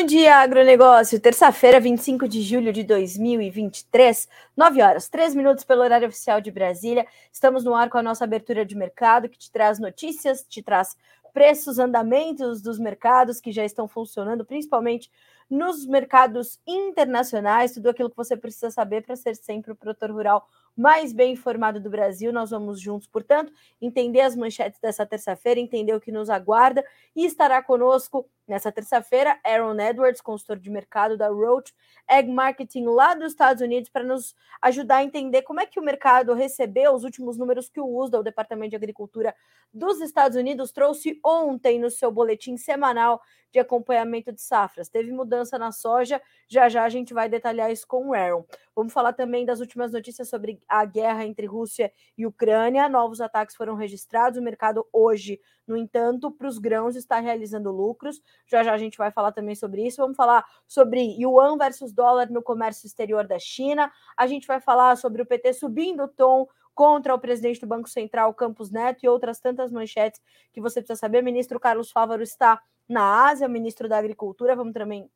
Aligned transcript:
Bom 0.00 0.06
dia, 0.06 0.36
agronegócio. 0.36 1.20
Terça-feira, 1.20 1.78
25 1.78 2.26
de 2.26 2.40
julho 2.40 2.72
de 2.72 2.82
2023, 2.84 4.26
9 4.56 4.80
horas, 4.80 5.10
3 5.10 5.34
minutos 5.34 5.62
pelo 5.62 5.82
horário 5.82 6.08
oficial 6.08 6.40
de 6.40 6.50
Brasília. 6.50 7.06
Estamos 7.30 7.64
no 7.64 7.74
ar 7.74 7.90
com 7.90 7.98
a 7.98 8.02
nossa 8.02 8.24
abertura 8.24 8.64
de 8.64 8.74
mercado, 8.74 9.28
que 9.28 9.36
te 9.36 9.52
traz 9.52 9.78
notícias, 9.78 10.42
te 10.48 10.62
traz 10.62 10.96
preços, 11.34 11.78
andamentos 11.78 12.62
dos 12.62 12.78
mercados 12.78 13.42
que 13.42 13.52
já 13.52 13.62
estão 13.62 13.86
funcionando, 13.86 14.42
principalmente 14.42 15.10
nos 15.50 15.84
mercados 15.84 16.58
internacionais, 16.66 17.74
tudo 17.74 17.90
aquilo 17.90 18.08
que 18.08 18.16
você 18.16 18.36
precisa 18.36 18.70
saber 18.70 19.02
para 19.02 19.16
ser 19.16 19.36
sempre 19.36 19.72
o 19.72 19.76
produtor 19.76 20.10
rural 20.12 20.48
mais 20.76 21.12
bem 21.12 21.32
informado 21.32 21.80
do 21.80 21.90
Brasil. 21.90 22.32
Nós 22.32 22.50
vamos 22.50 22.80
juntos, 22.80 23.06
portanto, 23.06 23.52
entender 23.82 24.22
as 24.22 24.34
manchetes 24.34 24.80
dessa 24.80 25.04
terça-feira, 25.04 25.60
entender 25.60 25.92
o 25.92 26.00
que 26.00 26.12
nos 26.12 26.30
aguarda 26.30 26.82
e 27.14 27.26
estará 27.26 27.62
conosco 27.62 28.26
nessa 28.50 28.72
terça-feira 28.72 29.38
Aaron 29.44 29.80
Edwards, 29.80 30.20
consultor 30.20 30.58
de 30.58 30.68
mercado 30.68 31.16
da 31.16 31.28
Roach 31.28 31.72
Egg 32.08 32.28
Marketing 32.28 32.84
lá 32.86 33.14
dos 33.14 33.28
Estados 33.28 33.62
Unidos, 33.62 33.88
para 33.88 34.02
nos 34.02 34.34
ajudar 34.60 34.96
a 34.96 35.04
entender 35.04 35.42
como 35.42 35.60
é 35.60 35.66
que 35.66 35.78
o 35.78 35.82
mercado 35.82 36.34
recebeu 36.34 36.92
os 36.92 37.04
últimos 37.04 37.38
números 37.38 37.68
que 37.68 37.80
o 37.80 37.86
USDA, 37.86 38.18
o 38.18 38.24
Departamento 38.24 38.70
de 38.70 38.76
Agricultura 38.76 39.34
dos 39.72 40.00
Estados 40.00 40.36
Unidos, 40.36 40.72
trouxe 40.72 41.20
ontem 41.24 41.78
no 41.78 41.90
seu 41.90 42.10
boletim 42.10 42.56
semanal 42.56 43.22
de 43.52 43.58
acompanhamento 43.58 44.32
de 44.32 44.40
safras. 44.40 44.88
Teve 44.88 45.12
mudança 45.12 45.58
na 45.58 45.72
soja, 45.72 46.20
já 46.48 46.68
já 46.68 46.84
a 46.84 46.88
gente 46.88 47.12
vai 47.14 47.28
detalhar 47.28 47.70
isso 47.70 47.86
com 47.86 48.08
o 48.08 48.14
Aaron. 48.14 48.44
Vamos 48.74 48.92
falar 48.92 49.12
também 49.12 49.44
das 49.44 49.60
últimas 49.60 49.92
notícias 49.92 50.28
sobre 50.28 50.60
a 50.68 50.84
guerra 50.84 51.24
entre 51.24 51.46
Rússia 51.46 51.92
e 52.16 52.26
Ucrânia. 52.26 52.88
Novos 52.88 53.20
ataques 53.20 53.56
foram 53.56 53.74
registrados. 53.74 54.38
O 54.38 54.42
mercado 54.42 54.86
hoje, 54.92 55.40
no 55.70 55.76
entanto, 55.76 56.32
para 56.32 56.48
os 56.48 56.58
grãos 56.58 56.96
está 56.96 57.20
realizando 57.20 57.70
lucros. 57.70 58.20
Já 58.44 58.64
já 58.64 58.72
a 58.74 58.76
gente 58.76 58.98
vai 58.98 59.12
falar 59.12 59.30
também 59.30 59.54
sobre 59.54 59.86
isso. 59.86 60.02
Vamos 60.02 60.16
falar 60.16 60.44
sobre 60.66 61.00
yuan 61.16 61.56
versus 61.56 61.92
dólar 61.92 62.28
no 62.28 62.42
comércio 62.42 62.88
exterior 62.88 63.24
da 63.24 63.38
China. 63.38 63.90
A 64.16 64.26
gente 64.26 64.48
vai 64.48 64.60
falar 64.60 64.96
sobre 64.96 65.22
o 65.22 65.26
PT 65.26 65.52
subindo 65.52 66.02
o 66.02 66.08
tom 66.08 66.48
contra 66.74 67.14
o 67.14 67.20
presidente 67.20 67.60
do 67.60 67.68
Banco 67.68 67.88
Central, 67.88 68.34
Campos 68.34 68.70
Neto, 68.70 69.04
e 69.04 69.08
outras 69.08 69.38
tantas 69.38 69.70
manchetes 69.70 70.20
que 70.52 70.60
você 70.60 70.80
precisa 70.80 70.98
saber. 70.98 71.22
O 71.22 71.24
ministro 71.24 71.60
Carlos 71.60 71.92
Fávaro 71.92 72.22
está 72.22 72.60
na 72.88 73.28
Ásia, 73.28 73.46
o 73.46 73.50
ministro 73.50 73.88
da 73.88 73.96
Agricultura. 73.96 74.56
Vamos 74.56 74.72
também 74.72 75.08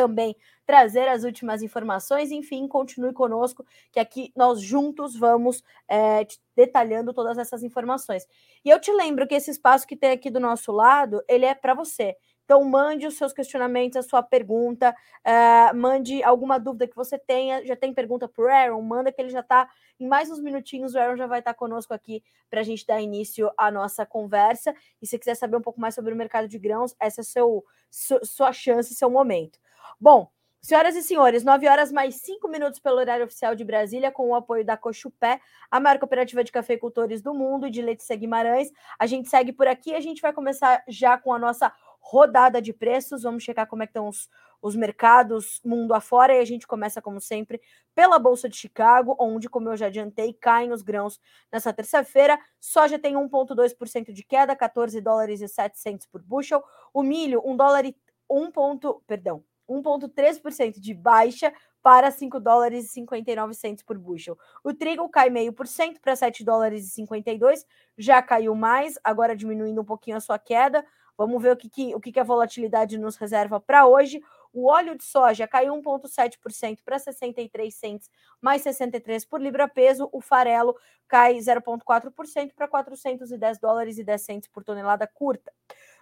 também 0.00 0.34
trazer 0.64 1.08
as 1.08 1.24
últimas 1.24 1.62
informações. 1.62 2.30
Enfim, 2.30 2.66
continue 2.66 3.12
conosco, 3.12 3.66
que 3.92 4.00
aqui 4.00 4.32
nós 4.34 4.62
juntos 4.62 5.14
vamos 5.14 5.62
é, 5.86 6.26
detalhando 6.56 7.12
todas 7.12 7.36
essas 7.36 7.62
informações. 7.62 8.26
E 8.64 8.70
eu 8.70 8.80
te 8.80 8.90
lembro 8.90 9.26
que 9.26 9.34
esse 9.34 9.50
espaço 9.50 9.86
que 9.86 9.96
tem 9.96 10.12
aqui 10.12 10.30
do 10.30 10.40
nosso 10.40 10.72
lado, 10.72 11.22
ele 11.28 11.44
é 11.44 11.54
para 11.54 11.74
você. 11.74 12.16
Então, 12.50 12.64
mande 12.64 13.06
os 13.06 13.14
seus 13.14 13.32
questionamentos, 13.32 13.96
a 13.96 14.02
sua 14.02 14.24
pergunta, 14.24 14.92
uh, 15.24 15.76
mande 15.76 16.20
alguma 16.24 16.58
dúvida 16.58 16.88
que 16.88 16.96
você 16.96 17.16
tenha. 17.16 17.64
Já 17.64 17.76
tem 17.76 17.94
pergunta 17.94 18.26
para 18.26 18.44
o 18.44 18.48
Aaron? 18.48 18.82
Manda 18.82 19.12
que 19.12 19.20
ele 19.20 19.28
já 19.28 19.38
está 19.38 19.68
em 20.00 20.08
mais 20.08 20.32
uns 20.32 20.40
minutinhos. 20.40 20.94
O 20.94 20.98
Aaron 20.98 21.16
já 21.16 21.28
vai 21.28 21.38
estar 21.38 21.52
tá 21.52 21.56
conosco 21.56 21.94
aqui 21.94 22.24
para 22.50 22.58
a 22.58 22.64
gente 22.64 22.84
dar 22.84 23.00
início 23.00 23.52
à 23.56 23.70
nossa 23.70 24.04
conversa. 24.04 24.74
E 25.00 25.06
se 25.06 25.16
quiser 25.16 25.36
saber 25.36 25.56
um 25.58 25.60
pouco 25.60 25.80
mais 25.80 25.94
sobre 25.94 26.12
o 26.12 26.16
mercado 26.16 26.48
de 26.48 26.58
grãos, 26.58 26.92
essa 26.98 27.20
é 27.20 27.24
seu, 27.24 27.64
sua 27.88 28.52
chance, 28.52 28.96
seu 28.96 29.08
momento. 29.08 29.59
Bom, 29.98 30.30
Senhoras 30.62 30.94
e 30.94 31.02
senhores, 31.02 31.42
9 31.42 31.66
horas 31.66 31.90
mais 31.90 32.16
5 32.16 32.46
minutos 32.46 32.78
pelo 32.78 32.98
horário 32.98 33.24
oficial 33.24 33.54
de 33.54 33.64
Brasília, 33.64 34.12
com 34.12 34.28
o 34.28 34.34
apoio 34.34 34.62
da 34.62 34.76
Cochupé, 34.76 35.40
a 35.70 35.80
maior 35.80 35.98
cooperativa 35.98 36.44
de 36.44 36.52
cafeicultores 36.52 37.22
do 37.22 37.32
mundo, 37.32 37.66
e 37.66 37.70
de 37.70 37.80
Letícia 37.80 38.14
Guimarães. 38.14 38.70
A 38.98 39.06
gente 39.06 39.30
segue 39.30 39.54
por 39.54 39.66
aqui, 39.66 39.94
a 39.94 40.00
gente 40.00 40.20
vai 40.20 40.34
começar 40.34 40.84
já 40.86 41.16
com 41.16 41.32
a 41.32 41.38
nossa 41.38 41.72
rodada 41.98 42.60
de 42.60 42.74
preços. 42.74 43.22
Vamos 43.22 43.42
checar 43.42 43.66
como 43.66 43.82
é 43.82 43.86
estão 43.86 44.06
os, 44.06 44.28
os 44.60 44.76
mercados 44.76 45.62
mundo 45.64 45.94
afora. 45.94 46.34
E 46.34 46.40
a 46.40 46.44
gente 46.44 46.66
começa, 46.66 47.00
como 47.00 47.22
sempre, 47.22 47.58
pela 47.94 48.18
Bolsa 48.18 48.46
de 48.46 48.56
Chicago, 48.58 49.16
onde, 49.18 49.48
como 49.48 49.70
eu 49.70 49.78
já 49.78 49.86
adiantei, 49.86 50.34
caem 50.34 50.72
os 50.72 50.82
grãos 50.82 51.18
nessa 51.50 51.72
terça-feira. 51.72 52.38
Soja 52.60 52.98
tem 52.98 53.14
1,2% 53.14 54.12
de 54.12 54.22
queda, 54.22 54.54
14 54.54 55.00
dólares 55.00 55.40
e 55.40 55.48
700 55.48 56.06
por 56.06 56.20
bushel. 56.20 56.62
O 56.92 57.02
milho, 57.02 57.40
1 57.46 57.56
dólar 57.56 57.86
e 57.86 57.96
1 58.28 58.50
ponto, 58.50 59.02
perdão, 59.06 59.42
1,3% 59.70 60.80
de 60.80 60.92
baixa 60.92 61.52
para 61.82 62.10
5 62.10 62.40
dólares 62.40 62.86
e 62.86 62.88
59 62.88 63.54
centos 63.54 63.82
por 63.82 63.96
bushel. 63.98 64.38
O 64.62 64.74
trigo 64.74 65.08
cai 65.08 65.30
meio 65.30 65.52
por 65.52 65.66
cento 65.66 66.00
para 66.00 66.14
7 66.16 66.44
dólares 66.44 66.86
e 66.86 66.90
52, 66.90 67.64
já 67.96 68.20
caiu 68.22 68.54
mais, 68.54 68.98
agora 69.02 69.36
diminuindo 69.36 69.80
um 69.80 69.84
pouquinho 69.84 70.16
a 70.16 70.20
sua 70.20 70.38
queda. 70.38 70.84
Vamos 71.16 71.42
ver 71.42 71.52
o 71.52 71.56
que, 71.56 71.68
que, 71.68 71.94
o 71.94 72.00
que, 72.00 72.12
que 72.12 72.20
a 72.20 72.24
volatilidade 72.24 72.96
nos 72.96 73.16
reserva 73.16 73.60
para 73.60 73.86
hoje. 73.86 74.22
O 74.52 74.68
óleo 74.68 74.96
de 74.96 75.04
soja 75.04 75.46
caiu 75.46 75.74
1,7% 75.74 76.78
para 76.84 76.98
63 76.98 77.74
centos, 77.74 78.10
mais 78.40 78.62
63 78.62 79.24
por 79.26 79.40
libra 79.40 79.68
peso. 79.68 80.08
O 80.12 80.20
farelo 80.20 80.74
cai 81.06 81.36
0,4% 81.36 82.52
para 82.54 82.66
410 82.66 83.58
dólares 83.58 83.98
e 83.98 84.04
10 84.04 84.22
centos 84.22 84.48
por 84.48 84.64
tonelada 84.64 85.06
curta. 85.06 85.52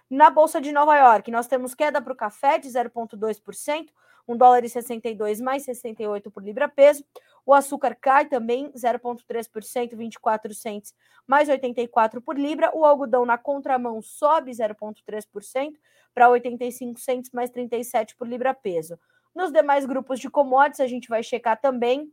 Na 0.09 0.31
Bolsa 0.31 0.59
de 0.59 0.71
Nova 0.71 0.97
York, 0.97 1.29
nós 1.29 1.45
temos 1.45 1.75
queda 1.75 2.01
para 2.01 2.11
o 2.11 2.15
café 2.15 2.57
de 2.57 2.67
0,2%, 2.67 3.89
1 4.27 4.37
dólar 4.37 4.63
e 4.63 4.69
62 4.69 5.39
mais 5.39 5.63
68 5.63 6.31
por 6.31 6.43
libra 6.43 6.67
peso. 6.67 7.05
O 7.45 7.53
açúcar 7.53 7.95
cai 7.95 8.25
também 8.25 8.71
0,3%, 8.71 9.95
24 9.95 10.53
centes 10.55 10.95
mais 11.27 11.47
84 11.47 12.21
por 12.21 12.39
libra. 12.39 12.71
O 12.75 12.85
algodão 12.85 13.23
na 13.23 13.37
contramão 13.37 14.01
sobe 14.01 14.51
0,3% 14.51 15.73
para 16.11 16.27
85 16.29 16.99
centes 16.99 17.31
mais 17.31 17.51
37 17.51 18.15
por 18.15 18.27
libra 18.27 18.51
peso. 18.51 18.99
Nos 19.35 19.51
demais 19.51 19.85
grupos 19.85 20.19
de 20.19 20.27
commodities, 20.27 20.79
a 20.79 20.87
gente 20.87 21.07
vai 21.07 21.21
checar 21.21 21.61
também. 21.61 22.11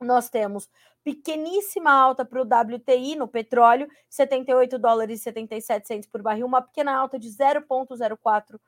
Nós 0.00 0.28
temos 0.28 0.68
pequeníssima 1.02 1.90
alta 1.90 2.24
para 2.24 2.40
o 2.40 2.44
WTI 2.44 3.16
no 3.16 3.28
petróleo, 3.28 3.88
78 4.10 4.78
dólares 4.78 5.20
e 5.20 5.22
77 5.22 5.86
centos 5.86 6.08
por 6.08 6.20
barril, 6.20 6.46
uma 6.46 6.60
pequena 6.60 6.94
alta 6.94 7.18
de 7.18 7.28
0,04%. 7.28 8.60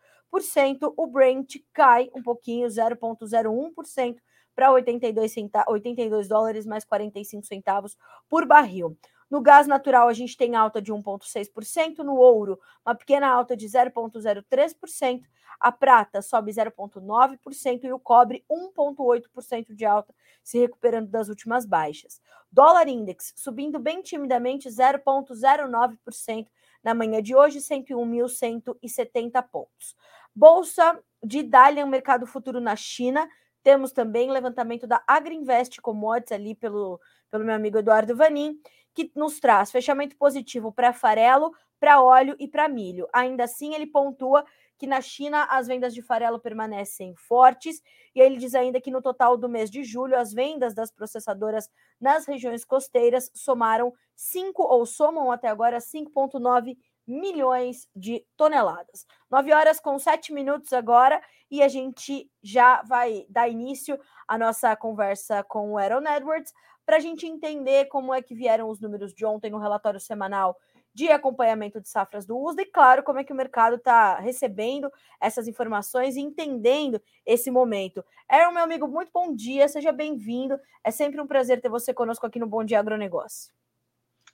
O 0.97 1.07
Brent 1.07 1.57
cai 1.73 2.11
um 2.15 2.23
pouquinho, 2.23 2.69
0,01% 2.69 4.17
para 4.55 4.73
82, 4.73 5.35
82 5.69 6.29
dólares 6.29 6.67
mais 6.67 6.85
45 6.85 7.45
centavos 7.45 7.97
por 8.29 8.47
barril. 8.47 8.97
No 9.31 9.41
gás 9.41 9.67
natural, 9.67 10.09
a 10.09 10.13
gente 10.13 10.37
tem 10.37 10.57
alta 10.57 10.81
de 10.81 10.93
1,6%. 10.93 11.99
No 11.99 12.17
ouro, 12.17 12.59
uma 12.85 12.95
pequena 12.95 13.29
alta 13.29 13.57
de 13.57 13.67
0,03%. 13.67 15.23
A 15.61 15.73
prata 15.73 16.23
sobe 16.23 16.53
0,9% 16.53 17.85
e 17.85 17.93
o 17.93 17.99
cobre 17.99 18.45
1,8% 18.49 19.75
de 19.75 19.85
alta, 19.85 20.15
se 20.43 20.59
recuperando 20.59 21.11
das 21.11 21.29
últimas 21.29 21.67
baixas. 21.67 22.21
Dólar 22.51 22.87
index 22.87 23.35
subindo 23.37 23.79
bem 23.79 24.01
timidamente 24.01 24.69
0,09% 24.69 26.47
na 26.83 26.95
manhã 26.95 27.21
de 27.21 27.35
hoje, 27.35 27.59
101.170 27.59 29.43
pontos. 29.51 29.97
Bolsa 30.35 30.99
de 31.23 31.43
Dalian, 31.43 31.87
mercado 31.87 32.25
futuro 32.27 32.61
na 32.61 32.77
China, 32.77 33.29
temos 33.63 33.91
também 33.91 34.31
levantamento 34.31 34.87
da 34.87 35.03
Agriinvest 35.07 35.81
Commodities 35.81 36.33
ali 36.33 36.55
pelo, 36.55 37.01
pelo 37.31 37.45
meu 37.45 37.55
amigo 37.55 37.79
Eduardo 37.79 38.17
Vanin, 38.17 38.59
que 38.99 39.13
nos 39.15 39.39
traz 39.39 39.71
fechamento 39.71 40.17
positivo 40.17 40.73
para 40.73 40.93
farelo, 40.93 41.53
para 41.79 42.03
óleo 42.03 42.35
e 42.37 42.49
para 42.49 42.69
milho. 42.69 43.07
Ainda 43.13 43.45
assim, 43.45 43.73
ele 43.73 43.87
pontua 43.87 44.45
que 44.77 44.89
na 44.89 45.01
China 45.01 45.45
as 45.45 45.69
vendas 45.69 45.95
de 45.95 46.03
farelo 46.03 46.41
permanecem 46.41 47.15
fortes, 47.15 47.81
e 48.13 48.21
ele 48.21 48.37
diz 48.37 48.57
ainda 48.57 48.81
que 48.81 48.91
no 48.91 49.01
total 49.01 49.37
do 49.37 49.49
mês 49.49 49.71
de 49.71 49.85
julho 49.85 50.17
as 50.17 50.33
vendas 50.33 50.75
das 50.75 50.91
processadoras 50.91 51.71
nas 52.01 52.27
regiões 52.27 52.65
costeiras 52.65 53.31
somaram 53.35 53.93
5 54.17 54.63
ou 54.65 54.85
somam 54.85 55.31
até 55.31 55.47
agora 55.47 55.79
5,9 55.79 56.77
milhões 57.07 57.89
de 57.95 58.25
toneladas. 58.37 59.07
9 59.31 59.53
horas 59.53 59.79
com 59.79 59.97
7 59.97 60.33
minutos 60.33 60.73
agora 60.73 61.23
e 61.49 61.63
a 61.63 61.69
gente 61.69 62.29
já 62.43 62.83
vai 62.83 63.25
dar 63.29 63.49
início 63.49 63.99
à 64.27 64.37
nossa 64.37 64.75
conversa 64.77 65.43
com 65.45 65.73
o 65.73 65.79
Aaron 65.79 66.07
Edwards 66.07 66.53
para 66.89 66.97
a 66.97 67.01
gente 67.01 67.27
entender 67.27 67.85
como 67.89 68.15
é 68.15 68.23
que 68.23 68.35
vieram 68.35 68.71
os 68.71 68.81
números 68.81 69.13
de 69.13 69.23
ontem 69.27 69.51
no 69.51 69.59
relatório 69.59 70.01
semanal 70.01 70.59
de 70.95 71.11
acompanhamento 71.11 71.83
de 71.83 71.87
safras 71.87 72.25
do 72.25 72.35
USDA 72.35 72.63
e, 72.63 72.65
claro, 72.65 73.03
como 73.03 73.19
é 73.19 73.25
que 73.25 73.31
o 73.31 73.37
mercado 73.37 73.77
está 73.77 74.19
recebendo 74.19 74.91
essas 75.21 75.47
informações 75.47 76.17
e 76.17 76.21
entendendo 76.21 76.99
esse 77.27 77.51
momento. 77.51 78.03
Aaron, 78.27 78.53
meu 78.53 78.65
amigo, 78.65 78.89
muito 78.89 79.11
bom 79.13 79.35
dia, 79.35 79.69
seja 79.69 79.93
bem-vindo. 79.93 80.59
É 80.83 80.91
sempre 80.91 81.21
um 81.21 81.27
prazer 81.27 81.61
ter 81.61 81.69
você 81.69 81.93
conosco 81.93 82.27
aqui 82.27 82.39
no 82.39 82.47
Bom 82.47 82.65
Dia 82.65 82.81
Agronegócio. 82.81 83.53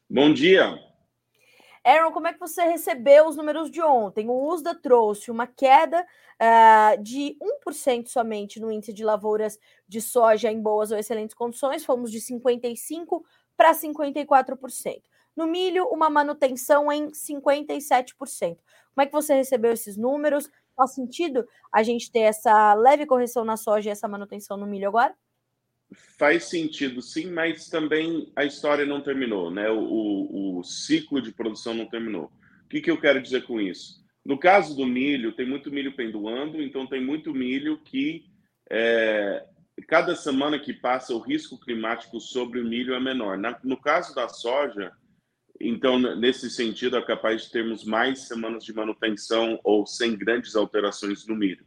Bom 0.09 0.33
dia, 0.33 0.79
Aaron, 1.84 2.12
como 2.12 2.26
é 2.26 2.32
que 2.32 2.40
você 2.40 2.62
recebeu 2.62 3.26
os 3.26 3.36
números 3.36 3.70
de 3.70 3.82
ontem? 3.82 4.28
O 4.28 4.48
USDA 4.48 4.75
trouxe 4.75 5.31
uma 5.31 5.46
queda 5.46 6.06
uh, 6.40 7.02
de 7.02 7.36
1% 7.66 8.08
somente 8.08 8.58
no 8.58 8.72
índice 8.72 8.92
de 8.92 9.04
lavouras 9.04 9.58
de 9.86 10.00
soja 10.00 10.50
em 10.50 10.60
boas 10.60 10.90
ou 10.90 10.98
excelentes 10.98 11.34
condições, 11.34 11.84
fomos 11.84 12.10
de 12.10 12.20
55% 12.20 13.22
para 13.56 13.72
54%. 13.72 15.02
No 15.36 15.46
milho, 15.46 15.86
uma 15.88 16.08
manutenção 16.08 16.90
em 16.90 17.10
57%. 17.10 18.14
Como 18.16 19.02
é 19.02 19.06
que 19.06 19.12
você 19.12 19.34
recebeu 19.34 19.72
esses 19.72 19.96
números? 19.96 20.48
faz 20.75 20.92
sentido 20.92 21.46
a 21.72 21.82
gente 21.82 22.10
ter 22.10 22.20
essa 22.20 22.75
leve 22.75 23.06
correção 23.06 23.44
na 23.44 23.56
soja 23.56 23.88
e 23.88 23.92
essa 23.92 24.08
manutenção 24.08 24.56
no 24.56 24.66
milho 24.66 24.88
agora? 24.88 25.14
Faz 26.19 26.44
sentido, 26.44 27.02
sim, 27.02 27.31
mas 27.31 27.69
também 27.69 28.32
a 28.37 28.44
história 28.44 28.87
não 28.87 29.00
terminou, 29.00 29.50
né? 29.50 29.69
O, 29.70 29.79
o, 29.81 30.58
o 30.58 30.64
ciclo 30.64 31.20
de 31.20 31.32
produção 31.32 31.75
não 31.75 31.87
terminou. 31.87 32.32
O 32.64 32.69
que, 32.69 32.81
que 32.81 32.91
eu 32.91 33.00
quero 33.00 33.20
dizer 33.20 33.44
com 33.44 33.61
isso? 33.61 34.05
No 34.25 34.38
caso 34.38 34.75
do 34.75 34.87
milho, 34.87 35.32
tem 35.32 35.46
muito 35.46 35.70
milho 35.70 35.94
pendoando, 35.94 36.62
então 36.62 36.87
tem 36.87 37.05
muito 37.05 37.35
milho 37.35 37.79
que 37.85 38.25
é, 38.70 39.44
cada 39.87 40.14
semana 40.17 40.58
que 40.58 40.73
passa 40.73 41.14
o 41.14 41.19
risco 41.19 41.58
climático 41.58 42.20
sobre 42.20 42.61
o 42.61 42.64
milho 42.64 42.94
é 42.94 43.00
menor. 43.00 43.37
Na, 43.37 43.58
no 43.62 43.76
caso 43.76 44.14
da 44.14 44.29
soja, 44.29 44.93
então 45.61 45.99
nesse 45.99 46.50
sentido 46.50 46.96
é 46.96 47.02
capaz 47.02 47.44
de 47.44 47.50
termos 47.50 47.85
mais 47.85 48.20
semanas 48.26 48.64
de 48.64 48.73
manutenção 48.73 49.61
ou 49.62 49.87
sem 49.87 50.17
grandes 50.17 50.56
alterações 50.56 51.26
no 51.26 51.37
milho. 51.37 51.64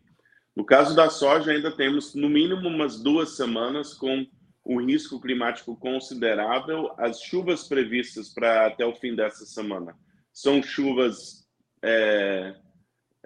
No 0.57 0.65
caso 0.65 0.95
da 0.95 1.07
soja, 1.07 1.51
ainda 1.51 1.69
temos 1.69 2.15
no 2.15 2.27
mínimo 2.27 2.68
umas 2.68 3.00
duas 3.00 3.36
semanas 3.36 3.94
com 3.94 4.25
um 4.65 4.83
risco 4.83 5.21
climático 5.21 5.77
considerável. 5.77 6.92
As 6.98 7.21
chuvas 7.21 7.68
previstas 7.68 8.33
para 8.33 8.65
até 8.65 8.83
o 8.83 8.95
fim 8.95 9.15
dessa 9.15 9.45
semana 9.45 9.95
são 10.33 10.63
chuvas 10.63 11.48
é, 11.83 12.56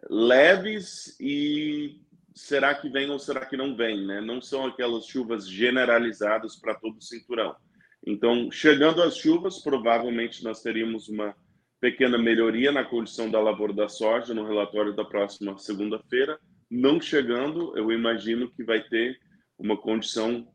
leves 0.10 1.16
e 1.22 2.02
será 2.36 2.76
que 2.76 2.90
vem 2.90 3.10
ou 3.10 3.18
será 3.18 3.46
que 3.46 3.56
não 3.56 3.78
vem, 3.78 4.06
né? 4.06 4.20
Não 4.20 4.42
são 4.42 4.66
aquelas 4.66 5.06
chuvas 5.06 5.48
generalizadas 5.48 6.58
para 6.58 6.76
todo 6.76 6.98
o 6.98 7.02
cinturão. 7.02 7.56
Então, 8.06 8.52
chegando 8.52 9.02
as 9.02 9.16
chuvas, 9.16 9.60
provavelmente 9.60 10.44
nós 10.44 10.62
teríamos 10.62 11.08
uma 11.08 11.34
pequena 11.80 12.18
melhoria 12.18 12.74
na 12.74 12.84
condição 12.84 13.32
da 13.32 13.40
lavoura 13.40 13.72
da 13.72 13.88
soja 13.88 14.34
no 14.34 14.46
relatório 14.46 14.94
da 14.94 15.06
próxima 15.06 15.58
segunda-feira 15.58 16.38
não 16.72 17.02
chegando, 17.02 17.78
eu 17.78 17.92
imagino 17.92 18.50
que 18.50 18.64
vai 18.64 18.82
ter 18.82 19.20
uma 19.60 19.76
condição 19.76 20.48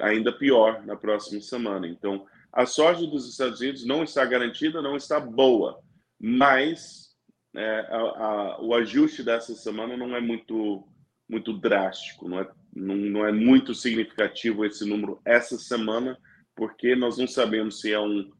ainda 0.00 0.30
pior 0.30 0.84
na 0.84 0.94
próxima 0.94 1.40
semana. 1.40 1.88
Então, 1.88 2.26
a 2.52 2.66
soja 2.66 3.06
dos 3.06 3.28
Estados 3.28 3.60
Unidos 3.60 3.86
não 3.86 4.04
está 4.04 4.24
garantida, 4.24 4.82
não 4.82 4.96
está 4.96 5.18
boa, 5.18 5.80
mas 6.20 7.16
é, 7.56 7.80
a, 7.90 7.96
a, 7.96 8.62
o 8.62 8.74
ajuste 8.74 9.22
dessa 9.22 9.54
semana 9.54 9.96
não 9.96 10.14
é 10.14 10.20
muito 10.20 10.86
muito 11.28 11.58
drástico, 11.58 12.28
não 12.28 12.40
é, 12.40 12.50
não, 12.74 12.94
não 12.94 13.26
é 13.26 13.32
muito 13.32 13.74
significativo 13.74 14.66
esse 14.66 14.84
número 14.84 15.18
essa 15.24 15.56
semana, 15.56 16.18
porque 16.54 16.94
nós 16.94 17.16
não 17.16 17.26
sabemos 17.26 17.80
se 17.80 17.90
é 17.90 17.98
um, 17.98 18.30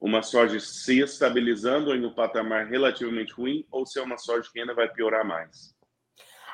uma 0.00 0.20
soja 0.20 0.58
se 0.58 0.98
estabilizando 1.00 1.94
em 1.94 2.04
um 2.04 2.12
patamar 2.12 2.66
relativamente 2.66 3.32
ruim 3.32 3.64
ou 3.70 3.86
se 3.86 4.00
é 4.00 4.02
uma 4.02 4.18
soja 4.18 4.48
que 4.52 4.58
ainda 4.58 4.74
vai 4.74 4.92
piorar 4.92 5.24
mais. 5.24 5.73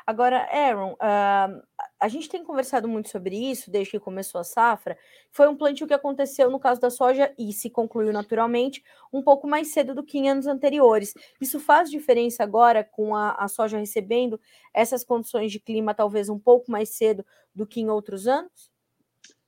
Agora, 0.07 0.49
Aaron, 0.51 0.93
uh, 0.95 1.63
a 1.99 2.09
gente 2.09 2.29
tem 2.29 2.43
conversado 2.43 2.89
muito 2.89 3.11
sobre 3.11 3.37
isso 3.37 3.71
desde 3.71 3.93
que 3.93 4.01
começou 4.01 4.41
a 4.41 4.45
safra. 4.45 4.97
Foi 5.31 5.49
um 5.49 5.57
plantio 5.57 5.87
que 5.87 5.95
aconteceu 5.95 6.51
no 6.51 6.59
caso 6.59 6.81
da 6.81 6.91
soja 6.91 7.33
e 7.39 7.53
se 7.53 7.71
concluiu 7.71 8.13
naturalmente 8.13 8.83
um 9.13 9.23
pouco 9.23 9.47
mais 9.47 9.73
cedo 9.73 9.95
do 9.95 10.03
que 10.03 10.19
em 10.19 10.29
anos 10.29 10.47
anteriores. 10.47 11.15
Isso 11.41 11.61
faz 11.61 11.91
diferença 11.91 12.43
agora 12.43 12.83
com 12.83 13.15
a, 13.15 13.33
a 13.33 13.49
soja 13.49 13.79
recebendo 13.79 14.41
essas 14.73 15.05
condições 15.05 15.53
de 15.53 15.61
clima 15.61 15.95
talvez 15.95 16.29
um 16.29 16.39
pouco 16.39 16.71
mais 16.71 16.91
cedo 16.91 17.25
do 17.55 17.67
que 17.67 17.81
em 17.81 17.91
outros 17.91 18.27
anos? 18.27 18.71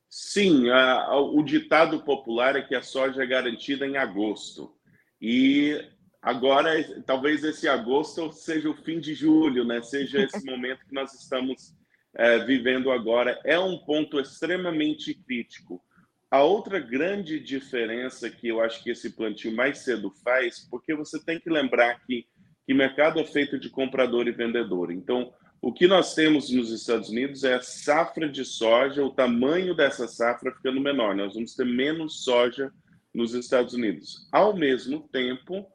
Sim, 0.09 0.69
a, 0.69 1.05
a, 1.05 1.21
o 1.21 1.43
ditado 1.43 2.05
popular 2.05 2.55
é 2.57 2.63
que 2.63 2.75
a 2.75 2.83
soja 2.83 3.23
é 3.23 3.27
garantida 3.27 3.87
em 3.87 3.97
agosto. 3.97 4.75
E 5.19 5.81
Agora, 6.23 6.71
talvez 7.05 7.43
esse 7.43 7.67
agosto 7.67 8.31
seja 8.33 8.71
o 8.71 8.77
fim 8.77 9.01
de 9.01 9.13
julho, 9.13 9.65
né? 9.65 9.83
Seja 9.83 10.23
esse 10.23 10.45
momento 10.47 10.87
que 10.87 10.95
nós 10.95 11.13
estamos 11.13 11.75
é, 12.15 12.39
vivendo 12.45 12.93
agora. 12.93 13.41
É 13.45 13.59
um 13.59 13.77
ponto 13.79 14.21
extremamente 14.21 15.15
crítico. 15.15 15.83
A 16.31 16.43
outra 16.43 16.79
grande 16.79 17.41
diferença 17.41 18.31
que 18.31 18.49
eu 18.49 18.61
acho 18.61 18.83
que 18.85 18.91
esse 18.91 19.11
plantio 19.11 19.55
mais 19.55 19.79
cedo 19.79 20.13
faz, 20.25 20.61
porque 20.71 20.95
você 20.95 21.23
tem 21.23 21.41
que 21.41 21.51
lembrar 21.51 22.01
que, 22.07 22.25
que 22.65 22.73
mercado 22.73 23.19
é 23.19 23.25
feito 23.25 23.59
de 23.59 23.69
comprador 23.69 24.29
e 24.29 24.33
vendedor. 24.33 24.93
Então, 24.93 25.33
o 25.61 25.73
que 25.73 25.89
nós 25.89 26.15
temos 26.15 26.51
nos 26.51 26.71
Estados 26.71 27.11
Unidos 27.11 27.43
é 27.43 27.55
a 27.55 27.61
safra 27.61 28.29
de 28.29 28.45
soja, 28.45 29.05
o 29.05 29.11
tamanho 29.11 29.75
dessa 29.75 30.07
safra 30.07 30.55
ficando 30.55 30.81
menor. 30.81 31.17
Nós 31.17 31.35
vamos 31.35 31.55
ter 31.55 31.67
menos 31.67 32.23
soja 32.25 32.73
nos 33.13 33.35
Estados 33.35 33.75
Unidos. 33.75 34.29
Ao 34.33 34.57
mesmo 34.57 35.07
tempo, 35.09 35.67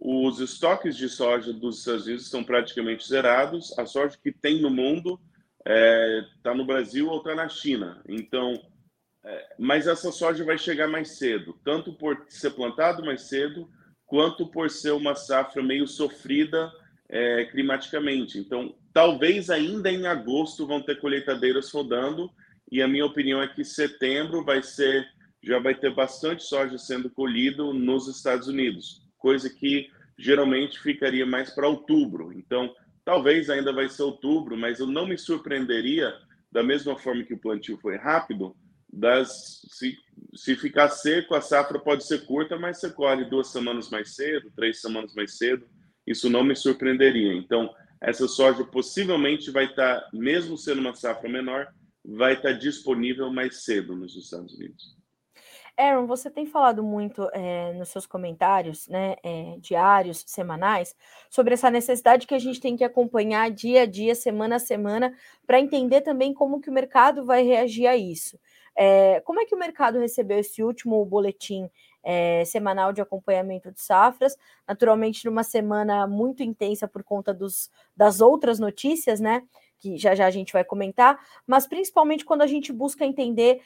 os 0.00 0.40
estoques 0.40 0.96
de 0.96 1.10
soja 1.10 1.52
dos 1.52 1.80
Estados 1.80 2.06
Unidos 2.06 2.24
estão 2.24 2.42
praticamente 2.42 3.06
zerados. 3.06 3.78
A 3.78 3.84
soja 3.84 4.16
que 4.16 4.32
tem 4.32 4.58
no 4.58 4.70
mundo 4.70 5.20
está 5.58 5.70
é, 5.70 6.24
tá 6.42 6.54
no 6.54 6.64
Brasil 6.64 7.08
ou 7.08 7.18
está 7.18 7.34
na 7.34 7.50
China. 7.50 8.02
Então, 8.08 8.58
é, 9.22 9.54
mas 9.58 9.86
essa 9.86 10.10
soja 10.10 10.42
vai 10.42 10.56
chegar 10.56 10.88
mais 10.88 11.18
cedo, 11.18 11.54
tanto 11.62 11.92
por 11.92 12.24
ser 12.30 12.52
plantado 12.52 13.04
mais 13.04 13.22
cedo, 13.22 13.68
quanto 14.06 14.46
por 14.46 14.70
ser 14.70 14.92
uma 14.92 15.14
safra 15.14 15.62
meio 15.62 15.86
sofrida 15.86 16.72
é, 17.06 17.44
climaticamente. 17.44 18.38
Então, 18.38 18.74
talvez 18.94 19.50
ainda 19.50 19.92
em 19.92 20.06
agosto 20.06 20.66
vão 20.66 20.80
ter 20.80 20.98
colheitadeiras 20.98 21.70
rodando, 21.70 22.30
e 22.72 22.80
a 22.80 22.88
minha 22.88 23.04
opinião 23.04 23.42
é 23.42 23.48
que 23.48 23.64
setembro 23.64 24.42
vai 24.42 24.62
ser 24.62 25.06
já 25.42 25.58
vai 25.58 25.74
ter 25.74 25.94
bastante 25.94 26.42
soja 26.42 26.76
sendo 26.76 27.08
colhido 27.08 27.72
nos 27.72 28.06
Estados 28.08 28.46
Unidos 28.46 28.99
coisa 29.20 29.48
que 29.48 29.88
geralmente 30.18 30.80
ficaria 30.80 31.24
mais 31.24 31.50
para 31.50 31.68
outubro. 31.68 32.32
Então, 32.32 32.74
talvez 33.04 33.48
ainda 33.48 33.72
vai 33.72 33.88
ser 33.88 34.02
outubro, 34.02 34.56
mas 34.56 34.80
eu 34.80 34.86
não 34.86 35.06
me 35.06 35.16
surpreenderia, 35.16 36.12
da 36.50 36.62
mesma 36.62 36.98
forma 36.98 37.22
que 37.22 37.34
o 37.34 37.38
plantio 37.38 37.78
foi 37.78 37.96
rápido, 37.96 38.56
das, 38.92 39.62
se, 39.68 39.96
se 40.34 40.56
ficar 40.56 40.88
seco, 40.88 41.34
a 41.34 41.40
safra 41.40 41.78
pode 41.78 42.04
ser 42.04 42.26
curta, 42.26 42.58
mas 42.58 42.78
você 42.78 42.90
colhe 42.90 43.24
duas 43.24 43.48
semanas 43.48 43.88
mais 43.88 44.16
cedo, 44.16 44.50
três 44.56 44.80
semanas 44.80 45.14
mais 45.14 45.38
cedo. 45.38 45.64
Isso 46.06 46.28
não 46.28 46.42
me 46.42 46.56
surpreenderia. 46.56 47.32
Então, 47.34 47.72
essa 48.00 48.26
soja 48.26 48.64
possivelmente 48.64 49.50
vai 49.50 49.66
estar, 49.66 50.08
mesmo 50.12 50.58
sendo 50.58 50.80
uma 50.80 50.94
safra 50.94 51.28
menor, 51.28 51.68
vai 52.04 52.34
estar 52.34 52.52
disponível 52.52 53.30
mais 53.30 53.62
cedo 53.62 53.94
nos 53.94 54.16
Estados 54.16 54.54
Unidos. 54.54 54.96
Aaron, 55.80 56.06
você 56.06 56.30
tem 56.30 56.44
falado 56.44 56.82
muito 56.82 57.28
é, 57.32 57.72
nos 57.72 57.88
seus 57.88 58.06
comentários, 58.06 58.86
né, 58.88 59.16
é, 59.22 59.56
diários, 59.58 60.22
semanais, 60.26 60.94
sobre 61.30 61.54
essa 61.54 61.70
necessidade 61.70 62.26
que 62.26 62.34
a 62.34 62.38
gente 62.38 62.60
tem 62.60 62.76
que 62.76 62.84
acompanhar 62.84 63.50
dia 63.50 63.82
a 63.82 63.86
dia, 63.86 64.14
semana 64.14 64.56
a 64.56 64.58
semana, 64.58 65.16
para 65.46 65.58
entender 65.58 66.02
também 66.02 66.34
como 66.34 66.60
que 66.60 66.68
o 66.68 66.72
mercado 66.72 67.24
vai 67.24 67.42
reagir 67.42 67.86
a 67.86 67.96
isso. 67.96 68.38
É, 68.76 69.20
como 69.20 69.40
é 69.40 69.46
que 69.46 69.54
o 69.54 69.58
mercado 69.58 69.98
recebeu 69.98 70.38
esse 70.38 70.62
último 70.62 71.04
boletim 71.04 71.68
semanal 72.46 72.94
de 72.94 73.02
acompanhamento 73.02 73.70
de 73.70 73.80
safras? 73.80 74.34
Naturalmente, 74.66 75.26
numa 75.26 75.42
semana 75.42 76.06
muito 76.06 76.42
intensa 76.42 76.88
por 76.88 77.02
conta 77.02 77.34
dos, 77.34 77.70
das 77.94 78.22
outras 78.22 78.58
notícias, 78.58 79.20
né? 79.20 79.42
que 79.80 79.96
já 79.96 80.14
já 80.14 80.26
a 80.26 80.30
gente 80.30 80.52
vai 80.52 80.62
comentar, 80.62 81.18
mas 81.46 81.66
principalmente 81.66 82.24
quando 82.24 82.42
a 82.42 82.46
gente 82.46 82.72
busca 82.72 83.04
entender 83.04 83.62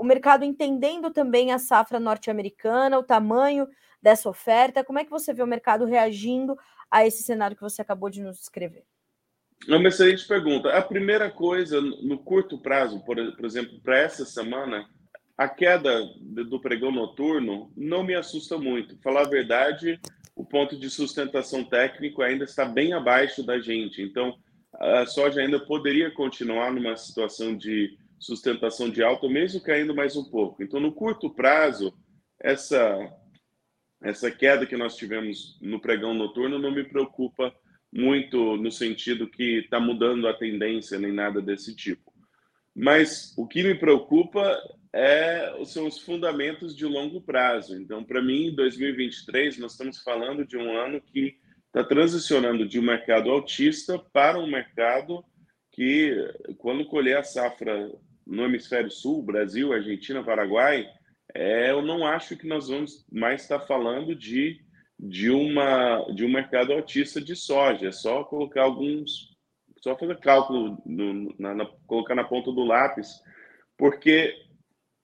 o 0.00 0.04
mercado 0.04 0.46
entendendo 0.46 1.10
também 1.10 1.52
a 1.52 1.58
safra 1.58 2.00
norte-americana, 2.00 2.98
o 2.98 3.02
tamanho 3.02 3.68
dessa 4.00 4.30
oferta, 4.30 4.82
como 4.82 4.98
é 4.98 5.04
que 5.04 5.10
você 5.10 5.34
vê 5.34 5.42
o 5.42 5.46
mercado 5.46 5.84
reagindo 5.84 6.56
a 6.90 7.06
esse 7.06 7.22
cenário 7.22 7.54
que 7.54 7.62
você 7.62 7.82
acabou 7.82 8.08
de 8.08 8.22
nos 8.22 8.38
descrever? 8.38 8.82
É 9.68 9.76
uma 9.76 9.88
excelente 9.88 10.26
pergunta. 10.26 10.70
A 10.70 10.80
primeira 10.80 11.30
coisa, 11.30 11.82
no 11.82 12.18
curto 12.18 12.56
prazo, 12.56 13.04
por, 13.04 13.14
por 13.36 13.44
exemplo, 13.44 13.78
para 13.82 13.98
essa 13.98 14.24
semana, 14.24 14.88
a 15.36 15.46
queda 15.46 16.02
do 16.18 16.58
pregão 16.58 16.90
noturno 16.90 17.70
não 17.76 18.02
me 18.02 18.14
assusta 18.14 18.56
muito. 18.56 18.96
Falar 19.02 19.26
a 19.26 19.28
verdade, 19.28 20.00
o 20.34 20.46
ponto 20.46 20.78
de 20.78 20.88
sustentação 20.88 21.62
técnico 21.62 22.22
ainda 22.22 22.44
está 22.44 22.64
bem 22.64 22.94
abaixo 22.94 23.44
da 23.44 23.60
gente. 23.60 24.00
Então, 24.00 24.34
a 24.72 25.04
soja 25.04 25.42
ainda 25.42 25.60
poderia 25.60 26.10
continuar 26.10 26.72
numa 26.72 26.96
situação 26.96 27.54
de 27.54 27.99
sustentação 28.20 28.90
de 28.90 29.02
alta, 29.02 29.28
mesmo 29.28 29.60
caindo 29.60 29.94
mais 29.94 30.14
um 30.14 30.24
pouco. 30.24 30.62
Então, 30.62 30.78
no 30.78 30.92
curto 30.92 31.30
prazo, 31.30 31.92
essa 32.38 33.10
essa 34.02 34.30
queda 34.30 34.64
que 34.64 34.78
nós 34.78 34.96
tivemos 34.96 35.58
no 35.60 35.78
pregão 35.78 36.14
noturno 36.14 36.58
não 36.58 36.70
me 36.70 36.84
preocupa 36.84 37.54
muito 37.92 38.56
no 38.56 38.72
sentido 38.72 39.28
que 39.28 39.58
está 39.58 39.78
mudando 39.78 40.26
a 40.26 40.32
tendência 40.32 40.98
nem 40.98 41.12
nada 41.12 41.42
desse 41.42 41.76
tipo. 41.76 42.10
Mas 42.74 43.34
o 43.36 43.46
que 43.46 43.62
me 43.62 43.74
preocupa 43.74 44.58
é, 44.92 45.52
são 45.66 45.86
os 45.86 45.98
fundamentos 45.98 46.74
de 46.74 46.86
longo 46.86 47.20
prazo. 47.20 47.76
Então, 47.76 48.02
para 48.02 48.22
mim, 48.22 48.54
2023, 48.54 49.58
nós 49.58 49.72
estamos 49.72 49.98
falando 50.02 50.46
de 50.46 50.56
um 50.56 50.76
ano 50.76 51.00
que 51.00 51.36
está 51.66 51.84
transicionando 51.84 52.66
de 52.66 52.78
um 52.78 52.82
mercado 52.82 53.30
altista 53.30 53.98
para 53.98 54.38
um 54.38 54.46
mercado 54.46 55.22
que, 55.72 56.16
quando 56.58 56.86
colher 56.86 57.18
a 57.18 57.22
safra 57.22 57.90
no 58.30 58.44
hemisfério 58.44 58.90
sul, 58.90 59.22
Brasil, 59.22 59.72
Argentina, 59.72 60.22
Paraguai, 60.22 60.86
é, 61.34 61.70
eu 61.70 61.82
não 61.82 62.06
acho 62.06 62.36
que 62.36 62.46
nós 62.46 62.68
vamos 62.68 63.04
mais 63.10 63.42
estar 63.42 63.60
falando 63.60 64.14
de 64.14 64.64
de 65.02 65.30
uma 65.30 66.04
de 66.14 66.24
um 66.26 66.30
mercado 66.30 66.72
autista 66.72 67.20
de 67.20 67.34
soja. 67.34 67.88
É 67.88 67.92
só 67.92 68.22
colocar 68.24 68.62
alguns, 68.62 69.30
só 69.82 69.96
fazer 69.96 70.18
cálculo, 70.18 70.80
no, 70.84 71.34
na, 71.38 71.54
na, 71.54 71.66
colocar 71.86 72.14
na 72.14 72.24
ponta 72.24 72.52
do 72.52 72.64
lápis, 72.64 73.08
porque 73.78 74.34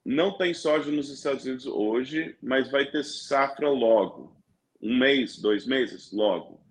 não 0.05 0.37
tem 0.37 0.53
soja 0.53 0.91
nos 0.91 1.09
Estados 1.09 1.45
Unidos 1.45 1.65
hoje, 1.65 2.37
mas 2.41 2.69
vai 2.69 2.85
ter 2.85 3.03
safra 3.03 3.69
logo. 3.69 4.37
Um 4.81 4.97
mês, 4.97 5.41
dois 5.41 5.65
meses, 5.65 6.11
logo. 6.13 6.61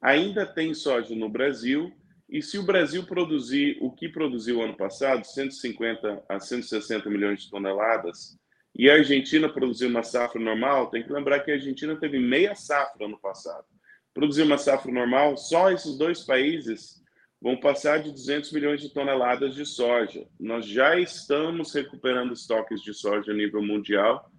Ainda 0.00 0.46
tem 0.46 0.72
soja 0.72 1.14
no 1.16 1.28
Brasil, 1.28 1.92
e 2.28 2.42
se 2.42 2.58
o 2.58 2.62
Brasil 2.62 3.04
produzir 3.04 3.78
o 3.80 3.90
que 3.90 4.08
produziu 4.08 4.62
ano 4.62 4.76
passado, 4.76 5.24
150 5.24 6.24
a 6.28 6.40
160 6.40 7.08
milhões 7.08 7.42
de 7.42 7.50
toneladas, 7.50 8.36
e 8.74 8.90
a 8.90 8.94
Argentina 8.94 9.48
produziu 9.48 9.88
uma 9.88 10.02
safra 10.02 10.40
normal, 10.40 10.90
tem 10.90 11.02
que 11.02 11.12
lembrar 11.12 11.40
que 11.40 11.50
a 11.50 11.54
Argentina 11.54 11.96
teve 11.96 12.18
meia 12.18 12.54
safra 12.54 13.06
ano 13.06 13.18
passado. 13.18 13.64
Produzir 14.12 14.42
uma 14.42 14.58
safra 14.58 14.92
normal, 14.92 15.36
só 15.36 15.70
esses 15.70 15.96
dois 15.96 16.24
países 16.24 17.02
vão 17.40 17.56
passar 17.56 18.02
de 18.02 18.10
200 18.10 18.52
milhões 18.52 18.80
de 18.80 18.92
toneladas 18.92 19.54
de 19.54 19.64
soja. 19.64 20.26
Nós 20.38 20.66
já 20.66 20.98
estamos 20.98 21.72
recuperando 21.72 22.32
estoques 22.32 22.82
de 22.82 22.92
soja 22.92 23.30
a 23.30 23.34
nível 23.34 23.62
mundial 23.62 24.30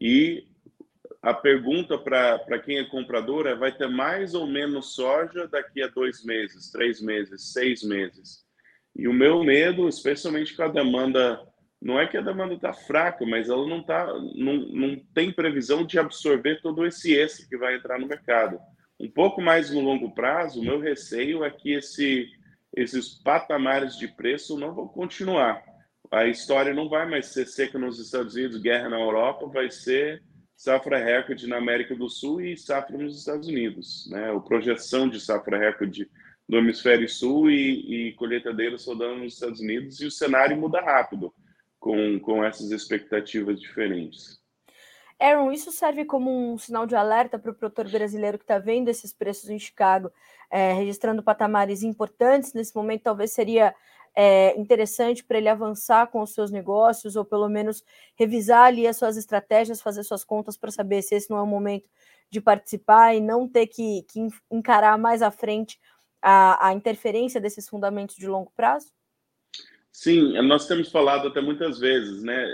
e 0.00 0.46
a 1.22 1.32
pergunta 1.32 1.96
para 1.96 2.58
quem 2.58 2.78
é 2.78 2.84
comprador 2.84 3.46
é: 3.46 3.54
vai 3.54 3.70
ter 3.70 3.88
mais 3.88 4.34
ou 4.34 4.46
menos 4.46 4.94
soja 4.94 5.46
daqui 5.46 5.80
a 5.80 5.86
dois 5.86 6.24
meses, 6.24 6.70
três 6.70 7.00
meses, 7.00 7.52
seis 7.52 7.82
meses? 7.82 8.44
E 8.94 9.06
o 9.06 9.12
meu 9.12 9.42
medo, 9.44 9.88
especialmente 9.88 10.54
com 10.54 10.64
a 10.64 10.68
demanda 10.68 11.40
não 11.80 11.98
é 11.98 12.06
que 12.06 12.16
a 12.16 12.20
demanda 12.20 12.54
está 12.54 12.72
fraca, 12.72 13.26
mas 13.26 13.48
ela 13.48 13.66
não, 13.66 13.82
tá, 13.82 14.06
não, 14.36 14.54
não 14.54 14.96
tem 15.12 15.32
previsão 15.32 15.84
de 15.84 15.98
absorver 15.98 16.60
todo 16.62 16.86
esse 16.86 17.12
esse 17.12 17.48
que 17.48 17.56
vai 17.56 17.74
entrar 17.74 17.98
no 17.98 18.06
mercado. 18.06 18.60
Um 19.00 19.10
pouco 19.10 19.42
mais 19.42 19.68
no 19.70 19.80
longo 19.80 20.14
prazo, 20.14 20.60
o 20.60 20.64
meu 20.64 20.78
receio 20.78 21.42
é 21.42 21.50
que 21.50 21.72
esse, 21.72 22.28
esses 22.76 23.08
patamares 23.08 23.96
de 23.96 24.06
preço 24.06 24.56
não 24.56 24.72
vão 24.72 24.86
continuar. 24.86 25.60
A 26.08 26.26
história 26.26 26.72
não 26.72 26.88
vai 26.88 27.08
mais 27.08 27.26
ser 27.26 27.46
seca 27.46 27.76
nos 27.78 27.98
Estados 27.98 28.36
Unidos, 28.36 28.62
guerra 28.62 28.88
na 28.88 29.00
Europa, 29.00 29.48
vai 29.48 29.68
ser 29.68 30.22
safra 30.62 30.96
recorde 30.96 31.48
na 31.48 31.56
América 31.56 31.92
do 31.92 32.08
Sul 32.08 32.40
e 32.40 32.56
safra 32.56 32.96
nos 32.96 33.18
Estados 33.18 33.48
Unidos. 33.48 34.08
Né? 34.08 34.30
A 34.30 34.38
projeção 34.38 35.08
de 35.08 35.18
safra 35.18 35.58
recorde 35.58 36.08
no 36.48 36.58
hemisfério 36.58 37.08
sul 37.08 37.50
e, 37.50 38.10
e 38.10 38.12
colheitadeira 38.12 38.78
soldando 38.78 39.24
nos 39.24 39.34
Estados 39.34 39.58
Unidos 39.58 40.00
e 40.00 40.06
o 40.06 40.10
cenário 40.10 40.56
muda 40.56 40.80
rápido 40.80 41.34
com, 41.80 42.16
com 42.20 42.44
essas 42.44 42.70
expectativas 42.70 43.60
diferentes. 43.60 44.40
Aaron, 45.18 45.50
isso 45.50 45.72
serve 45.72 46.04
como 46.04 46.30
um 46.30 46.56
sinal 46.56 46.86
de 46.86 46.94
alerta 46.94 47.40
para 47.40 47.50
o 47.50 47.54
produtor 47.54 47.90
brasileiro 47.90 48.38
que 48.38 48.44
está 48.44 48.60
vendo 48.60 48.88
esses 48.88 49.12
preços 49.12 49.50
em 49.50 49.58
Chicago, 49.58 50.12
é, 50.48 50.72
registrando 50.74 51.24
patamares 51.24 51.82
importantes. 51.82 52.52
Nesse 52.52 52.74
momento, 52.76 53.02
talvez 53.02 53.32
seria 53.32 53.74
é, 54.14 54.58
interessante 54.58 55.24
para 55.24 55.38
ele 55.38 55.48
avançar 55.48 56.06
com 56.08 56.20
os 56.20 56.32
seus 56.32 56.50
negócios, 56.50 57.16
ou 57.16 57.24
pelo 57.24 57.48
menos 57.48 57.82
revisar 58.14 58.66
ali 58.66 58.86
as 58.86 58.96
suas 58.96 59.16
estratégias, 59.16 59.80
fazer 59.80 60.02
suas 60.04 60.24
contas 60.24 60.56
para 60.56 60.70
saber 60.70 61.02
se 61.02 61.14
esse 61.14 61.30
não 61.30 61.38
é 61.38 61.42
o 61.42 61.46
momento 61.46 61.88
de 62.30 62.40
participar 62.40 63.14
e 63.14 63.20
não 63.20 63.48
ter 63.48 63.66
que, 63.66 64.04
que 64.08 64.28
encarar 64.50 64.98
mais 64.98 65.22
à 65.22 65.30
frente 65.30 65.78
a, 66.20 66.68
a 66.68 66.72
interferência 66.72 67.40
desses 67.40 67.68
fundamentos 67.68 68.16
de 68.16 68.26
longo 68.26 68.52
prazo? 68.56 68.90
Sim, 69.90 70.40
nós 70.42 70.66
temos 70.66 70.90
falado 70.90 71.28
até 71.28 71.40
muitas 71.40 71.78
vezes, 71.78 72.22
né? 72.22 72.46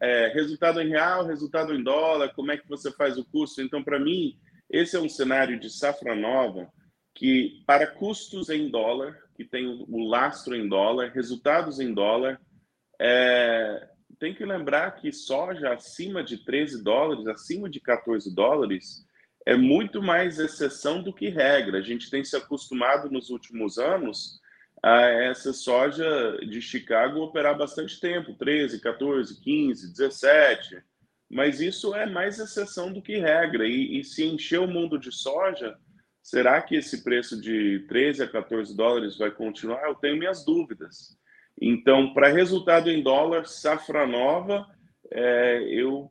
É, 0.00 0.28
resultado 0.34 0.80
em 0.80 0.90
real, 0.90 1.24
resultado 1.24 1.72
em 1.72 1.82
dólar, 1.82 2.34
como 2.34 2.52
é 2.52 2.56
que 2.58 2.68
você 2.68 2.92
faz 2.92 3.16
o 3.16 3.24
custo? 3.24 3.62
Então, 3.62 3.82
para 3.82 3.98
mim, 3.98 4.38
esse 4.68 4.96
é 4.96 5.00
um 5.00 5.08
cenário 5.08 5.58
de 5.58 5.70
safra 5.70 6.14
nova 6.14 6.70
que, 7.14 7.62
para 7.66 7.86
custos 7.86 8.48
em 8.48 8.68
dólar, 8.70 9.18
que 9.34 9.44
tem 9.44 9.66
o 9.66 10.08
lastro 10.08 10.54
em 10.54 10.68
dólar, 10.68 11.12
resultados 11.12 11.80
em 11.80 11.92
dólar, 11.92 12.40
é, 13.00 13.88
tem 14.18 14.34
que 14.34 14.44
lembrar 14.44 14.92
que 14.92 15.12
soja 15.12 15.72
acima 15.72 16.22
de 16.22 16.38
13 16.38 16.82
dólares, 16.82 17.26
acima 17.26 17.68
de 17.68 17.80
14 17.80 18.32
dólares, 18.34 19.04
é 19.44 19.56
muito 19.56 20.00
mais 20.00 20.38
exceção 20.38 21.02
do 21.02 21.12
que 21.12 21.28
regra. 21.28 21.78
A 21.78 21.82
gente 21.82 22.08
tem 22.08 22.24
se 22.24 22.36
acostumado 22.36 23.10
nos 23.10 23.30
últimos 23.30 23.78
anos 23.78 24.40
a 24.82 25.02
essa 25.02 25.52
soja 25.52 26.38
de 26.48 26.60
Chicago 26.60 27.20
operar 27.20 27.56
bastante 27.56 28.00
tempo 28.00 28.34
13, 28.34 28.80
14, 28.80 29.40
15, 29.40 29.92
17. 29.92 30.82
Mas 31.30 31.60
isso 31.60 31.94
é 31.94 32.06
mais 32.06 32.38
exceção 32.38 32.92
do 32.92 33.02
que 33.02 33.18
regra. 33.18 33.66
E, 33.66 33.98
e 33.98 34.04
se 34.04 34.24
encher 34.24 34.60
o 34.60 34.68
mundo 34.68 34.98
de 34.98 35.10
soja, 35.10 35.76
será 36.22 36.60
que 36.62 36.76
esse 36.76 37.02
preço 37.02 37.40
de 37.40 37.80
13 37.88 38.22
a 38.22 38.28
14 38.28 38.76
dólares 38.76 39.18
vai 39.18 39.30
continuar? 39.30 39.82
Eu 39.84 39.94
tenho 39.94 40.16
minhas 40.16 40.44
dúvidas. 40.44 41.16
Então, 41.60 42.14
para 42.14 42.28
resultado 42.28 42.90
em 42.90 43.02
dólar, 43.02 43.46
safra 43.46 44.06
nova, 44.06 44.66
é, 45.10 45.62
eu 45.68 46.10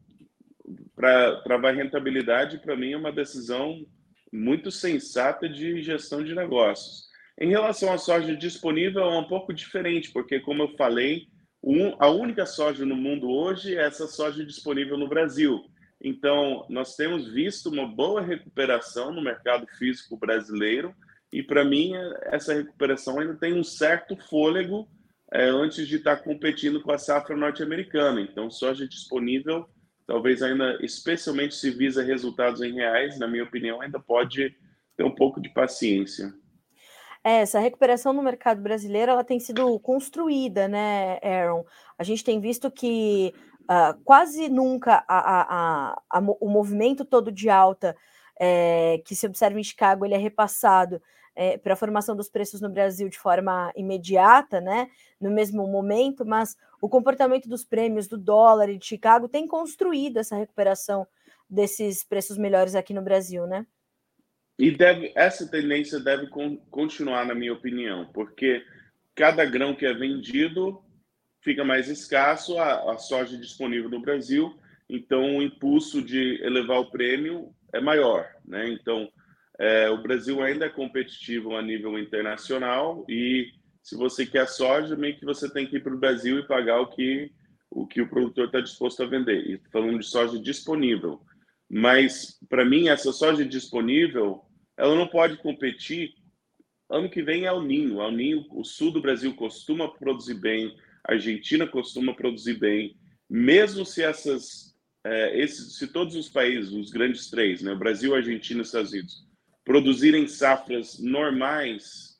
para 0.96 1.38
travar 1.42 1.76
rentabilidade, 1.76 2.60
para 2.60 2.76
mim 2.76 2.92
é 2.92 2.98
uma 2.98 3.12
decisão 3.12 3.86
muito 4.32 4.72
sensata 4.72 5.50
de 5.50 5.82
gestão 5.82 6.24
de 6.24 6.34
negócios. 6.34 7.10
Em 7.40 7.50
relação 7.50 7.92
à 7.92 7.98
soja 7.98 8.36
disponível, 8.36 9.02
é 9.04 9.18
um 9.18 9.28
pouco 9.28 9.54
diferente, 9.54 10.12
porque, 10.12 10.40
como 10.40 10.64
eu 10.64 10.78
falei, 10.78 11.28
um, 11.64 11.96
a 12.00 12.10
única 12.10 12.46
soja 12.46 12.86
no 12.86 12.96
mundo 12.96 13.30
hoje 13.30 13.76
é 13.76 13.82
essa 13.82 14.08
soja 14.08 14.46
disponível 14.46 14.98
no 14.98 15.10
Brasil. 15.10 15.64
Então, 16.04 16.66
nós 16.68 16.96
temos 16.96 17.32
visto 17.32 17.70
uma 17.70 17.86
boa 17.86 18.22
recuperação 18.22 19.12
no 19.12 19.22
mercado 19.22 19.68
físico 19.78 20.18
brasileiro, 20.18 20.96
e 21.32 21.44
para 21.44 21.64
mim, 21.64 21.94
essa 22.24 22.54
recuperação 22.54 23.20
ainda 23.20 23.36
tem 23.36 23.54
um 23.54 23.64
certo 23.64 24.18
fôlego 24.18 24.88
é, 25.32 25.46
antes 25.46 25.88
de 25.88 25.98
estar 25.98 26.18
competindo 26.18 26.82
com 26.82 26.92
a 26.92 26.98
safra 26.98 27.38
norte-americana. 27.38 28.20
Então, 28.20 28.50
soja 28.50 28.88
disponível, 28.88 29.70
talvez 30.06 30.42
ainda, 30.42 30.78
especialmente 30.82 31.56
se 31.56 31.70
visa 31.70 32.04
resultados 32.04 32.62
em 32.62 32.74
reais, 32.74 33.18
na 33.18 33.28
minha 33.28 33.44
opinião, 33.44 33.80
ainda 33.80 34.00
pode 34.00 34.54
ter 34.98 35.04
um 35.04 35.16
pouco 35.16 35.40
de 35.40 35.50
paciência. 35.50 36.34
É, 37.24 37.42
essa 37.42 37.60
recuperação 37.60 38.12
no 38.12 38.24
mercado 38.24 38.62
brasileiro 38.62 39.12
ela 39.12 39.24
tem 39.24 39.40
sido 39.40 39.80
construída, 39.80 40.68
né, 40.68 41.20
Aaron? 41.22 41.64
A 41.98 42.04
gente 42.04 42.24
tem 42.24 42.42
visto 42.42 42.72
que 42.72 43.32
uh, 43.64 44.00
quase 44.04 44.50
nunca 44.50 45.04
a, 45.08 45.92
a, 45.92 46.02
a, 46.10 46.20
o 46.40 46.50
movimento 46.50 47.06
todo 47.06 47.32
de 47.32 47.50
alta 47.50 47.96
é, 48.40 49.02
que 49.06 49.16
se 49.16 49.26
observa 49.26 49.60
em 49.60 49.64
Chicago 49.64 50.06
ele 50.06 50.16
é 50.16 50.18
repassado 50.18 51.02
é, 51.36 51.58
para 51.58 51.74
a 51.74 51.78
formação 51.78 52.16
dos 52.16 52.30
preços 52.30 52.62
no 52.62 52.70
Brasil 52.70 53.08
de 53.08 53.18
forma 53.18 53.72
imediata, 53.76 54.60
né, 54.60 54.90
no 55.20 55.32
mesmo 55.32 55.66
momento, 55.68 56.26
mas 56.26 56.58
o 56.82 56.90
comportamento 56.90 57.48
dos 57.48 57.64
prêmios 57.64 58.08
do 58.08 58.18
dólar 58.18 58.70
e 58.70 58.78
de 58.78 58.86
Chicago 58.86 59.28
tem 59.28 59.48
construído 59.48 60.18
essa 60.18 60.36
recuperação 60.36 61.08
desses 61.50 62.04
preços 62.04 62.38
melhores 62.38 62.76
aqui 62.76 62.94
no 62.94 63.02
Brasil, 63.02 63.46
né? 63.46 63.66
E 64.58 64.72
deve, 64.72 65.12
essa 65.16 65.50
tendência 65.50 66.00
deve 66.00 66.28
con, 66.28 66.58
continuar, 66.70 67.26
na 67.26 67.34
minha 67.34 67.54
opinião, 67.54 68.10
porque 68.14 68.64
cada 69.16 69.44
grão 69.44 69.76
que 69.76 69.86
é 69.86 69.94
vendido 69.94 70.82
fica 71.42 71.64
mais 71.64 71.88
escasso, 71.88 72.58
a, 72.58 72.94
a 72.94 72.98
soja 72.98 73.38
disponível 73.38 73.90
no 73.90 74.02
Brasil, 74.02 74.56
então 74.90 75.38
o 75.38 75.42
impulso 75.42 76.02
de 76.02 76.40
elevar 76.44 76.80
o 76.80 76.92
prêmio 76.92 77.54
é 77.74 77.80
maior. 77.80 78.28
Né? 78.46 78.70
Então, 78.70 79.12
é, 79.60 79.90
o 79.90 80.02
Brasil 80.02 80.42
ainda 80.42 80.66
é 80.66 80.70
competitivo 80.70 81.56
a 81.56 81.62
nível 81.62 81.98
internacional 81.98 83.06
e 83.08 83.52
se 83.82 83.96
você 83.96 84.26
quer 84.26 84.48
soja, 84.48 84.96
meio 84.96 85.18
que 85.18 85.26
você 85.26 85.52
tem 85.52 85.66
que 85.66 85.78
ir 85.78 85.84
para 85.84 85.94
o 85.94 86.00
Brasil 86.00 86.40
e 86.40 86.48
pagar 86.48 86.80
o 86.80 86.88
que 86.88 87.32
o 87.74 87.88
que 87.88 88.02
o 88.02 88.10
produtor 88.10 88.48
está 88.48 88.60
disposto 88.60 89.02
a 89.02 89.06
vender. 89.06 89.48
E 89.50 89.62
falando 89.72 89.98
de 89.98 90.06
soja 90.06 90.38
disponível. 90.38 91.22
Mas, 91.70 92.38
para 92.50 92.66
mim, 92.66 92.90
essa 92.90 93.14
soja 93.14 93.46
disponível 93.46 94.44
ela 94.78 94.96
não 94.96 95.08
pode 95.08 95.38
competir. 95.38 96.14
Ano 96.90 97.10
que 97.10 97.22
vem 97.22 97.46
é 97.46 97.52
o 97.52 97.62
Ninho. 97.62 98.00
O 98.00 98.12
Ninho, 98.12 98.46
o 98.52 98.64
sul 98.64 98.92
do 98.92 99.02
Brasil 99.02 99.34
costuma 99.36 99.88
produzir 99.88 100.34
bem, 100.34 100.76
a 101.08 101.14
Argentina 101.14 101.68
costuma 101.68 102.14
produzir 102.14 102.56
bem, 102.56 102.98
mesmo 103.30 103.86
se 103.86 104.04
essas, 104.04 104.76
é, 105.04 105.40
esses, 105.40 105.78
se 105.78 105.88
todos 105.88 106.16
os 106.16 106.30
países, 106.30 106.72
os 106.72 106.92
grandes 106.92 107.30
três, 107.30 107.62
né, 107.62 107.74
Brasil, 107.76 108.16
Argentina 108.16 108.60
e 108.60 108.64
Estados 108.64 108.92
Unidos, 108.92 109.26
produzirem 109.64 110.28
safras 110.28 111.00
normais 111.00 112.18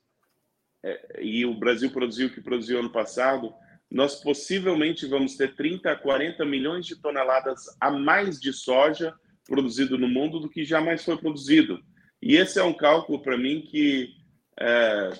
é, 0.84 1.22
e 1.22 1.44
o 1.44 1.54
Brasil 1.54 1.90
produziu 1.90 2.28
o 2.28 2.30
que 2.30 2.40
produziu 2.40 2.78
ano 2.78 2.90
passado, 2.90 3.52
nós 3.90 4.16
possivelmente 4.22 5.06
vamos 5.06 5.36
ter 5.36 5.54
30 5.54 5.92
a 5.92 5.96
40 5.96 6.44
milhões 6.46 6.86
de 6.86 6.96
toneladas 6.96 7.66
a 7.78 7.90
mais 7.90 8.40
de 8.40 8.52
soja 8.52 9.14
produzido 9.44 9.98
no 9.98 10.08
mundo 10.08 10.40
do 10.40 10.48
que 10.48 10.64
jamais 10.64 11.04
foi 11.04 11.16
produzido. 11.18 11.78
E 12.20 12.36
esse 12.36 12.58
é 12.58 12.62
um 12.62 12.72
cálculo 12.72 13.20
para 13.20 13.36
mim 13.36 13.60
que 13.60 14.14
é, 14.58 15.10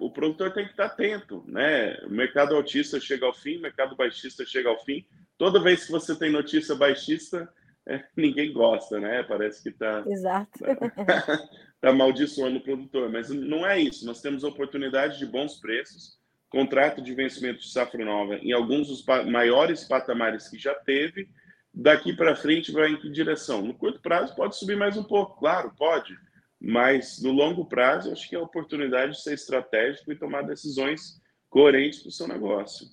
o 0.00 0.10
produtor 0.10 0.50
tem 0.50 0.64
que 0.64 0.70
estar 0.70 0.86
atento, 0.86 1.44
né? 1.46 1.98
O 2.06 2.10
mercado 2.10 2.56
altista 2.56 2.98
chega 2.98 3.26
ao 3.26 3.34
fim, 3.34 3.58
o 3.58 3.60
mercado 3.60 3.94
baixista 3.94 4.46
chega 4.46 4.70
ao 4.70 4.82
fim. 4.82 5.04
Toda 5.36 5.62
vez 5.62 5.84
que 5.84 5.92
você 5.92 6.18
tem 6.18 6.30
notícia 6.30 6.74
baixista, 6.74 7.46
é, 7.86 8.02
ninguém 8.16 8.50
gosta, 8.50 8.98
né? 8.98 9.22
Parece 9.22 9.62
que 9.62 9.68
está 9.68 10.02
Exato. 10.06 10.58
tá, 11.06 11.48
tá 11.82 11.90
amaldiçoando 11.90 12.56
o 12.56 12.62
produtor, 12.62 13.10
mas 13.10 13.28
não 13.28 13.66
é 13.66 13.78
isso. 13.78 14.06
Nós 14.06 14.22
temos 14.22 14.42
oportunidade 14.42 15.18
de 15.18 15.26
bons 15.26 15.60
preços, 15.60 16.18
contrato 16.48 17.02
de 17.02 17.14
vencimento 17.14 17.60
de 17.60 17.70
safra 17.70 18.02
nova 18.02 18.36
em 18.36 18.52
alguns 18.52 18.88
dos 18.88 19.04
maiores 19.26 19.84
patamares 19.84 20.48
que 20.48 20.58
já 20.58 20.74
teve. 20.74 21.28
Daqui 21.74 22.14
para 22.14 22.34
frente 22.34 22.72
vai 22.72 22.88
em 22.88 22.96
que 22.96 23.10
direção? 23.10 23.60
No 23.60 23.74
curto 23.74 24.00
prazo 24.00 24.34
pode 24.34 24.56
subir 24.56 24.78
mais 24.78 24.96
um 24.96 25.04
pouco, 25.04 25.38
claro, 25.38 25.72
pode, 25.76 26.16
mas 26.60 27.22
no 27.22 27.32
longo 27.32 27.64
prazo 27.64 28.12
acho 28.12 28.28
que 28.28 28.36
é 28.36 28.38
a 28.38 28.42
oportunidade 28.42 29.12
de 29.12 29.22
ser 29.22 29.34
estratégico 29.34 30.12
e 30.12 30.18
tomar 30.18 30.42
decisões 30.42 31.20
coerentes 31.48 32.00
para 32.00 32.08
o 32.08 32.12
seu 32.12 32.28
negócio. 32.28 32.86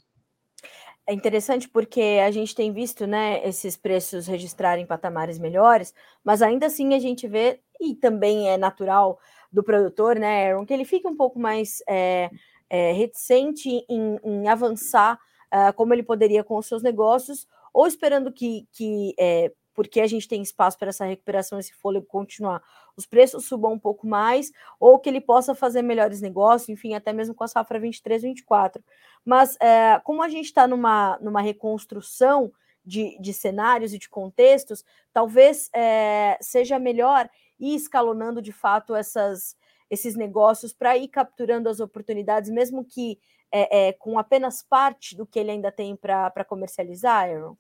É 1.06 1.14
interessante 1.14 1.70
porque 1.70 2.20
a 2.26 2.32
gente 2.32 2.54
tem 2.54 2.72
visto 2.74 3.08
né, 3.08 3.42
esses 3.48 3.78
preços 3.78 4.28
registrarem 4.28 4.86
patamares 4.86 5.40
melhores, 5.40 5.94
mas 6.24 6.42
ainda 6.42 6.66
assim 6.66 6.94
a 6.94 7.00
gente 7.00 7.28
vê, 7.28 7.62
e 7.80 7.96
também 7.96 8.50
é 8.50 8.58
natural 8.58 9.18
do 9.52 9.64
produtor, 9.64 10.18
né, 10.18 10.50
Aaron, 10.50 10.66
que 10.66 10.74
ele 10.74 10.84
fica 10.84 11.08
um 11.08 11.16
pouco 11.16 11.40
mais 11.40 11.82
é, 11.88 12.30
é, 12.70 12.92
reticente 12.92 13.70
em, 13.90 14.20
em 14.22 14.48
avançar 14.50 15.18
uh, 15.48 15.72
como 15.76 15.94
ele 15.94 16.04
poderia 16.04 16.44
com 16.44 16.58
os 16.58 16.66
seus 16.66 16.84
negócios, 16.84 17.48
ou 17.74 17.88
esperando 17.88 18.32
que, 18.32 18.68
que 18.74 19.14
é, 19.18 19.52
porque 19.74 20.02
a 20.02 20.08
gente 20.08 20.28
tem 20.28 20.42
espaço 20.42 20.78
para 20.78 20.90
essa 20.90 21.06
recuperação, 21.06 21.60
esse 21.60 21.74
fôlego 21.74 22.06
continuar, 22.06 22.62
os 22.98 23.06
preços 23.06 23.46
subam 23.46 23.74
um 23.74 23.80
pouco 23.80 24.08
mais, 24.08 24.52
ou 24.80 24.98
que 24.98 25.08
ele 25.08 25.22
possa 25.22 25.54
fazer 25.54 25.84
melhores 25.84 26.20
negócios, 26.20 26.68
enfim, 26.68 26.96
até 26.96 27.14
mesmo 27.14 27.36
com 27.36 27.44
a 27.44 27.48
safra 27.48 27.80
23, 27.80 28.24
24. 28.24 28.84
Mas 29.24 29.56
é, 29.62 30.02
como 30.04 30.24
a 30.24 30.28
gente 30.28 30.46
está 30.46 30.68
numa, 30.68 31.18
numa 31.22 31.42
reconstrução 31.42 32.52
de, 32.84 33.18
de 33.20 33.34
cenários 33.34 33.94
e 33.94 34.00
de 34.00 34.10
contextos, 34.10 34.84
talvez 35.14 35.70
é, 35.74 36.38
seja 36.42 36.80
melhor 36.80 37.30
ir 37.60 37.76
escalonando 37.76 38.42
de 38.42 38.52
fato 38.52 38.96
essas, 38.96 39.56
esses 39.90 40.16
negócios 40.16 40.74
para 40.74 40.98
ir 40.98 41.10
capturando 41.10 41.70
as 41.70 41.80
oportunidades, 41.80 42.50
mesmo 42.50 42.84
que 42.84 43.20
é, 43.52 43.90
é, 43.90 43.94
com 43.94 44.18
apenas 44.18 44.64
parte 44.64 45.16
do 45.16 45.26
que 45.26 45.40
ele 45.40 45.52
ainda 45.52 45.72
tem 45.72 45.96
para 45.96 46.46
comercializar, 46.46 47.30
Aaron? 47.30 47.56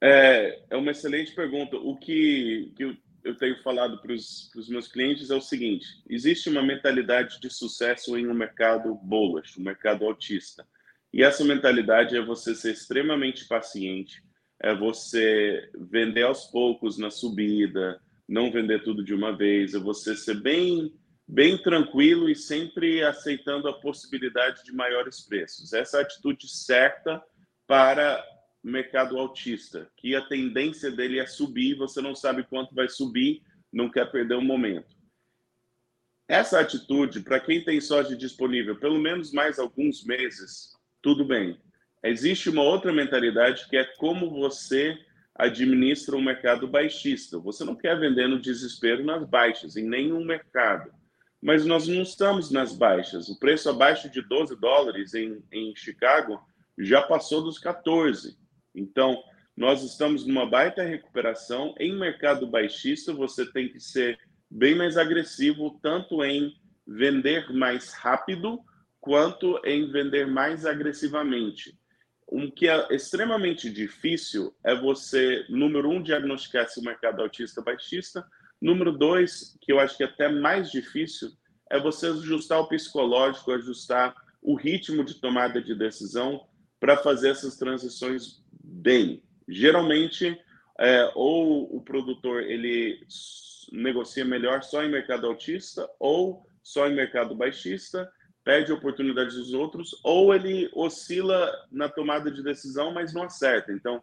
É, 0.00 0.62
é 0.70 0.76
uma 0.76 0.90
excelente 0.90 1.34
pergunta. 1.34 1.76
O 1.76 1.96
que, 1.96 2.72
que 2.76 2.98
eu 3.26 3.34
tenho 3.34 3.60
falado 3.60 3.98
para 3.98 4.12
os 4.12 4.68
meus 4.68 4.86
clientes 4.86 5.30
é 5.30 5.34
o 5.34 5.40
seguinte: 5.40 5.86
existe 6.08 6.48
uma 6.48 6.62
mentalidade 6.62 7.40
de 7.40 7.50
sucesso 7.50 8.16
em 8.16 8.28
um 8.28 8.34
mercado 8.34 8.94
bullish, 8.94 9.58
um 9.58 9.64
mercado 9.64 10.06
autista. 10.06 10.66
E 11.12 11.22
essa 11.22 11.44
mentalidade 11.44 12.16
é 12.16 12.24
você 12.24 12.54
ser 12.54 12.72
extremamente 12.72 13.46
paciente, 13.46 14.22
é 14.60 14.74
você 14.74 15.68
vender 15.76 16.22
aos 16.22 16.44
poucos 16.44 16.98
na 16.98 17.10
subida, 17.10 18.00
não 18.28 18.50
vender 18.50 18.84
tudo 18.84 19.02
de 19.02 19.14
uma 19.14 19.36
vez, 19.36 19.74
é 19.74 19.78
você 19.78 20.14
ser 20.14 20.40
bem, 20.40 20.94
bem 21.26 21.60
tranquilo 21.60 22.28
e 22.28 22.36
sempre 22.36 23.02
aceitando 23.02 23.68
a 23.68 23.80
possibilidade 23.80 24.62
de 24.64 24.72
maiores 24.72 25.20
preços. 25.20 25.72
Essa 25.72 25.98
é 25.98 26.02
atitude 26.02 26.48
certa 26.48 27.22
para 27.66 28.22
mercado 28.70 29.18
autista, 29.18 29.88
que 29.96 30.14
a 30.16 30.22
tendência 30.22 30.90
dele 30.90 31.20
é 31.20 31.26
subir, 31.26 31.76
você 31.76 32.00
não 32.00 32.14
sabe 32.14 32.42
quanto 32.42 32.74
vai 32.74 32.88
subir, 32.88 33.42
não 33.72 33.90
quer 33.90 34.10
perder 34.10 34.34
o 34.34 34.38
um 34.38 34.44
momento. 34.44 34.96
Essa 36.28 36.58
atitude, 36.58 37.20
para 37.20 37.38
quem 37.38 37.62
tem 37.62 37.80
soja 37.80 38.16
disponível 38.16 38.76
pelo 38.76 38.98
menos 38.98 39.32
mais 39.32 39.60
alguns 39.60 40.04
meses, 40.04 40.72
tudo 41.00 41.24
bem. 41.24 41.60
Existe 42.02 42.50
uma 42.50 42.62
outra 42.62 42.92
mentalidade 42.92 43.68
que 43.68 43.76
é 43.76 43.84
como 43.96 44.30
você 44.30 44.98
administra 45.36 46.16
um 46.16 46.22
mercado 46.22 46.66
baixista. 46.66 47.38
Você 47.38 47.64
não 47.64 47.76
quer 47.76 47.98
vender 47.98 48.26
no 48.26 48.40
desespero 48.40 49.04
nas 49.04 49.24
baixas, 49.24 49.76
em 49.76 49.88
nenhum 49.88 50.24
mercado. 50.24 50.90
Mas 51.40 51.64
nós 51.64 51.86
não 51.86 52.02
estamos 52.02 52.50
nas 52.50 52.74
baixas. 52.76 53.28
O 53.28 53.38
preço 53.38 53.70
abaixo 53.70 54.10
de 54.10 54.22
12 54.22 54.56
dólares 54.56 55.14
em, 55.14 55.40
em 55.52 55.76
Chicago 55.76 56.40
já 56.76 57.02
passou 57.02 57.44
dos 57.44 57.58
14. 57.58 58.36
Então, 58.76 59.22
nós 59.56 59.82
estamos 59.82 60.26
numa 60.26 60.44
baita 60.44 60.82
recuperação. 60.82 61.74
Em 61.80 61.98
mercado 61.98 62.46
baixista, 62.46 63.12
você 63.12 63.50
tem 63.50 63.68
que 63.68 63.80
ser 63.80 64.18
bem 64.50 64.74
mais 64.74 64.98
agressivo, 64.98 65.80
tanto 65.82 66.22
em 66.22 66.54
vender 66.86 67.50
mais 67.52 67.94
rápido, 67.94 68.60
quanto 69.00 69.58
em 69.64 69.90
vender 69.90 70.26
mais 70.26 70.66
agressivamente. 70.66 71.76
O 72.26 72.50
que 72.50 72.68
é 72.68 72.88
extremamente 72.94 73.70
difícil 73.70 74.54
é 74.64 74.74
você, 74.74 75.46
número 75.48 75.88
um, 75.88 76.02
diagnosticar 76.02 76.68
se 76.68 76.80
o 76.80 76.84
mercado 76.84 77.22
autista 77.22 77.62
baixista. 77.62 78.26
Número 78.60 78.92
dois, 78.92 79.56
que 79.60 79.72
eu 79.72 79.78
acho 79.78 79.96
que 79.96 80.02
é 80.02 80.06
até 80.06 80.28
mais 80.28 80.70
difícil, 80.70 81.30
é 81.70 81.80
você 81.80 82.08
ajustar 82.08 82.60
o 82.60 82.68
psicológico, 82.68 83.52
ajustar 83.52 84.14
o 84.42 84.54
ritmo 84.54 85.04
de 85.04 85.20
tomada 85.20 85.62
de 85.62 85.74
decisão 85.74 86.46
para 86.78 86.96
fazer 86.96 87.30
essas 87.30 87.56
transições 87.56 88.44
bem. 88.66 89.22
Geralmente, 89.48 90.36
é, 90.78 91.10
ou 91.14 91.74
o 91.74 91.80
produtor 91.80 92.42
ele 92.42 93.00
negocia 93.72 94.24
melhor 94.24 94.62
só 94.62 94.82
em 94.82 94.90
mercado 94.90 95.26
altista 95.26 95.88
ou 95.98 96.46
só 96.62 96.88
em 96.88 96.94
mercado 96.94 97.34
baixista, 97.34 98.10
perde 98.44 98.72
oportunidades 98.72 99.36
dos 99.36 99.52
outros, 99.52 100.00
ou 100.02 100.34
ele 100.34 100.68
oscila 100.74 101.52
na 101.70 101.88
tomada 101.88 102.30
de 102.30 102.42
decisão, 102.42 102.92
mas 102.92 103.14
não 103.14 103.22
acerta. 103.22 103.72
Então, 103.72 104.02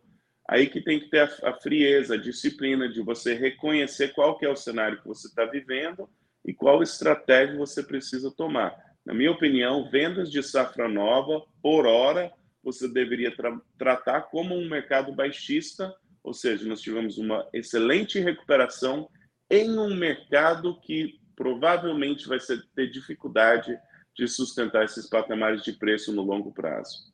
aí 0.50 0.68
que 0.68 0.82
tem 0.82 1.00
que 1.00 1.10
ter 1.10 1.20
a, 1.20 1.50
a 1.50 1.54
frieza, 1.54 2.16
a 2.16 2.18
disciplina 2.18 2.88
de 2.88 3.02
você 3.02 3.34
reconhecer 3.34 4.14
qual 4.14 4.38
que 4.38 4.46
é 4.46 4.50
o 4.50 4.56
cenário 4.56 5.02
que 5.02 5.08
você 5.08 5.28
está 5.28 5.46
vivendo 5.46 6.10
e 6.46 6.54
qual 6.54 6.82
estratégia 6.82 7.58
você 7.58 7.84
precisa 7.84 8.32
tomar. 8.32 8.74
Na 9.06 9.14
minha 9.14 9.32
opinião, 9.32 9.90
vendas 9.90 10.32
de 10.32 10.42
safra 10.42 10.88
nova, 10.88 11.44
por 11.62 11.86
hora, 11.86 12.32
você 12.64 12.88
deveria 12.88 13.36
tra 13.36 13.60
tratar 13.78 14.22
como 14.24 14.56
um 14.56 14.70
mercado 14.70 15.14
baixista, 15.14 15.94
ou 16.24 16.34
seja, 16.34 16.68
nós 16.68 16.82
tivemos 16.82 17.18
uma 17.18 17.48
excelente 17.54 18.20
recuperação 18.20 19.10
em 19.50 19.78
um 19.78 19.94
mercado 19.96 20.80
que 20.82 21.20
provavelmente 21.36 22.28
vai 22.28 22.40
ser, 22.40 22.64
ter 22.74 22.90
dificuldade 22.90 23.78
de 24.16 24.28
sustentar 24.28 24.86
esses 24.86 25.10
patamares 25.10 25.64
de 25.64 25.74
preço 25.74 26.14
no 26.14 26.22
longo 26.22 26.52
prazo. 26.52 27.12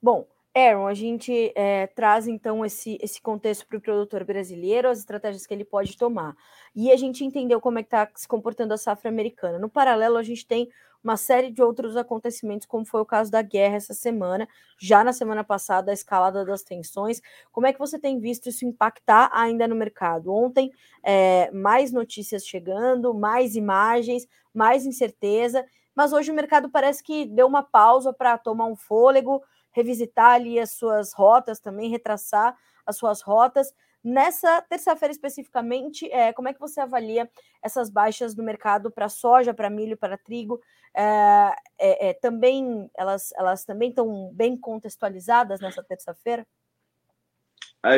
Bom, 0.00 0.28
Aaron, 0.54 0.86
a 0.86 0.94
gente 0.94 1.52
é, 1.56 1.88
traz 1.88 2.28
então 2.28 2.64
esse, 2.64 2.96
esse 3.02 3.20
contexto 3.20 3.66
para 3.66 3.78
o 3.78 3.80
produtor 3.80 4.22
brasileiro, 4.22 4.88
as 4.88 4.98
estratégias 4.98 5.46
que 5.46 5.52
ele 5.52 5.64
pode 5.64 5.96
tomar. 5.96 6.36
E 6.76 6.92
a 6.92 6.96
gente 6.96 7.24
entendeu 7.24 7.60
como 7.60 7.78
é 7.78 7.82
que 7.82 7.88
está 7.88 8.08
se 8.14 8.28
comportando 8.28 8.72
a 8.72 8.76
safra 8.76 9.10
americana. 9.10 9.58
No 9.58 9.68
paralelo, 9.68 10.16
a 10.16 10.22
gente 10.22 10.46
tem 10.46 10.70
uma 11.04 11.16
série 11.18 11.50
de 11.50 11.62
outros 11.62 11.96
acontecimentos, 11.96 12.66
como 12.66 12.84
foi 12.86 13.00
o 13.02 13.06
caso 13.06 13.30
da 13.30 13.42
guerra 13.42 13.76
essa 13.76 13.92
semana, 13.94 14.48
já 14.78 15.04
na 15.04 15.12
semana 15.12 15.44
passada, 15.44 15.90
a 15.90 15.94
escalada 15.94 16.44
das 16.44 16.62
tensões. 16.62 17.20
Como 17.52 17.66
é 17.66 17.72
que 17.72 17.78
você 17.78 17.98
tem 17.98 18.18
visto 18.18 18.48
isso 18.48 18.64
impactar 18.64 19.30
ainda 19.32 19.68
no 19.68 19.76
mercado? 19.76 20.32
Ontem, 20.32 20.72
é, 21.02 21.50
mais 21.52 21.92
notícias 21.92 22.46
chegando, 22.46 23.12
mais 23.12 23.54
imagens, 23.54 24.26
mais 24.52 24.86
incerteza, 24.86 25.64
mas 25.94 26.12
hoje 26.12 26.32
o 26.32 26.34
mercado 26.34 26.70
parece 26.70 27.02
que 27.02 27.26
deu 27.26 27.46
uma 27.46 27.62
pausa 27.62 28.12
para 28.12 28.36
tomar 28.38 28.66
um 28.66 28.74
fôlego, 28.76 29.42
revisitar 29.72 30.32
ali 30.32 30.58
as 30.58 30.70
suas 30.70 31.12
rotas 31.12 31.60
também, 31.60 31.90
retraçar 31.90 32.56
as 32.86 32.96
suas 32.96 33.20
rotas. 33.20 33.72
Nessa 34.02 34.60
terça-feira 34.62 35.12
especificamente, 35.12 36.10
é, 36.12 36.32
como 36.32 36.48
é 36.48 36.52
que 36.52 36.60
você 36.60 36.80
avalia 36.80 37.30
essas 37.62 37.88
baixas 37.88 38.34
do 38.34 38.42
mercado 38.42 38.90
para 38.90 39.08
soja, 39.08 39.54
para 39.54 39.70
milho, 39.70 39.96
para 39.96 40.18
trigo? 40.18 40.60
É, 40.96 41.54
é, 41.78 42.08
é, 42.08 42.14
também 42.14 42.88
elas, 42.96 43.32
elas 43.36 43.64
também 43.64 43.88
estão 43.88 44.32
bem 44.32 44.56
contextualizadas 44.56 45.60
nessa 45.60 45.82
terça-feira? 45.82 46.46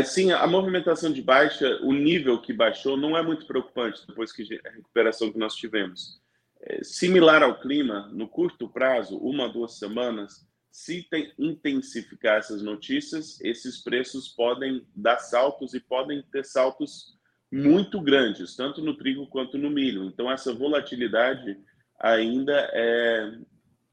Sim, 0.05 0.33
a 0.33 0.47
movimentação 0.49 1.13
de 1.13 1.23
baixa, 1.23 1.79
o 1.83 1.93
nível 1.93 2.41
que 2.43 2.53
baixou 2.53 2.97
não 2.97 3.17
é 3.17 3.23
muito 3.23 3.47
preocupante 3.47 4.05
depois 4.05 4.33
que 4.33 4.43
a 4.65 4.71
recuperação 4.71 5.31
que 5.31 5.39
nós 5.39 5.55
tivemos. 5.55 6.21
É, 6.61 6.83
similar 6.83 7.43
ao 7.43 7.61
clima, 7.61 8.11
no 8.13 8.27
curto 8.27 8.69
prazo, 8.69 9.17
uma, 9.19 9.49
duas 9.49 9.79
semanas, 9.79 10.45
se 10.73 11.05
tem, 11.05 11.33
intensificar 11.39 12.39
essas 12.39 12.63
notícias, 12.63 13.41
esses 13.41 13.79
preços 13.79 14.29
podem 14.29 14.85
dar 14.95 15.19
saltos 15.19 15.73
e 15.73 15.81
podem 15.81 16.21
ter 16.33 16.45
saltos 16.45 17.17
muito 17.53 18.01
grandes, 18.01 18.57
tanto 18.57 18.83
no 18.83 18.97
trigo 18.97 19.27
quanto 19.29 19.57
no 19.57 19.71
milho. 19.71 20.05
Então, 20.05 20.31
essa 20.31 20.53
volatilidade 20.53 21.57
ainda 21.99 22.71
é, 22.73 23.39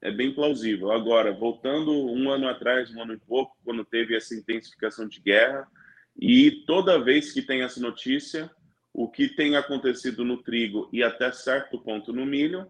é 0.02 0.12
bem 0.12 0.34
plausível. 0.34 0.92
Agora, 0.92 1.32
voltando 1.32 1.92
um 1.92 2.30
ano 2.30 2.48
atrás, 2.48 2.94
um 2.94 3.02
ano 3.02 3.14
e 3.14 3.20
pouco, 3.20 3.58
quando 3.64 3.86
teve 3.86 4.16
essa 4.16 4.36
intensificação 4.36 5.08
de 5.08 5.20
guerra, 5.20 5.68
e 6.20 6.64
toda 6.66 7.04
vez 7.04 7.32
que 7.32 7.42
tem 7.42 7.64
essa 7.64 7.80
notícia, 7.80 8.50
o 8.94 9.10
que 9.10 9.28
tem 9.28 9.56
acontecido 9.56 10.24
no 10.24 10.44
trigo 10.44 10.90
e 10.94 11.02
até 11.02 11.32
certo 11.32 11.80
ponto 11.80 12.14
no 12.14 12.26
milho, 12.26 12.70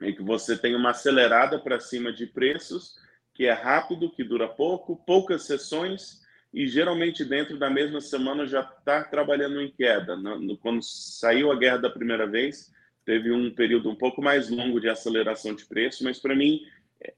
é 0.00 0.12
que 0.12 0.22
você 0.22 0.56
tem 0.56 0.74
uma 0.76 0.90
acelerada 0.90 1.58
para 1.58 1.80
cima 1.80 2.12
de 2.12 2.26
preços 2.26 2.94
que 3.34 3.46
é 3.46 3.52
rápido, 3.52 4.10
que 4.10 4.22
dura 4.22 4.46
pouco, 4.46 4.96
poucas 5.04 5.42
sessões, 5.42 6.22
e 6.52 6.68
geralmente 6.68 7.24
dentro 7.24 7.58
da 7.58 7.68
mesma 7.68 8.00
semana 8.00 8.46
já 8.46 8.60
está 8.60 9.02
trabalhando 9.02 9.60
em 9.60 9.72
queda. 9.72 10.16
Quando 10.62 10.80
saiu 10.82 11.50
a 11.50 11.56
guerra 11.56 11.78
da 11.78 11.90
primeira 11.90 12.28
vez, 12.28 12.72
teve 13.04 13.30
um 13.32 13.54
período 13.54 13.90
um 13.90 13.94
pouco 13.94 14.22
mais 14.22 14.48
longo 14.50 14.80
de 14.80 14.88
aceleração 14.88 15.54
de 15.54 15.64
preço, 15.66 16.02
mas 16.04 16.18
para 16.18 16.34
mim 16.34 16.60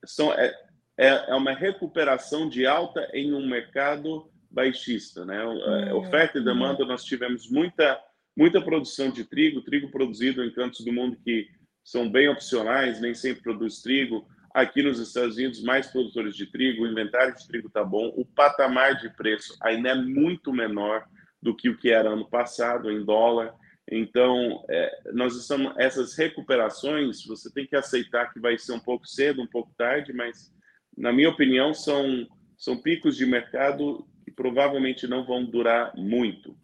são, 0.04 0.32
é, 0.32 0.54
é, 0.98 1.30
é 1.30 1.34
uma 1.34 1.52
recuperação 1.52 2.48
de 2.48 2.66
alta 2.66 3.08
em 3.12 3.32
um 3.32 3.46
mercado 3.46 4.30
baixista. 4.50 5.24
Né? 5.24 5.44
Hum, 5.44 5.96
Oferta 5.96 6.38
e 6.38 6.44
demanda, 6.44 6.84
hum. 6.84 6.88
nós 6.88 7.04
tivemos 7.04 7.50
muita, 7.50 8.00
muita 8.36 8.60
produção 8.60 9.10
de 9.10 9.24
trigo, 9.24 9.62
trigo 9.62 9.90
produzido 9.90 10.44
em 10.44 10.52
cantos 10.52 10.84
do 10.84 10.92
mundo 10.92 11.16
que 11.22 11.48
são 11.84 12.10
bem 12.10 12.28
opcionais, 12.28 13.00
nem 13.00 13.14
sempre 13.14 13.42
produz 13.42 13.80
trigo. 13.80 14.26
Aqui 14.52 14.82
nos 14.82 14.98
Estados 14.98 15.36
Unidos, 15.36 15.62
mais 15.62 15.86
produtores 15.86 16.34
de 16.34 16.46
trigo, 16.46 16.82
o 16.82 16.88
inventário 16.88 17.34
de 17.34 17.46
trigo 17.46 17.68
está 17.68 17.84
bom, 17.84 18.12
o 18.16 18.24
patamar 18.24 18.96
de 18.96 19.10
preço 19.10 19.56
ainda 19.60 19.90
é 19.90 19.94
muito 19.94 20.52
menor 20.52 21.06
do 21.42 21.54
que 21.54 21.68
o 21.68 21.76
que 21.76 21.90
era 21.90 22.10
ano 22.10 22.28
passado 22.28 22.90
em 22.90 23.04
dólar. 23.04 23.54
Então, 23.90 24.64
é, 24.68 25.10
nós 25.12 25.36
estamos 25.36 25.72
essas 25.78 26.14
recuperações. 26.16 27.24
Você 27.24 27.52
tem 27.52 27.66
que 27.66 27.76
aceitar 27.76 28.32
que 28.32 28.40
vai 28.40 28.58
ser 28.58 28.72
um 28.72 28.80
pouco 28.80 29.06
cedo, 29.06 29.42
um 29.42 29.46
pouco 29.46 29.72
tarde, 29.76 30.12
mas 30.12 30.52
na 30.96 31.12
minha 31.12 31.28
opinião 31.28 31.72
são 31.72 32.26
são 32.56 32.76
picos 32.76 33.16
de 33.16 33.26
mercado 33.26 34.06
que 34.24 34.30
provavelmente 34.30 35.06
não 35.06 35.24
vão 35.24 35.44
durar 35.44 35.94
muito. 35.94 36.56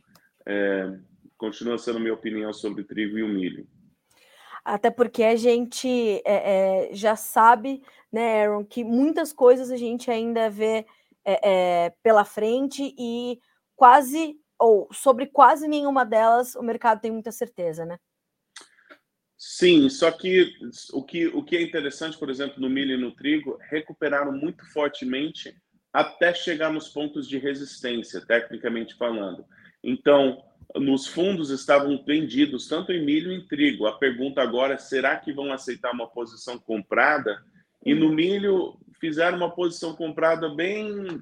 É, 0.47 0.99
continua 1.37 1.77
sendo 1.79 2.01
minha 2.01 2.15
opinião 2.15 2.53
sobre 2.53 2.83
trigo 2.83 3.19
e 3.19 3.23
o 3.23 3.29
milho. 3.29 3.67
Até 4.65 4.91
porque 4.91 5.25
a 5.25 5.37
gente 5.37 5.89
é, 6.25 6.91
é, 6.91 6.95
já 6.95 7.17
sabe, 7.17 7.83
né, 8.13 8.45
Aaron, 8.45 8.65
que 8.65 8.85
muitas 8.85 9.33
coisas 9.33 9.71
a 9.71 9.77
gente 9.77 10.11
ainda 10.11 10.49
vê 10.49 10.87
é, 11.25 11.41
é, 11.87 11.91
pela 12.03 12.25
frente 12.25 12.95
e 12.97 13.41
quase, 13.75 14.37
ou 14.63 14.89
sobre 14.93 15.27
quase 15.27 15.67
nenhuma 15.67 16.05
delas, 16.05 16.55
o 16.55 16.63
mercado 16.63 17.01
tem 17.01 17.11
muita 17.11 17.33
certeza, 17.33 17.85
né? 17.85 17.99
Sim, 19.37 19.89
só 19.89 20.09
que 20.13 20.55
o 20.93 21.03
que, 21.03 21.27
o 21.27 21.43
que 21.43 21.57
é 21.57 21.63
interessante, 21.63 22.17
por 22.17 22.31
exemplo, 22.31 22.61
no 22.61 22.71
milho 22.71 22.95
e 22.95 23.01
no 23.01 23.11
trigo, 23.11 23.59
recuperaram 23.69 24.31
muito 24.31 24.65
fortemente 24.73 25.53
até 25.93 26.33
chegar 26.33 26.73
nos 26.73 26.89
pontos 26.89 27.29
de 27.29 27.39
resistência, 27.39 28.25
tecnicamente 28.25 28.95
falando. 28.95 29.45
Então, 29.83 30.41
nos 30.77 31.09
fundos 31.09 31.51
estavam 31.51 32.01
vendidos 32.07 32.69
tanto 32.69 32.93
em 32.93 33.05
milho 33.05 33.33
e 33.33 33.39
em 33.39 33.47
trigo. 33.49 33.87
A 33.87 33.99
pergunta 33.99 34.41
agora 34.41 34.75
é: 34.75 34.79
será 34.79 35.17
que 35.17 35.33
vão 35.33 35.53
aceitar 35.53 35.91
uma 35.91 36.07
posição 36.07 36.57
comprada? 36.57 37.45
E 37.85 37.95
no 37.97 38.11
milho 38.11 38.79
fizeram 39.01 39.39
uma 39.39 39.53
posição 39.53 39.97
comprada 39.97 40.49
bem 40.55 41.21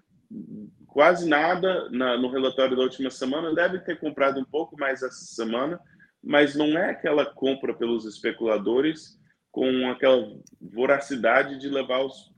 quase 0.93 1.29
nada 1.29 1.89
na, 1.91 2.17
no 2.17 2.31
relatório 2.31 2.77
da 2.77 2.83
última 2.83 3.11
semana. 3.11 3.55
Deve 3.55 3.81
ter 3.81 3.99
comprado 3.99 4.41
um 4.41 4.45
pouco 4.45 4.77
mais 4.79 5.03
essa 5.03 5.25
semana, 5.25 5.81
mas 6.23 6.55
não 6.55 6.77
é 6.79 6.91
aquela 6.91 7.25
compra 7.25 7.75
pelos 7.75 8.05
especuladores 8.05 9.19
com 9.51 9.91
aquela 9.91 10.29
voracidade 10.61 11.59
de 11.59 11.69
levar 11.69 12.05
os 12.05 12.31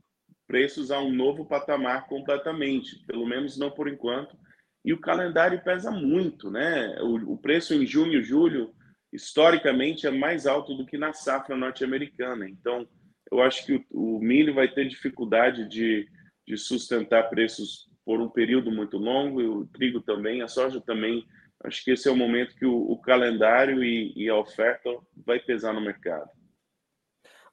preços 0.46 0.90
a 0.90 1.00
um 1.00 1.12
novo 1.12 1.44
patamar 1.44 2.06
completamente, 2.06 3.04
pelo 3.06 3.26
menos 3.26 3.58
não 3.58 3.70
por 3.70 3.88
enquanto 3.88 4.36
e 4.84 4.92
o 4.92 5.00
calendário 5.00 5.62
pesa 5.62 5.90
muito, 5.90 6.50
né? 6.50 6.96
O, 7.00 7.34
o 7.34 7.38
preço 7.38 7.72
em 7.74 7.86
junho 7.86 8.20
e 8.20 8.22
julho, 8.22 8.74
historicamente, 9.12 10.06
é 10.06 10.10
mais 10.10 10.46
alto 10.46 10.74
do 10.74 10.84
que 10.84 10.98
na 10.98 11.12
safra 11.12 11.56
norte-americana. 11.56 12.48
Então, 12.48 12.86
eu 13.30 13.40
acho 13.40 13.64
que 13.64 13.74
o, 13.74 14.16
o, 14.16 14.18
milho 14.18 14.54
vai 14.54 14.68
ter 14.68 14.88
dificuldade 14.88 15.68
de, 15.68 16.08
de 16.46 16.56
sustentar 16.56 17.30
preços 17.30 17.88
por 18.04 18.20
um 18.20 18.28
período 18.28 18.70
muito 18.70 18.98
longo, 18.98 19.40
e 19.40 19.46
o 19.46 19.66
trigo 19.66 20.00
também, 20.00 20.42
a 20.42 20.48
soja 20.48 20.80
também. 20.80 21.24
Acho 21.64 21.84
que 21.84 21.92
esse 21.92 22.08
é 22.08 22.10
o 22.10 22.16
momento 22.16 22.56
que 22.56 22.66
o, 22.66 22.90
o 22.90 23.00
calendário 23.00 23.84
e, 23.84 24.12
e 24.16 24.28
a 24.28 24.36
oferta 24.36 24.90
vai 25.24 25.38
pesar 25.38 25.72
no 25.72 25.80
mercado. 25.80 26.28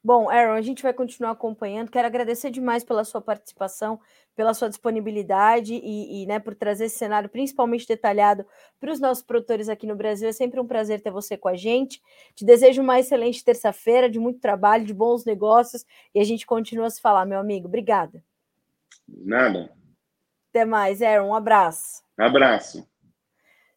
Bom, 0.01 0.29
Aaron, 0.29 0.53
a 0.53 0.61
gente 0.61 0.81
vai 0.81 0.93
continuar 0.93 1.31
acompanhando. 1.31 1.91
Quero 1.91 2.07
agradecer 2.07 2.49
demais 2.49 2.85
pela 2.85 3.03
sua 3.03 3.21
participação, 3.21 3.99
pela 4.33 4.53
sua 4.53 4.69
disponibilidade 4.69 5.73
e, 5.73 6.23
e 6.23 6.25
né, 6.25 6.39
por 6.39 6.55
trazer 6.55 6.85
esse 6.85 6.97
cenário 6.97 7.29
principalmente 7.29 7.85
detalhado 7.85 8.45
para 8.79 8.93
os 8.93 8.99
nossos 9.01 9.21
produtores 9.21 9.67
aqui 9.67 9.85
no 9.85 9.97
Brasil. 9.97 10.29
É 10.29 10.31
sempre 10.31 10.57
um 10.57 10.65
prazer 10.65 11.01
ter 11.01 11.11
você 11.11 11.35
com 11.35 11.49
a 11.49 11.55
gente. 11.55 12.01
Te 12.33 12.45
desejo 12.45 12.81
uma 12.81 12.97
excelente 12.97 13.43
terça-feira, 13.43 14.09
de 14.09 14.19
muito 14.19 14.39
trabalho, 14.39 14.85
de 14.85 14.93
bons 14.93 15.25
negócios 15.25 15.85
e 16.15 16.19
a 16.21 16.23
gente 16.23 16.45
continua 16.45 16.87
a 16.87 16.89
se 16.89 17.01
falar, 17.01 17.25
meu 17.25 17.39
amigo. 17.39 17.67
Obrigada. 17.67 18.23
Nada. 19.05 19.69
Até 20.49 20.65
mais, 20.65 21.01
Aaron. 21.01 21.29
Um 21.29 21.35
abraço. 21.35 22.03
Abraço. 22.17 22.87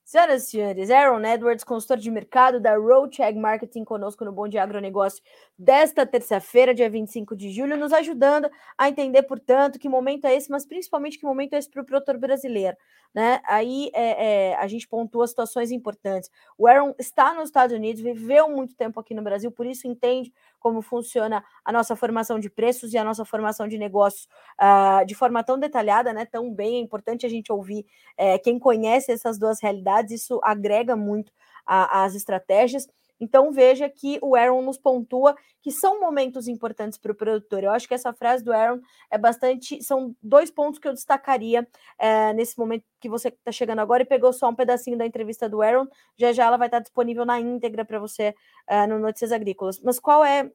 Senhoras 0.04 0.42
e 0.42 0.50
senhores, 0.50 0.90
Aaron 0.90 1.24
Edwards, 1.24 1.64
consultor 1.64 1.96
de 1.96 2.10
mercado 2.10 2.60
da 2.60 2.76
Roadcheck 2.76 3.38
Marketing, 3.38 3.82
conosco 3.82 4.26
no 4.26 4.32
Bom 4.32 4.46
de 4.46 4.58
Agronegócio 4.58 5.22
desta 5.62 6.04
terça-feira, 6.04 6.74
dia 6.74 6.90
25 6.90 7.36
de 7.36 7.50
julho, 7.52 7.76
nos 7.76 7.92
ajudando 7.92 8.50
a 8.76 8.88
entender, 8.88 9.22
portanto, 9.22 9.78
que 9.78 9.88
momento 9.88 10.26
é 10.26 10.34
esse, 10.34 10.50
mas 10.50 10.66
principalmente 10.66 11.16
que 11.16 11.24
momento 11.24 11.52
é 11.52 11.58
esse 11.58 11.70
para 11.70 11.82
o 11.82 11.84
produtor 11.86 12.18
brasileiro. 12.18 12.76
Né? 13.14 13.40
Aí 13.46 13.90
é, 13.94 14.50
é, 14.50 14.56
a 14.56 14.66
gente 14.66 14.88
pontua 14.88 15.24
situações 15.26 15.70
importantes. 15.70 16.28
O 16.58 16.66
Aaron 16.66 16.94
está 16.98 17.32
nos 17.32 17.44
Estados 17.44 17.76
Unidos, 17.76 18.02
viveu 18.02 18.48
muito 18.48 18.74
tempo 18.74 18.98
aqui 18.98 19.14
no 19.14 19.22
Brasil, 19.22 19.52
por 19.52 19.64
isso 19.64 19.86
entende 19.86 20.32
como 20.58 20.82
funciona 20.82 21.44
a 21.64 21.70
nossa 21.70 21.94
formação 21.94 22.40
de 22.40 22.50
preços 22.50 22.92
e 22.92 22.98
a 22.98 23.04
nossa 23.04 23.24
formação 23.24 23.68
de 23.68 23.78
negócios 23.78 24.26
uh, 24.60 25.06
de 25.06 25.14
forma 25.14 25.44
tão 25.44 25.58
detalhada, 25.58 26.12
né? 26.12 26.24
Tão 26.24 26.52
bem, 26.52 26.76
é 26.76 26.80
importante 26.80 27.24
a 27.24 27.28
gente 27.28 27.52
ouvir 27.52 27.86
é, 28.16 28.38
quem 28.38 28.58
conhece 28.58 29.12
essas 29.12 29.38
duas 29.38 29.60
realidades, 29.60 30.22
isso 30.22 30.40
agrega 30.42 30.96
muito 30.96 31.32
às 31.64 32.14
estratégias. 32.14 32.88
Então 33.22 33.52
veja 33.52 33.88
que 33.88 34.18
o 34.20 34.34
Aaron 34.34 34.62
nos 34.62 34.76
pontua 34.76 35.36
que 35.62 35.70
são 35.70 36.00
momentos 36.00 36.48
importantes 36.48 36.98
para 36.98 37.12
o 37.12 37.14
produtor. 37.14 37.62
Eu 37.62 37.70
acho 37.70 37.86
que 37.86 37.94
essa 37.94 38.12
frase 38.12 38.42
do 38.42 38.52
Aaron 38.52 38.80
é 39.08 39.16
bastante. 39.16 39.80
São 39.80 40.12
dois 40.20 40.50
pontos 40.50 40.80
que 40.80 40.88
eu 40.88 40.92
destacaria 40.92 41.64
é, 42.00 42.32
nesse 42.32 42.58
momento 42.58 42.84
que 43.00 43.08
você 43.08 43.28
está 43.28 43.52
chegando 43.52 43.78
agora 43.78 44.02
e 44.02 44.06
pegou 44.06 44.32
só 44.32 44.48
um 44.48 44.54
pedacinho 44.56 44.98
da 44.98 45.06
entrevista 45.06 45.48
do 45.48 45.62
Aaron. 45.62 45.86
Já 46.18 46.32
já 46.32 46.46
ela 46.46 46.56
vai 46.56 46.66
estar 46.66 46.80
disponível 46.80 47.24
na 47.24 47.38
íntegra 47.38 47.84
para 47.84 48.00
você 48.00 48.34
é, 48.66 48.88
no 48.88 48.98
Notícias 48.98 49.30
Agrícolas. 49.30 49.78
Mas 49.78 50.00
qual 50.00 50.24
é 50.24 50.50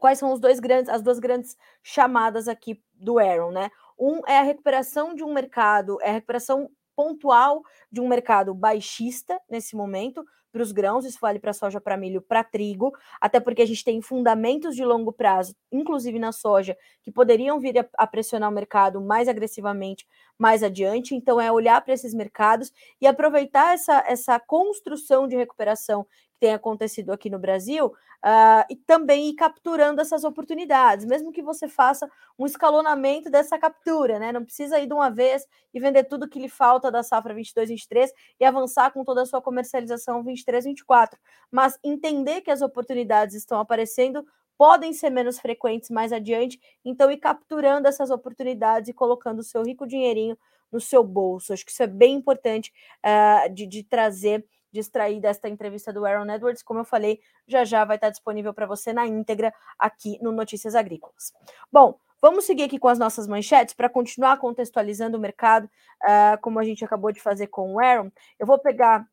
quais 0.00 0.18
são 0.18 0.32
os 0.32 0.40
dois 0.40 0.58
grandes, 0.58 0.88
as 0.88 1.02
duas 1.02 1.20
grandes 1.20 1.56
chamadas 1.82 2.48
aqui 2.48 2.82
do 2.94 3.20
Aaron, 3.20 3.52
né? 3.52 3.70
Um 3.96 4.20
é 4.26 4.38
a 4.38 4.42
recuperação 4.42 5.14
de 5.14 5.22
um 5.22 5.32
mercado, 5.32 5.98
é 6.00 6.08
a 6.08 6.14
recuperação 6.14 6.68
pontual 6.96 7.62
de 7.92 8.00
um 8.00 8.08
mercado 8.08 8.52
baixista 8.52 9.40
nesse 9.48 9.76
momento, 9.76 10.24
para 10.52 10.62
os 10.62 10.72
grãos, 10.72 11.04
isso 11.04 11.18
vale 11.20 11.38
para 11.38 11.52
soja, 11.52 11.80
para 11.80 11.96
milho, 11.96 12.22
para 12.22 12.42
trigo, 12.42 12.92
até 13.20 13.38
porque 13.40 13.62
a 13.62 13.66
gente 13.66 13.84
tem 13.84 14.00
fundamentos 14.00 14.74
de 14.74 14.84
longo 14.84 15.12
prazo, 15.12 15.54
inclusive 15.70 16.18
na 16.18 16.32
soja, 16.32 16.76
que 17.02 17.10
poderiam 17.10 17.58
vir 17.58 17.78
a, 17.78 17.88
a 17.96 18.06
pressionar 18.06 18.50
o 18.50 18.54
mercado 18.54 19.00
mais 19.00 19.28
agressivamente 19.28 20.06
mais 20.38 20.62
adiante. 20.62 21.14
Então, 21.14 21.40
é 21.40 21.50
olhar 21.50 21.80
para 21.82 21.92
esses 21.92 22.14
mercados 22.14 22.72
e 23.00 23.06
aproveitar 23.06 23.74
essa, 23.74 24.04
essa 24.06 24.38
construção 24.38 25.26
de 25.26 25.36
recuperação 25.36 26.06
que 26.38 26.46
tem 26.46 26.54
acontecido 26.54 27.12
aqui 27.12 27.28
no 27.28 27.38
Brasil 27.38 27.86
uh, 27.86 28.64
e 28.70 28.76
também 28.76 29.28
ir 29.28 29.34
capturando 29.34 30.00
essas 30.00 30.22
oportunidades, 30.22 31.04
mesmo 31.04 31.32
que 31.32 31.42
você 31.42 31.66
faça 31.66 32.08
um 32.38 32.46
escalonamento 32.46 33.28
dessa 33.28 33.58
captura, 33.58 34.18
né? 34.18 34.30
Não 34.30 34.44
precisa 34.44 34.78
ir 34.78 34.86
de 34.86 34.94
uma 34.94 35.10
vez 35.10 35.44
e 35.74 35.80
vender 35.80 36.04
tudo 36.04 36.28
que 36.28 36.38
lhe 36.38 36.48
falta 36.48 36.90
da 36.90 37.02
safra 37.02 37.34
22-23 37.34 38.08
e 38.38 38.44
avançar 38.44 38.92
com 38.92 39.04
toda 39.04 39.22
a 39.22 39.26
sua 39.26 39.42
comercialização 39.42 40.22
23-24, 40.24 41.16
mas 41.50 41.78
entender 41.82 42.40
que 42.40 42.50
as 42.50 42.62
oportunidades 42.62 43.34
estão 43.34 43.58
aparecendo 43.58 44.24
podem 44.56 44.92
ser 44.92 45.10
menos 45.10 45.38
frequentes 45.38 45.88
mais 45.88 46.12
adiante, 46.12 46.58
então 46.84 47.10
ir 47.12 47.18
capturando 47.18 47.86
essas 47.86 48.10
oportunidades 48.10 48.88
e 48.88 48.92
colocando 48.92 49.38
o 49.38 49.44
seu 49.44 49.62
rico 49.62 49.86
dinheirinho 49.86 50.36
no 50.70 50.80
seu 50.80 51.02
bolso. 51.02 51.52
Acho 51.52 51.64
que 51.64 51.70
isso 51.70 51.82
é 51.82 51.86
bem 51.86 52.14
importante 52.16 52.72
uh, 53.04 53.52
de, 53.52 53.66
de 53.66 53.82
trazer, 53.82 54.44
de 54.72 54.80
extrair 54.80 55.20
desta 55.20 55.48
entrevista 55.48 55.92
do 55.92 56.04
Aaron 56.04 56.30
Edwards. 56.32 56.62
Como 56.62 56.80
eu 56.80 56.84
falei, 56.84 57.20
já 57.46 57.64
já 57.64 57.84
vai 57.84 57.96
estar 57.96 58.10
disponível 58.10 58.52
para 58.52 58.66
você 58.66 58.92
na 58.92 59.06
íntegra 59.06 59.52
aqui 59.78 60.18
no 60.22 60.32
Notícias 60.32 60.74
Agrícolas. 60.74 61.32
Bom, 61.72 61.98
Vamos 62.20 62.46
seguir 62.46 62.64
aqui 62.64 62.80
com 62.80 62.88
as 62.88 62.98
nossas 62.98 63.28
manchetes 63.28 63.74
para 63.74 63.88
continuar 63.88 64.38
contextualizando 64.38 65.16
o 65.16 65.20
mercado, 65.20 65.66
uh, 66.02 66.36
como 66.40 66.58
a 66.58 66.64
gente 66.64 66.84
acabou 66.84 67.12
de 67.12 67.20
fazer 67.22 67.46
com 67.46 67.74
o 67.74 67.78
Aaron. 67.78 68.10
Eu 68.40 68.44
vou 68.44 68.58
pegar 68.58 69.06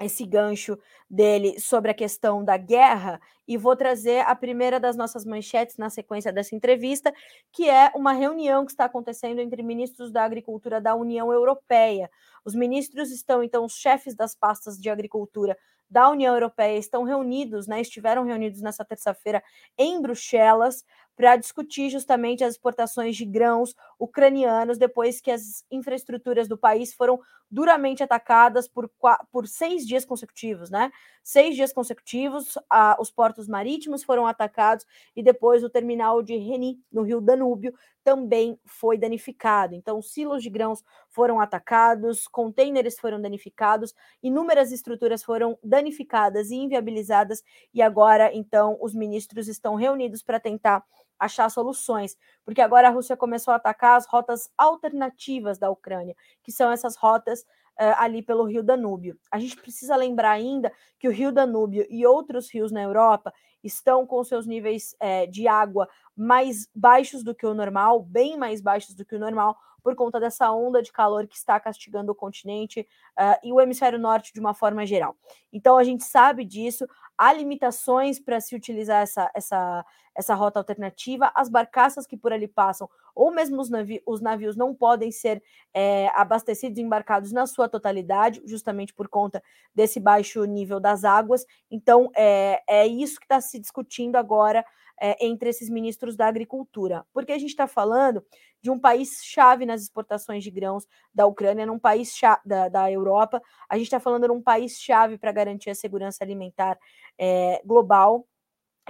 esse 0.00 0.24
gancho 0.24 0.78
dele 1.10 1.58
sobre 1.58 1.90
a 1.90 1.94
questão 1.94 2.44
da 2.44 2.56
guerra 2.56 3.20
e 3.46 3.56
vou 3.56 3.74
trazer 3.74 4.20
a 4.20 4.34
primeira 4.34 4.78
das 4.78 4.96
nossas 4.96 5.24
manchetes 5.24 5.76
na 5.76 5.90
sequência 5.90 6.32
dessa 6.32 6.54
entrevista, 6.54 7.12
que 7.50 7.68
é 7.68 7.90
uma 7.94 8.12
reunião 8.12 8.64
que 8.64 8.72
está 8.72 8.84
acontecendo 8.84 9.40
entre 9.40 9.62
ministros 9.62 10.12
da 10.12 10.22
Agricultura 10.22 10.80
da 10.80 10.94
União 10.94 11.32
Europeia. 11.32 12.10
Os 12.44 12.54
ministros 12.54 13.10
estão, 13.10 13.42
então, 13.42 13.64
os 13.64 13.74
chefes 13.74 14.14
das 14.14 14.34
pastas 14.34 14.78
de 14.78 14.90
agricultura 14.90 15.56
da 15.90 16.10
União 16.10 16.34
Europeia 16.34 16.78
estão 16.78 17.02
reunidos, 17.02 17.66
né, 17.66 17.80
estiveram 17.80 18.24
reunidos 18.24 18.60
nessa 18.60 18.84
terça-feira 18.84 19.42
em 19.78 20.00
Bruxelas 20.02 20.84
para 21.18 21.34
discutir 21.34 21.90
justamente 21.90 22.44
as 22.44 22.52
exportações 22.54 23.16
de 23.16 23.24
grãos 23.24 23.74
ucranianos 23.98 24.78
depois 24.78 25.20
que 25.20 25.32
as 25.32 25.64
infraestruturas 25.68 26.46
do 26.46 26.56
país 26.56 26.94
foram 26.94 27.18
duramente 27.50 28.04
atacadas 28.04 28.68
por, 28.68 28.88
por 29.32 29.48
seis 29.48 29.84
dias 29.84 30.04
consecutivos, 30.04 30.70
né? 30.70 30.92
Seis 31.24 31.56
dias 31.56 31.72
consecutivos, 31.72 32.54
os 33.00 33.10
portos 33.10 33.48
marítimos 33.48 34.04
foram 34.04 34.28
atacados 34.28 34.86
e 35.16 35.20
depois 35.20 35.64
o 35.64 35.70
terminal 35.70 36.22
de 36.22 36.36
Reni, 36.36 36.78
no 36.92 37.02
rio 37.02 37.20
Danúbio, 37.20 37.74
também 38.04 38.58
foi 38.64 38.96
danificado. 38.96 39.74
Então, 39.74 40.00
silos 40.00 40.42
de 40.42 40.48
grãos 40.48 40.84
foram 41.08 41.40
atacados, 41.40 42.28
contêineres 42.28 42.98
foram 42.98 43.20
danificados, 43.20 43.92
inúmeras 44.22 44.70
estruturas 44.70 45.24
foram 45.24 45.58
danificadas 45.64 46.50
e 46.50 46.54
inviabilizadas, 46.54 47.42
e 47.74 47.82
agora, 47.82 48.30
então, 48.32 48.78
os 48.80 48.94
ministros 48.94 49.48
estão 49.48 49.74
reunidos 49.74 50.22
para 50.22 50.38
tentar 50.38 50.84
achar 51.18 51.50
soluções, 51.50 52.16
porque 52.44 52.60
agora 52.60 52.88
a 52.88 52.90
Rússia 52.90 53.16
começou 53.16 53.52
a 53.52 53.56
atacar 53.56 53.96
as 53.96 54.06
rotas 54.06 54.50
alternativas 54.56 55.58
da 55.58 55.70
Ucrânia, 55.70 56.14
que 56.42 56.52
são 56.52 56.70
essas 56.70 56.96
rotas 56.96 57.40
uh, 57.40 57.94
ali 57.96 58.22
pelo 58.22 58.44
rio 58.44 58.62
Danúbio. 58.62 59.18
A 59.30 59.38
gente 59.38 59.56
precisa 59.56 59.96
lembrar 59.96 60.32
ainda 60.32 60.72
que 60.98 61.08
o 61.08 61.12
rio 61.12 61.32
Danúbio 61.32 61.86
e 61.88 62.06
outros 62.06 62.52
rios 62.52 62.72
na 62.72 62.82
Europa 62.82 63.32
estão 63.62 64.06
com 64.06 64.22
seus 64.24 64.46
níveis 64.46 64.94
é, 65.00 65.26
de 65.26 65.48
água 65.48 65.88
mais 66.16 66.68
baixos 66.74 67.22
do 67.22 67.34
que 67.34 67.46
o 67.46 67.54
normal, 67.54 68.02
bem 68.02 68.36
mais 68.36 68.60
baixos 68.60 68.94
do 68.94 69.04
que 69.04 69.14
o 69.14 69.18
normal, 69.18 69.56
por 69.82 69.94
conta 69.94 70.20
dessa 70.20 70.50
onda 70.50 70.82
de 70.82 70.92
calor 70.92 71.26
que 71.26 71.36
está 71.36 71.58
castigando 71.58 72.12
o 72.12 72.14
continente 72.14 72.86
uh, 73.18 73.38
e 73.42 73.52
o 73.52 73.60
hemisfério 73.60 73.98
norte 73.98 74.32
de 74.32 74.40
uma 74.40 74.52
forma 74.52 74.84
geral. 74.84 75.16
Então 75.52 75.76
a 75.78 75.84
gente 75.84 76.04
sabe 76.04 76.44
disso, 76.44 76.86
há 77.16 77.32
limitações 77.32 78.20
para 78.20 78.40
se 78.40 78.54
utilizar 78.54 79.02
essa, 79.02 79.30
essa, 79.34 79.84
essa 80.14 80.34
rota 80.34 80.58
alternativa, 80.58 81.32
as 81.34 81.48
barcaças 81.48 82.06
que 82.06 82.16
por 82.16 82.32
ali 82.32 82.46
passam, 82.46 82.88
ou 83.18 83.32
mesmo 83.32 83.60
os, 83.60 83.68
navi 83.68 84.00
os 84.06 84.20
navios 84.20 84.56
não 84.56 84.72
podem 84.72 85.10
ser 85.10 85.42
é, 85.74 86.08
abastecidos 86.14 86.78
e 86.78 86.82
embarcados 86.82 87.32
na 87.32 87.46
sua 87.46 87.68
totalidade, 87.68 88.40
justamente 88.46 88.94
por 88.94 89.08
conta 89.08 89.42
desse 89.74 89.98
baixo 89.98 90.44
nível 90.44 90.78
das 90.78 91.04
águas. 91.04 91.44
Então 91.68 92.10
é, 92.14 92.62
é 92.68 92.86
isso 92.86 93.18
que 93.18 93.24
está 93.24 93.40
se 93.40 93.58
discutindo 93.58 94.14
agora 94.14 94.64
é, 95.00 95.26
entre 95.26 95.50
esses 95.50 95.68
ministros 95.68 96.16
da 96.16 96.26
agricultura, 96.28 97.04
porque 97.12 97.32
a 97.32 97.38
gente 97.38 97.50
está 97.50 97.66
falando 97.66 98.24
de 98.62 98.70
um 98.70 98.78
país 98.78 99.20
chave 99.22 99.66
nas 99.66 99.82
exportações 99.82 100.44
de 100.44 100.50
grãos 100.50 100.86
da 101.12 101.26
Ucrânia, 101.26 101.66
num 101.66 101.78
país 101.78 102.12
da, 102.44 102.68
da 102.68 102.90
Europa, 102.90 103.42
a 103.68 103.76
gente 103.76 103.86
está 103.86 104.00
falando 104.00 104.26
de 104.26 104.32
um 104.32 104.42
país 104.42 104.80
chave 104.80 105.18
para 105.18 105.32
garantir 105.32 105.70
a 105.70 105.74
segurança 105.74 106.22
alimentar 106.22 106.78
é, 107.18 107.60
global. 107.64 108.26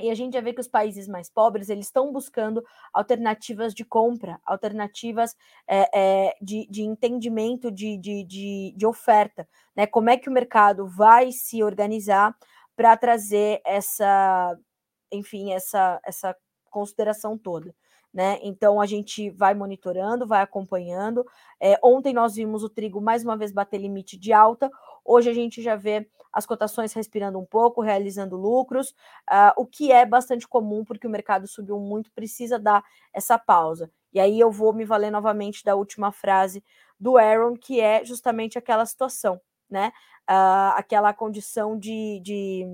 E 0.00 0.11
a 0.11 0.14
gente 0.14 0.34
já 0.34 0.40
vê 0.40 0.52
que 0.52 0.61
os 0.61 0.68
países 0.68 1.08
mais 1.08 1.30
pobres 1.30 1.68
eles 1.68 1.87
estão 1.87 2.12
buscando 2.12 2.64
alternativas 2.92 3.74
de 3.74 3.84
compra, 3.84 4.40
alternativas 4.44 5.34
é, 5.66 5.88
é, 5.94 6.34
de, 6.40 6.66
de, 6.70 6.82
entendimento 6.82 7.70
de, 7.70 7.96
de, 7.98 8.74
de, 8.76 8.87
oferta, 8.87 9.48
né? 9.76 9.87
Como 9.87 10.11
é 10.11 10.16
que 10.16 10.28
o 10.28 10.32
mercado 10.32 10.87
vai 10.87 11.32
se 11.32 11.62
organizar 11.62 12.37
para 12.76 12.96
trazer 12.96 13.61
essa 13.64 14.56
enfim, 15.12 15.52
essa, 15.52 16.00
essa 16.04 16.37
consideração 16.70 17.37
toda. 17.37 17.74
Né? 18.12 18.38
Então 18.42 18.80
a 18.80 18.87
gente 18.87 19.30
vai 19.30 19.54
monitorando, 19.54 20.26
vai 20.26 20.40
acompanhando. 20.40 21.24
É, 21.61 21.78
ontem 21.82 22.14
nós 22.14 22.34
vimos 22.34 22.64
o 22.64 22.68
trigo 22.68 23.00
mais 23.00 23.22
uma 23.22 23.37
vez 23.37 23.52
bater 23.52 23.78
limite 23.78 24.16
de 24.16 24.32
alta. 24.32 24.70
Hoje 25.11 25.31
a 25.31 25.33
gente 25.33 25.62
já 25.62 25.75
vê 25.75 26.07
as 26.31 26.44
cotações 26.44 26.92
respirando 26.92 27.38
um 27.38 27.47
pouco, 27.47 27.81
realizando 27.81 28.37
lucros, 28.37 28.90
uh, 29.31 29.57
o 29.57 29.64
que 29.64 29.90
é 29.90 30.05
bastante 30.05 30.47
comum 30.47 30.85
porque 30.85 31.07
o 31.07 31.11
mercado 31.11 31.49
subiu 31.49 31.81
muito, 31.81 32.12
precisa 32.12 32.59
dar 32.59 32.85
essa 33.11 33.38
pausa. 33.38 33.90
E 34.12 34.21
aí 34.21 34.38
eu 34.38 34.51
vou 34.51 34.75
me 34.75 34.85
valer 34.85 35.11
novamente 35.11 35.64
da 35.64 35.75
última 35.75 36.12
frase 36.12 36.62
do 37.01 37.16
Aaron, 37.16 37.57
que 37.57 37.81
é 37.81 38.05
justamente 38.05 38.59
aquela 38.59 38.85
situação, 38.85 39.40
né? 39.71 39.92
Uh, 40.29 40.77
aquela 40.77 41.14
condição 41.14 41.79
de, 41.79 42.21
de 42.21 42.66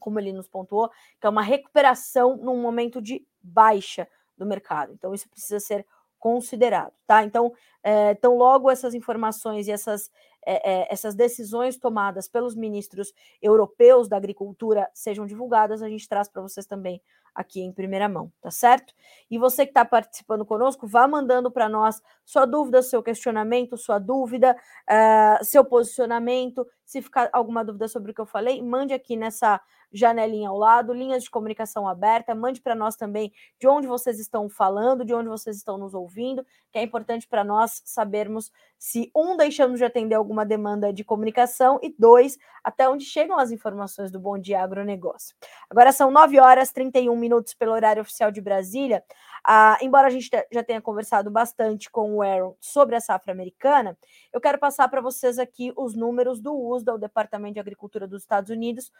como 0.00 0.18
ele 0.18 0.32
nos 0.32 0.48
pontuou, 0.48 0.90
que 1.20 1.26
é 1.28 1.30
uma 1.30 1.42
recuperação 1.42 2.36
num 2.36 2.60
momento 2.60 3.00
de 3.00 3.24
baixa 3.40 4.08
do 4.36 4.44
mercado. 4.44 4.92
Então, 4.92 5.14
isso 5.14 5.28
precisa 5.28 5.60
ser 5.60 5.86
considerado, 6.22 6.92
tá? 7.04 7.24
Então, 7.24 7.52
é, 7.82 8.14
tão 8.14 8.36
logo 8.36 8.70
essas 8.70 8.94
informações 8.94 9.66
e 9.66 9.72
essas, 9.72 10.08
é, 10.46 10.92
essas 10.92 11.14
decisões 11.14 11.76
tomadas 11.76 12.28
pelos 12.28 12.54
ministros 12.54 13.12
europeus 13.40 14.08
da 14.08 14.16
agricultura 14.16 14.90
sejam 14.94 15.26
divulgadas, 15.26 15.82
a 15.82 15.88
gente 15.88 16.08
traz 16.08 16.28
para 16.28 16.42
vocês 16.42 16.66
também 16.66 17.00
aqui 17.34 17.62
em 17.62 17.72
primeira 17.72 18.08
mão, 18.08 18.30
tá 18.40 18.50
certo? 18.50 18.92
E 19.30 19.38
você 19.38 19.64
que 19.64 19.70
está 19.70 19.84
participando 19.84 20.44
conosco, 20.44 20.86
vá 20.86 21.08
mandando 21.08 21.50
para 21.50 21.68
nós 21.68 22.00
sua 22.24 22.44
dúvida, 22.44 22.82
seu 22.82 23.02
questionamento, 23.02 23.76
sua 23.76 23.98
dúvida, 23.98 24.54
uh, 24.54 25.44
seu 25.44 25.64
posicionamento. 25.64 26.66
Se 26.84 27.00
ficar 27.00 27.30
alguma 27.32 27.64
dúvida 27.64 27.88
sobre 27.88 28.10
o 28.10 28.14
que 28.14 28.20
eu 28.20 28.26
falei, 28.26 28.60
mande 28.60 28.92
aqui 28.92 29.16
nessa 29.16 29.60
janelinha 29.92 30.48
ao 30.48 30.56
lado, 30.56 30.92
linhas 30.92 31.22
de 31.22 31.30
comunicação 31.30 31.86
aberta, 31.86 32.34
mande 32.34 32.60
para 32.60 32.74
nós 32.74 32.96
também 32.96 33.32
de 33.60 33.68
onde 33.68 33.86
vocês 33.86 34.18
estão 34.18 34.48
falando, 34.48 35.04
de 35.04 35.14
onde 35.14 35.28
vocês 35.28 35.56
estão 35.56 35.76
nos 35.76 35.94
ouvindo, 35.94 36.44
que 36.72 36.78
é 36.78 36.82
importante 36.82 37.28
para 37.28 37.44
nós 37.44 37.82
sabermos 37.84 38.50
se 38.78 39.10
um 39.14 39.36
deixamos 39.36 39.78
de 39.78 39.84
atender 39.84 40.14
alguma 40.14 40.44
demanda 40.44 40.92
de 40.92 41.04
comunicação 41.04 41.78
e 41.82 41.94
dois, 41.98 42.38
até 42.64 42.88
onde 42.88 43.04
chegam 43.04 43.38
as 43.38 43.50
informações 43.50 44.10
do 44.10 44.18
Bom 44.18 44.38
Dia 44.38 44.62
Agronegócio. 44.62 45.36
Agora 45.70 45.92
são 45.92 46.10
9 46.10 46.40
horas 46.40 46.72
31 46.72 47.14
minutos 47.16 47.54
pelo 47.54 47.72
horário 47.72 48.02
oficial 48.02 48.30
de 48.30 48.40
Brasília. 48.40 49.04
Ah, 49.44 49.76
embora 49.82 50.06
a 50.06 50.10
gente 50.10 50.30
já 50.50 50.62
tenha 50.62 50.80
conversado 50.80 51.30
bastante 51.30 51.90
com 51.90 52.14
o 52.14 52.22
Aaron 52.22 52.54
sobre 52.60 52.94
a 52.94 53.00
safra 53.00 53.32
americana, 53.32 53.98
eu 54.32 54.40
quero 54.40 54.58
passar 54.58 54.88
para 54.88 55.00
vocês 55.00 55.38
aqui 55.38 55.72
os 55.76 55.94
números 55.96 56.40
do 56.40 56.54
USDA, 56.54 56.94
o 56.94 56.98
Departamento 56.98 57.54
de 57.54 57.60
Agricultura 57.60 58.06
dos 58.06 58.22
Estados 58.22 58.50
Unidos, 58.50 58.92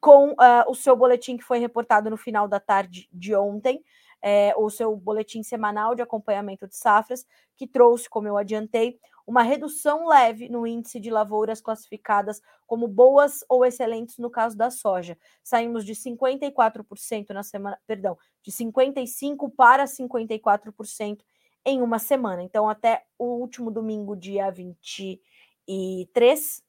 com 0.00 0.34
ah, 0.38 0.64
o 0.68 0.74
seu 0.74 0.96
boletim 0.96 1.36
que 1.36 1.44
foi 1.44 1.58
reportado 1.58 2.10
no 2.10 2.16
final 2.16 2.48
da 2.48 2.58
tarde 2.58 3.08
de 3.12 3.34
ontem. 3.34 3.82
É, 4.22 4.54
o 4.56 4.70
seu 4.70 4.96
boletim 4.96 5.42
semanal 5.42 5.94
de 5.94 6.02
acompanhamento 6.02 6.66
de 6.66 6.74
safras, 6.74 7.24
que 7.54 7.66
trouxe, 7.66 8.08
como 8.08 8.26
eu 8.26 8.36
adiantei, 8.36 8.98
uma 9.26 9.42
redução 9.42 10.06
leve 10.06 10.48
no 10.48 10.66
índice 10.66 11.00
de 11.00 11.10
lavouras 11.10 11.60
classificadas 11.60 12.40
como 12.66 12.86
boas 12.86 13.44
ou 13.48 13.64
excelentes 13.64 14.18
no 14.18 14.30
caso 14.30 14.56
da 14.56 14.70
soja. 14.70 15.18
Saímos 15.42 15.84
de 15.84 15.94
54% 15.94 17.30
na 17.30 17.42
semana, 17.42 17.78
perdão, 17.86 18.16
de 18.46 18.52
55 18.52 19.50
para 19.50 19.86
54% 19.86 21.18
em 21.64 21.82
uma 21.82 21.98
semana. 21.98 22.44
Então, 22.44 22.68
até 22.68 23.04
o 23.18 23.40
último 23.40 23.72
domingo, 23.72 24.14
dia 24.14 24.52
23, 24.52 26.62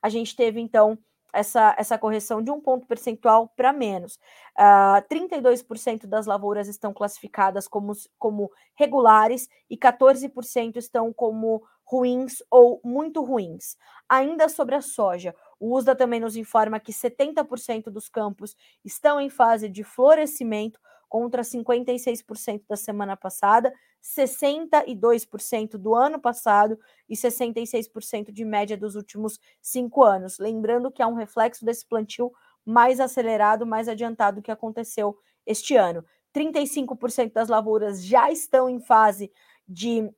a 0.00 0.08
gente 0.08 0.36
teve 0.36 0.60
então 0.60 0.96
essa, 1.32 1.74
essa 1.76 1.98
correção 1.98 2.40
de 2.40 2.52
um 2.52 2.60
ponto 2.60 2.86
percentual 2.86 3.48
para 3.56 3.72
menos. 3.72 4.14
Uh, 4.56 4.58
ah, 4.58 5.04
32% 5.10 6.06
das 6.06 6.26
lavouras 6.26 6.68
estão 6.68 6.94
classificadas 6.94 7.66
como, 7.66 7.92
como 8.16 8.48
regulares 8.76 9.48
e 9.68 9.76
14% 9.76 10.76
estão 10.76 11.12
como 11.12 11.64
ruins 11.82 12.40
ou 12.48 12.80
muito 12.84 13.24
ruins. 13.24 13.76
Ainda 14.08 14.48
sobre 14.48 14.76
a 14.76 14.80
soja, 14.80 15.34
o 15.58 15.76
USDA 15.76 15.96
também 15.96 16.20
nos 16.20 16.36
informa 16.36 16.78
que 16.78 16.92
70% 16.92 17.90
dos 17.90 18.08
campos 18.08 18.54
estão 18.84 19.20
em 19.20 19.28
fase 19.28 19.68
de 19.68 19.82
florescimento, 19.82 20.78
contra 21.14 21.42
56% 21.42 22.62
da 22.68 22.74
semana 22.74 23.16
passada, 23.16 23.72
62% 24.02 25.78
do 25.78 25.94
ano 25.94 26.18
passado 26.18 26.76
e 27.08 27.14
66% 27.14 28.32
de 28.32 28.44
média 28.44 28.76
dos 28.76 28.96
últimos 28.96 29.38
cinco 29.62 30.02
anos. 30.02 30.40
Lembrando 30.40 30.90
que 30.90 31.00
é 31.00 31.06
um 31.06 31.14
reflexo 31.14 31.64
desse 31.64 31.86
plantio 31.86 32.32
mais 32.66 32.98
acelerado, 32.98 33.64
mais 33.64 33.88
adiantado 33.88 34.42
que 34.42 34.50
aconteceu 34.50 35.16
este 35.46 35.76
ano. 35.76 36.04
35% 36.34 37.32
das 37.32 37.48
lavouras 37.48 38.04
já 38.04 38.28
estão 38.28 38.68
em 38.68 38.80
fase 38.80 39.30
de 39.68 40.10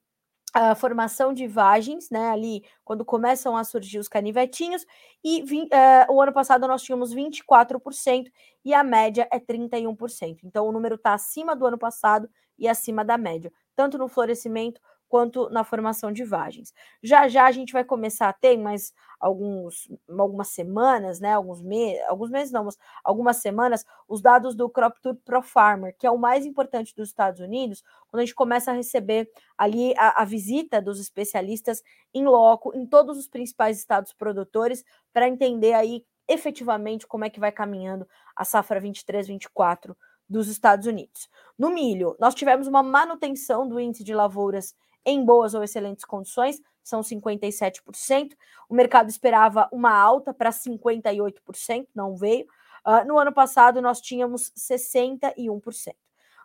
a 0.59 0.75
formação 0.75 1.35
de 1.35 1.47
vagens, 1.47 2.09
né? 2.11 2.31
Ali 2.31 2.64
quando 2.83 3.05
começam 3.05 3.55
a 3.57 3.62
surgir 3.62 3.99
os 3.99 4.09
canivetinhos, 4.09 4.87
e 5.23 5.42
uh, 5.42 6.12
o 6.12 6.23
ano 6.23 6.33
passado 6.33 6.66
nós 6.66 6.83
tínhamos 6.83 7.14
24% 7.14 8.31
e 8.64 8.73
a 8.73 8.83
média 8.83 9.29
é 9.31 9.38
31%. 9.38 10.38
Então 10.45 10.66
o 10.66 10.73
número 10.73 10.95
está 10.95 11.12
acima 11.12 11.55
do 11.55 11.66
ano 11.66 11.77
passado 11.77 12.27
e 12.59 12.66
acima 12.66 13.05
da 13.05 13.19
média, 13.19 13.53
tanto 13.75 13.99
no 13.99 14.09
florescimento 14.09 14.81
quanto 15.09 15.49
na 15.51 15.64
formação 15.64 16.12
de 16.12 16.25
vagens. 16.25 16.73
Já 17.03 17.29
já 17.29 17.47
a 17.47 17.53
gente 17.53 17.73
vai 17.73 17.85
começar 17.85 18.29
a 18.29 18.33
ter 18.33 18.57
mais 18.57 18.92
alguns, 19.21 19.88
algumas 20.09 20.49
semanas, 20.49 21.21
né? 21.21 21.33
Alguns 21.33 21.62
meses, 21.62 22.03
alguns 22.09 22.31
meses 22.31 22.53
não, 22.53 22.64
mas 22.64 22.77
algumas 23.03 23.38
semanas, 23.38 23.85
os 24.09 24.21
dados 24.21 24.55
do 24.55 24.69
Crop 24.69 24.97
Tour 25.01 25.16
Pro 25.25 25.42
Farmer, 25.42 25.95
que 25.99 26.07
é 26.07 26.11
o 26.11 26.19
mais 26.19 26.45
importante 26.45 26.95
dos 26.95 27.09
Estados 27.09 27.40
Unidos, 27.40 27.83
quando 28.09 28.21
a 28.21 28.25
gente 28.25 28.35
começa 28.35 28.71
a 28.71 28.75
receber 28.75 29.31
ali 29.57 29.95
a, 29.97 30.23
a 30.23 30.25
visita 30.25 30.81
dos 30.81 31.01
especialistas 31.01 31.83
em 32.12 32.25
loco, 32.25 32.75
em 32.75 32.87
todos 32.87 33.19
os 33.19 33.29
principais 33.29 33.79
estados 33.79 34.12
produtores, 34.12 34.85
para 35.12 35.29
entender 35.29 35.73
aí 35.73 36.05
efetivamente 36.29 37.07
como 37.07 37.25
é 37.25 37.31
que 37.31 37.40
vai 37.40 37.53
caminhando 37.53 38.07
a 38.35 38.45
safra 38.45 38.81
23-24 38.81 39.95
dos 40.29 40.49
Estados 40.49 40.87
Unidos. 40.87 41.29
No 41.59 41.71
milho, 41.71 42.16
nós 42.19 42.35
tivemos 42.35 42.66
uma 42.66 42.83
manutenção 42.83 43.69
do 43.69 43.79
índice 43.79 44.03
de 44.03 44.14
lavouras 44.14 44.75
em 45.07 45.25
boas 45.25 45.55
ou 45.55 45.62
excelentes 45.62 46.05
condições, 46.05 46.61
são 46.83 47.01
57%. 47.01 48.33
O 48.69 48.75
mercado 48.75 49.09
esperava 49.09 49.69
uma 49.73 49.92
alta 49.92 50.35
para 50.35 50.51
58%, 50.51 51.87
não 51.95 52.16
veio. 52.16 52.45
Uh, 52.87 53.07
no 53.07 53.19
ano 53.19 53.33
passado, 53.33 53.81
nós 53.81 54.01
tínhamos 54.01 54.53
61%. 54.57 55.95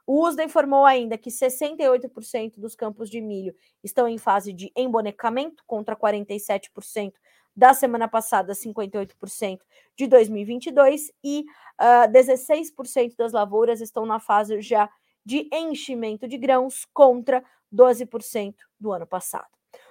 O 0.06 0.28
USDA 0.28 0.44
informou 0.44 0.86
ainda 0.86 1.18
que 1.18 1.30
68% 1.30 2.60
dos 2.60 2.76
campos 2.76 3.10
de 3.10 3.22
milho 3.22 3.56
estão 3.84 4.08
em 4.08 4.18
fase 4.18 4.52
de 4.52 4.72
embonecamento, 4.76 5.64
contra 5.66 5.96
47% 5.96 7.14
da 7.56 7.74
semana 7.74 8.08
passada, 8.08 8.54
58% 8.54 9.60
de 9.96 10.08
2022, 10.08 11.12
e 11.24 11.46
uh, 11.80 12.12
16% 12.12 13.16
das 13.16 13.32
lavouras 13.32 13.82
estão 13.82 14.06
na 14.06 14.20
fase 14.20 14.62
já 14.62 14.90
de 15.24 15.48
enchimento 15.54 16.28
de 16.28 16.38
grãos, 16.38 16.86
contra 16.94 17.44
12% 17.74 18.56
do 18.80 18.92
ano 18.92 19.08
passado. 19.08 19.48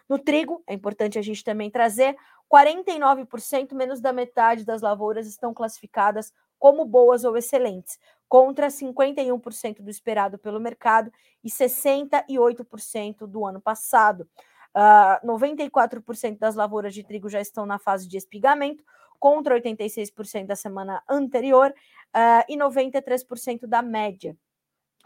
No 0.08 0.18
trigo, 0.18 0.62
é 0.66 0.74
importante 0.74 1.18
a 1.18 1.22
gente 1.22 1.44
também 1.44 1.70
trazer, 1.70 2.16
49% 2.52 3.74
menos 3.74 4.00
da 4.00 4.12
metade 4.12 4.64
das 4.64 4.82
lavouras 4.82 5.26
estão 5.26 5.54
classificadas 5.54 6.32
como 6.58 6.84
boas 6.84 7.24
ou 7.24 7.36
excelentes, 7.36 7.98
contra 8.28 8.68
51% 8.68 9.82
do 9.82 9.88
esperado 9.88 10.36
pelo 10.38 10.60
mercado 10.60 11.10
e 11.42 11.48
68% 11.48 13.26
do 13.26 13.46
ano 13.46 13.60
passado. 13.60 14.28
Uh, 14.76 15.26
94% 15.26 16.38
das 16.38 16.54
lavouras 16.54 16.92
de 16.92 17.02
trigo 17.02 17.28
já 17.28 17.40
estão 17.40 17.64
na 17.64 17.78
fase 17.78 18.06
de 18.06 18.16
espigamento, 18.16 18.84
contra 19.18 19.60
86% 19.60 20.46
da 20.46 20.56
semana 20.56 21.02
anterior 21.08 21.70
uh, 21.70 22.44
e 22.48 22.56
93% 22.56 23.66
da 23.66 23.82
média. 23.82 24.36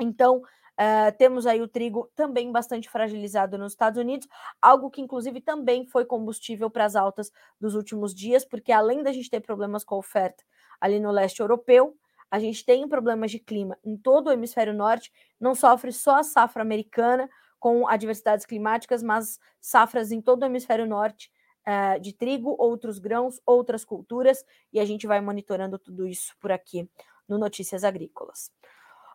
Então, 0.01 0.43
Uh, 0.75 1.17
temos 1.17 1.47
aí 1.47 1.63
o 1.63 1.69
trigo 1.69 2.11
também 2.17 2.51
bastante 2.51 2.91
fragilizado 2.91 3.57
nos 3.57 3.73
Estados 3.73 3.99
Unidos, 4.01 4.27
algo 4.61 4.91
que 4.91 5.01
inclusive 5.01 5.41
também 5.41 5.87
foi 5.87 6.05
combustível 6.05 6.69
para 6.69 6.85
as 6.85 6.97
altas 6.97 7.31
dos 7.61 7.75
últimos 7.75 8.13
dias, 8.13 8.45
porque 8.45 8.73
além 8.73 9.03
da 9.03 9.13
gente 9.13 9.31
ter 9.31 9.41
problemas 9.41 9.85
com 9.85 9.95
a 9.95 9.99
oferta 9.99 10.43
ali 10.81 10.99
no 10.99 11.13
leste 11.13 11.41
europeu, 11.41 11.97
a 12.29 12.41
gente 12.41 12.65
tem 12.65 12.89
problemas 12.89 13.31
de 13.31 13.39
clima 13.39 13.79
em 13.85 13.97
todo 13.97 14.27
o 14.27 14.33
hemisfério 14.33 14.75
norte, 14.75 15.13
não 15.41 15.55
sofre 15.55 15.93
só 15.93 16.17
a 16.17 16.25
safra 16.25 16.63
americana 16.63 17.31
com 17.61 17.87
adversidades 17.87 18.45
climáticas, 18.45 19.03
mas 19.03 19.39
safras 19.61 20.11
em 20.11 20.21
todo 20.21 20.43
o 20.43 20.47
hemisfério 20.47 20.87
norte 20.87 21.31
uh, 21.67 22.01
de 22.01 22.13
trigo, 22.13 22.57
outros 22.59 22.99
grãos, 22.99 23.41
outras 23.47 23.85
culturas, 23.85 24.45
e 24.73 24.81
a 24.81 24.85
gente 24.85 25.07
vai 25.07 25.21
monitorando 25.21 25.79
tudo 25.79 26.07
isso 26.07 26.35
por 26.41 26.51
aqui 26.51 26.91
no 27.29 27.39
Notícias 27.39 27.85
Agrícolas. 27.85 28.51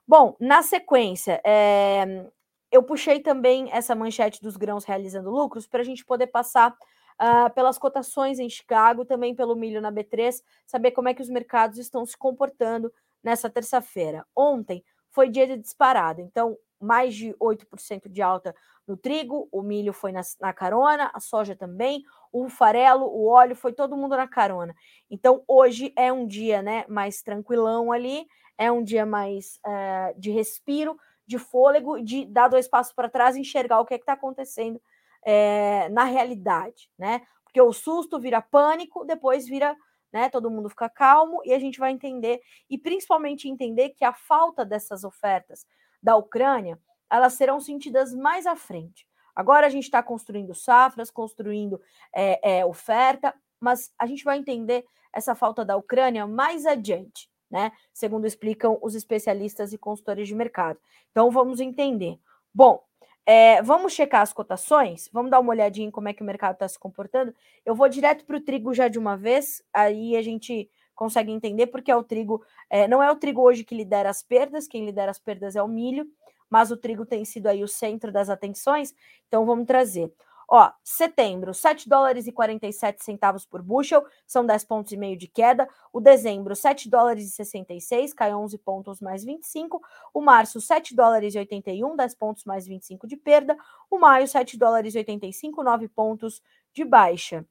Bom, 0.09 0.35
na 0.39 0.63
sequência, 0.63 1.39
é, 1.45 2.25
eu 2.71 2.81
puxei 2.81 3.19
também 3.19 3.69
essa 3.71 3.93
manchete 3.93 4.41
dos 4.41 4.57
grãos 4.57 4.83
realizando 4.83 5.29
lucros 5.29 5.67
para 5.67 5.81
a 5.81 5.83
gente 5.83 6.03
poder 6.03 6.25
passar 6.25 6.71
uh, 6.71 7.53
pelas 7.53 7.77
cotações 7.77 8.39
em 8.39 8.49
Chicago, 8.49 9.05
também 9.05 9.35
pelo 9.35 9.55
milho 9.55 9.79
na 9.79 9.91
B3, 9.91 10.41
saber 10.65 10.89
como 10.93 11.09
é 11.09 11.13
que 11.13 11.21
os 11.21 11.29
mercados 11.29 11.77
estão 11.77 12.03
se 12.07 12.17
comportando 12.17 12.91
nessa 13.23 13.51
terça-feira. 13.51 14.25
Ontem 14.35 14.83
foi 15.11 15.29
dia 15.29 15.45
de 15.45 15.57
disparada, 15.57 16.23
então 16.23 16.57
mais 16.81 17.13
de 17.13 17.35
8% 17.39 18.09
de 18.09 18.19
alta 18.23 18.55
no 18.87 18.97
trigo, 18.97 19.47
o 19.51 19.61
milho 19.61 19.93
foi 19.93 20.11
na, 20.11 20.21
na, 20.41 20.51
carona, 20.51 21.11
a 21.13 21.19
soja 21.19 21.55
também, 21.55 22.01
o 22.31 22.49
farelo, 22.49 23.05
o 23.05 23.27
óleo, 23.27 23.55
foi 23.55 23.73
todo 23.73 23.95
mundo 23.95 24.17
na 24.17 24.27
carona. 24.27 24.73
Então 25.07 25.43
hoje 25.47 25.93
é 25.95 26.11
um 26.11 26.25
dia 26.25 26.63
né, 26.63 26.83
mais 26.89 27.21
tranquilão 27.21 27.91
ali, 27.91 28.25
é 28.59 28.69
um 28.69 28.83
dia 28.83 29.05
mais 29.05 29.57
é, 29.65 30.13
de 30.17 30.29
respiro, 30.31 30.99
de 31.25 31.39
fôlego, 31.39 32.03
de 32.03 32.25
dar 32.25 32.49
dois 32.49 32.67
passos 32.67 32.91
para 32.91 33.09
trás 33.09 33.37
e 33.37 33.39
enxergar 33.39 33.79
o 33.79 33.85
que 33.85 33.93
é 33.93 33.97
está 33.97 34.13
acontecendo 34.13 34.81
é, 35.23 35.87
na 35.89 36.03
realidade, 36.03 36.91
né? 36.97 37.21
Porque 37.45 37.61
o 37.61 37.71
susto 37.71 38.19
vira 38.19 38.41
pânico, 38.41 39.05
depois 39.05 39.47
vira, 39.47 39.77
né? 40.11 40.29
Todo 40.29 40.51
mundo 40.51 40.67
fica 40.67 40.89
calmo 40.89 41.41
e 41.45 41.53
a 41.53 41.59
gente 41.59 41.79
vai 41.79 41.91
entender, 41.91 42.41
e 42.69 42.77
principalmente 42.77 43.47
entender 43.47 43.91
que 43.91 44.03
a 44.03 44.11
falta 44.11 44.65
dessas 44.65 45.05
ofertas 45.05 45.65
da 46.03 46.17
Ucrânia, 46.17 46.77
elas 47.09 47.33
serão 47.33 47.61
sentidas 47.61 48.13
mais 48.13 48.45
à 48.45 48.57
frente. 48.57 49.07
Agora 49.33 49.67
a 49.67 49.69
gente 49.69 49.85
está 49.85 50.03
construindo 50.03 50.53
safras, 50.53 51.09
construindo 51.09 51.81
é, 52.13 52.65
oferta, 52.65 53.33
mas 53.57 53.93
a 53.97 54.05
gente 54.05 54.25
vai 54.25 54.37
entender 54.37 54.85
essa 55.13 55.33
falta 55.33 55.63
da 55.63 55.77
Ucrânia 55.77 56.27
mais 56.27 56.65
adiante 56.65 57.28
né? 57.49 57.71
Segundo 57.93 58.25
explicam 58.25 58.77
os 58.81 58.95
especialistas 58.95 59.73
e 59.73 59.77
consultores 59.77 60.27
de 60.27 60.35
mercado. 60.35 60.79
Então 61.11 61.31
vamos 61.31 61.59
entender. 61.59 62.19
Bom, 62.53 62.83
é, 63.25 63.61
vamos 63.61 63.93
checar 63.93 64.21
as 64.21 64.33
cotações, 64.33 65.09
vamos 65.13 65.29
dar 65.29 65.39
uma 65.39 65.51
olhadinha 65.51 65.87
em 65.87 65.91
como 65.91 66.09
é 66.09 66.13
que 66.13 66.23
o 66.23 66.25
mercado 66.25 66.53
está 66.53 66.67
se 66.67 66.79
comportando. 66.79 67.33
Eu 67.65 67.75
vou 67.75 67.87
direto 67.87 68.25
para 68.25 68.37
o 68.37 68.41
trigo 68.41 68.73
já 68.73 68.87
de 68.87 68.97
uma 68.97 69.15
vez, 69.15 69.63
aí 69.73 70.15
a 70.15 70.21
gente 70.21 70.69
consegue 70.95 71.31
entender 71.31 71.67
porque 71.67 71.91
é 71.91 71.95
o 71.95 72.03
trigo, 72.03 72.43
é, 72.69 72.87
não 72.87 73.01
é 73.01 73.11
o 73.11 73.15
trigo 73.15 73.41
hoje 73.41 73.63
que 73.63 73.75
lidera 73.75 74.09
as 74.09 74.23
perdas, 74.23 74.67
quem 74.67 74.85
lidera 74.85 75.11
as 75.11 75.19
perdas 75.19 75.55
é 75.55 75.61
o 75.61 75.67
milho, 75.67 76.07
mas 76.49 76.71
o 76.71 76.77
trigo 76.77 77.05
tem 77.05 77.23
sido 77.23 77.47
aí 77.47 77.63
o 77.63 77.67
centro 77.67 78.11
das 78.11 78.29
atenções, 78.29 78.93
então 79.27 79.45
vamos 79.45 79.67
trazer. 79.67 80.11
Ó, 80.51 80.71
setembro, 80.83 81.53
7 81.53 81.87
dólares 81.87 82.25
e 82.25 82.31
47 82.31 83.03
centavos 83.03 83.45
por 83.45 83.61
bushel, 83.61 84.03
são 84.25 84.43
10 84.43 84.65
pontos 84.65 84.91
e 84.91 84.97
meio 84.97 85.15
de 85.15 85.27
queda. 85.27 85.69
O 85.93 86.01
dezembro, 86.01 86.55
7 86.55 86.89
dólares 86.89 87.27
e 87.27 87.29
66, 87.29 88.13
cai 88.15 88.33
11 88.33 88.57
pontos 88.57 88.99
mais 88.99 89.23
25. 89.23 89.79
O 90.11 90.19
março, 90.19 90.59
7 90.59 90.95
dólares 90.95 91.35
e 91.35 91.37
81, 91.37 91.95
10 91.95 92.15
pontos 92.15 92.43
mais 92.45 92.65
25 92.65 93.05
de 93.05 93.15
perda. 93.15 93.55
O 93.91 93.99
maio, 93.99 94.27
7 94.27 94.57
dólares 94.57 94.95
e 94.95 94.97
85, 94.97 95.63
9 95.63 95.87
pontos 95.87 96.41
de 96.73 96.83
baixa. 96.83 97.45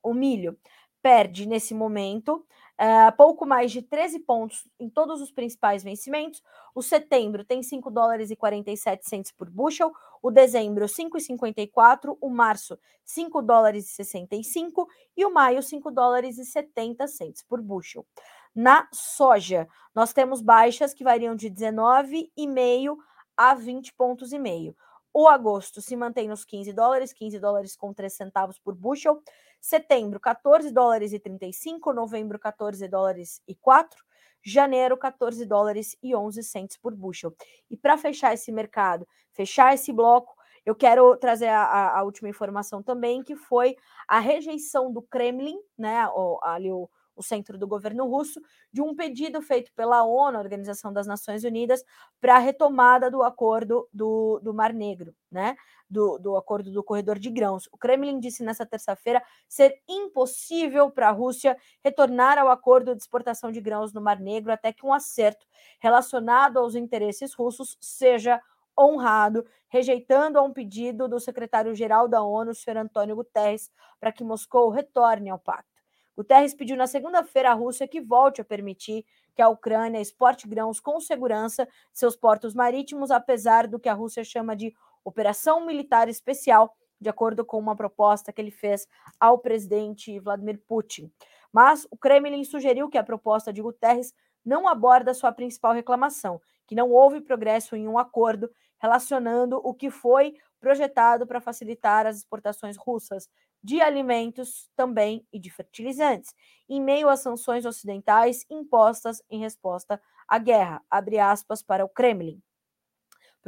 O 0.00 0.14
milho 0.14 0.56
perde 1.02 1.44
nesse 1.44 1.74
momento 1.74 2.46
uh, 2.80 3.16
pouco 3.16 3.44
mais 3.44 3.72
de 3.72 3.82
13 3.82 4.20
pontos 4.20 4.68
em 4.78 4.88
todos 4.88 5.20
os 5.20 5.30
principais 5.30 5.82
vencimentos. 5.82 6.42
O 6.74 6.82
setembro 6.82 7.44
tem 7.44 7.62
5 7.62 7.90
dólares 7.90 8.30
e 8.30 8.36
47 8.36 9.08
centos 9.08 9.32
por 9.32 9.50
bushel, 9.50 9.92
o 10.22 10.30
dezembro 10.30 10.86
5,54, 10.86 12.16
o 12.20 12.30
março 12.30 12.78
5 13.04 13.42
dólares 13.42 13.90
e 13.90 13.94
65 13.94 14.88
e 15.16 15.24
o 15.24 15.32
maio 15.32 15.62
5 15.62 15.90
dólares 15.90 16.38
e 16.38 16.44
70 16.44 17.06
centos 17.06 17.42
por 17.42 17.60
bushel. 17.60 18.06
Na 18.54 18.88
soja, 18.92 19.68
nós 19.94 20.12
temos 20.12 20.40
baixas 20.40 20.94
que 20.94 21.04
variam 21.04 21.34
de 21.34 21.50
19,5 21.50 22.96
a 23.36 23.54
20 23.54 23.92
pontos 23.94 24.32
e 24.32 24.38
meio. 24.38 24.74
O 25.12 25.26
agosto 25.26 25.80
se 25.80 25.96
mantém 25.96 26.28
nos 26.28 26.44
15 26.44 26.72
dólares, 26.72 27.12
15 27.12 27.38
dólares 27.38 27.76
com 27.76 27.92
3 27.92 28.12
centavos 28.12 28.58
por 28.58 28.74
bushel. 28.74 29.22
Setembro, 29.60 30.20
14 30.20 30.70
dólares 30.72 31.12
e 31.12 31.18
35. 31.18 31.92
Novembro, 31.92 32.38
14 32.38 32.86
dólares 32.88 33.42
e 33.46 33.54
4. 33.54 34.04
Janeiro, 34.42 34.96
14 34.96 35.44
dólares 35.44 35.96
e 36.02 36.14
11 36.14 36.42
centos 36.42 36.76
por 36.76 36.94
bushel. 36.94 37.34
E 37.70 37.76
para 37.76 37.98
fechar 37.98 38.32
esse 38.32 38.52
mercado, 38.52 39.06
fechar 39.32 39.74
esse 39.74 39.92
bloco, 39.92 40.34
eu 40.64 40.74
quero 40.74 41.16
trazer 41.16 41.48
a, 41.48 41.98
a, 41.98 42.02
última 42.02 42.28
informação 42.28 42.82
também, 42.82 43.22
que 43.22 43.34
foi 43.34 43.76
a 44.06 44.20
rejeição 44.20 44.92
do 44.92 45.02
Kremlin, 45.02 45.58
né, 45.76 46.06
ali 46.42 46.70
o, 46.70 46.88
o 47.18 47.22
centro 47.22 47.58
do 47.58 47.66
governo 47.66 48.06
russo, 48.06 48.40
de 48.72 48.80
um 48.80 48.94
pedido 48.94 49.42
feito 49.42 49.72
pela 49.74 50.04
ONU, 50.04 50.38
Organização 50.38 50.92
das 50.92 51.06
Nações 51.06 51.44
Unidas, 51.44 51.84
para 52.20 52.36
a 52.36 52.38
retomada 52.38 53.10
do 53.10 53.22
acordo 53.22 53.88
do, 53.92 54.40
do 54.42 54.54
Mar 54.54 54.72
Negro, 54.72 55.14
né? 55.30 55.56
Do, 55.90 56.18
do 56.18 56.36
acordo 56.36 56.70
do 56.70 56.84
corredor 56.84 57.18
de 57.18 57.30
grãos. 57.30 57.66
O 57.72 57.78
Kremlin 57.78 58.20
disse 58.20 58.42
nessa 58.44 58.64
terça-feira 58.64 59.22
ser 59.48 59.74
impossível 59.88 60.90
para 60.90 61.08
a 61.08 61.12
Rússia 61.12 61.56
retornar 61.82 62.38
ao 62.38 62.50
acordo 62.50 62.94
de 62.94 63.00
exportação 63.00 63.50
de 63.50 63.60
grãos 63.60 63.92
no 63.92 64.00
Mar 64.00 64.20
Negro 64.20 64.52
até 64.52 64.72
que 64.72 64.84
um 64.84 64.92
acerto 64.92 65.46
relacionado 65.80 66.58
aos 66.58 66.74
interesses 66.74 67.34
russos 67.34 67.76
seja 67.80 68.40
honrado, 68.78 69.44
rejeitando 69.68 70.38
a 70.38 70.42
um 70.42 70.52
pedido 70.52 71.08
do 71.08 71.18
secretário-geral 71.18 72.06
da 72.06 72.22
ONU, 72.22 72.54
Sr. 72.54 72.76
Antônio 72.76 73.16
Guterres, 73.16 73.70
para 73.98 74.12
que 74.12 74.22
Moscou 74.22 74.70
retorne 74.70 75.30
ao 75.30 75.38
pacto. 75.38 75.77
Guterres 76.18 76.52
pediu 76.52 76.76
na 76.76 76.88
segunda-feira 76.88 77.52
à 77.52 77.54
Rússia 77.54 77.86
que 77.86 78.00
volte 78.00 78.40
a 78.40 78.44
permitir 78.44 79.06
que 79.36 79.40
a 79.40 79.48
Ucrânia 79.48 80.00
exporte 80.00 80.48
grãos 80.48 80.80
com 80.80 80.98
segurança 80.98 81.64
de 81.64 81.96
seus 81.96 82.16
portos 82.16 82.54
marítimos, 82.54 83.12
apesar 83.12 83.68
do 83.68 83.78
que 83.78 83.88
a 83.88 83.94
Rússia 83.94 84.24
chama 84.24 84.56
de 84.56 84.74
operação 85.04 85.64
militar 85.64 86.08
especial, 86.08 86.74
de 87.00 87.08
acordo 87.08 87.44
com 87.44 87.56
uma 87.56 87.76
proposta 87.76 88.32
que 88.32 88.40
ele 88.40 88.50
fez 88.50 88.88
ao 89.20 89.38
presidente 89.38 90.18
Vladimir 90.18 90.60
Putin. 90.66 91.08
Mas 91.52 91.86
o 91.88 91.96
Kremlin 91.96 92.42
sugeriu 92.42 92.88
que 92.88 92.98
a 92.98 93.04
proposta 93.04 93.52
de 93.52 93.62
Guterres 93.62 94.12
não 94.44 94.66
aborda 94.66 95.14
sua 95.14 95.30
principal 95.30 95.72
reclamação, 95.72 96.40
que 96.66 96.74
não 96.74 96.90
houve 96.90 97.20
progresso 97.20 97.76
em 97.76 97.86
um 97.86 97.96
acordo 97.96 98.50
relacionando 98.80 99.60
o 99.62 99.72
que 99.72 99.88
foi 99.88 100.34
projetado 100.58 101.28
para 101.28 101.40
facilitar 101.40 102.06
as 102.06 102.16
exportações 102.16 102.76
russas 102.76 103.28
de 103.62 103.80
alimentos 103.80 104.70
também 104.76 105.26
e 105.32 105.38
de 105.38 105.50
fertilizantes, 105.50 106.34
em 106.68 106.80
meio 106.80 107.08
às 107.08 107.20
sanções 107.20 107.64
ocidentais 107.66 108.44
impostas 108.50 109.22
em 109.30 109.40
resposta 109.40 110.00
a 110.28 110.38
guerra, 110.38 110.82
abre 110.90 111.18
aspas 111.18 111.62
para 111.62 111.84
o 111.84 111.88
Kremlin 111.88 112.42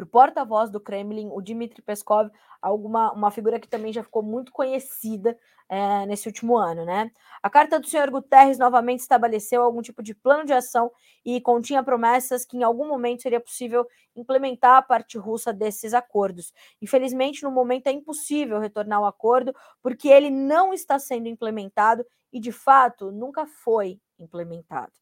para 0.01 0.05
o 0.05 0.07
porta-voz 0.07 0.70
do 0.70 0.80
Kremlin, 0.80 1.28
o 1.32 1.40
Dmitry 1.40 1.82
Peskov, 1.82 2.30
alguma, 2.61 3.12
uma 3.12 3.30
figura 3.30 3.59
que 3.59 3.68
também 3.68 3.92
já 3.92 4.03
ficou 4.03 4.22
muito 4.22 4.53
conhecida 4.53 5.36
é, 5.68 6.07
nesse 6.07 6.28
último 6.28 6.57
ano. 6.57 6.84
Né? 6.84 7.11
A 7.42 7.51
carta 7.51 7.78
do 7.78 7.86
senhor 7.86 8.11
Guterres 8.11 8.59
novamente 8.59 9.01
estabeleceu 9.01 9.62
algum 9.62 9.82
tipo 9.82 10.03
de 10.03 10.14
plano 10.14 10.44
de 10.44 10.53
ação 10.53 10.90
e 11.24 11.40
continha 11.40 11.82
promessas 11.82 12.44
que 12.44 12.57
em 12.57 12.62
algum 12.62 12.88
momento 12.88 13.22
seria 13.22 13.40
possível 13.40 13.86
implementar 14.16 14.76
a 14.76 14.82
parte 14.82 15.18
russa 15.18 15.53
desses 15.53 15.92
acordos. 15.92 16.53
Infelizmente, 16.80 17.42
no 17.42 17.51
momento 17.51 17.86
é 17.86 17.92
impossível 17.92 18.59
retornar 18.59 18.98
ao 18.98 19.07
acordo, 19.07 19.55
porque 19.82 20.09
ele 20.09 20.30
não 20.30 20.72
está 20.72 20.98
sendo 20.98 21.28
implementado 21.28 22.05
e, 22.32 22.40
de 22.40 22.53
fato, 22.53 23.11
nunca 23.11 23.46
foi 23.46 24.01
implementado. 24.18 24.92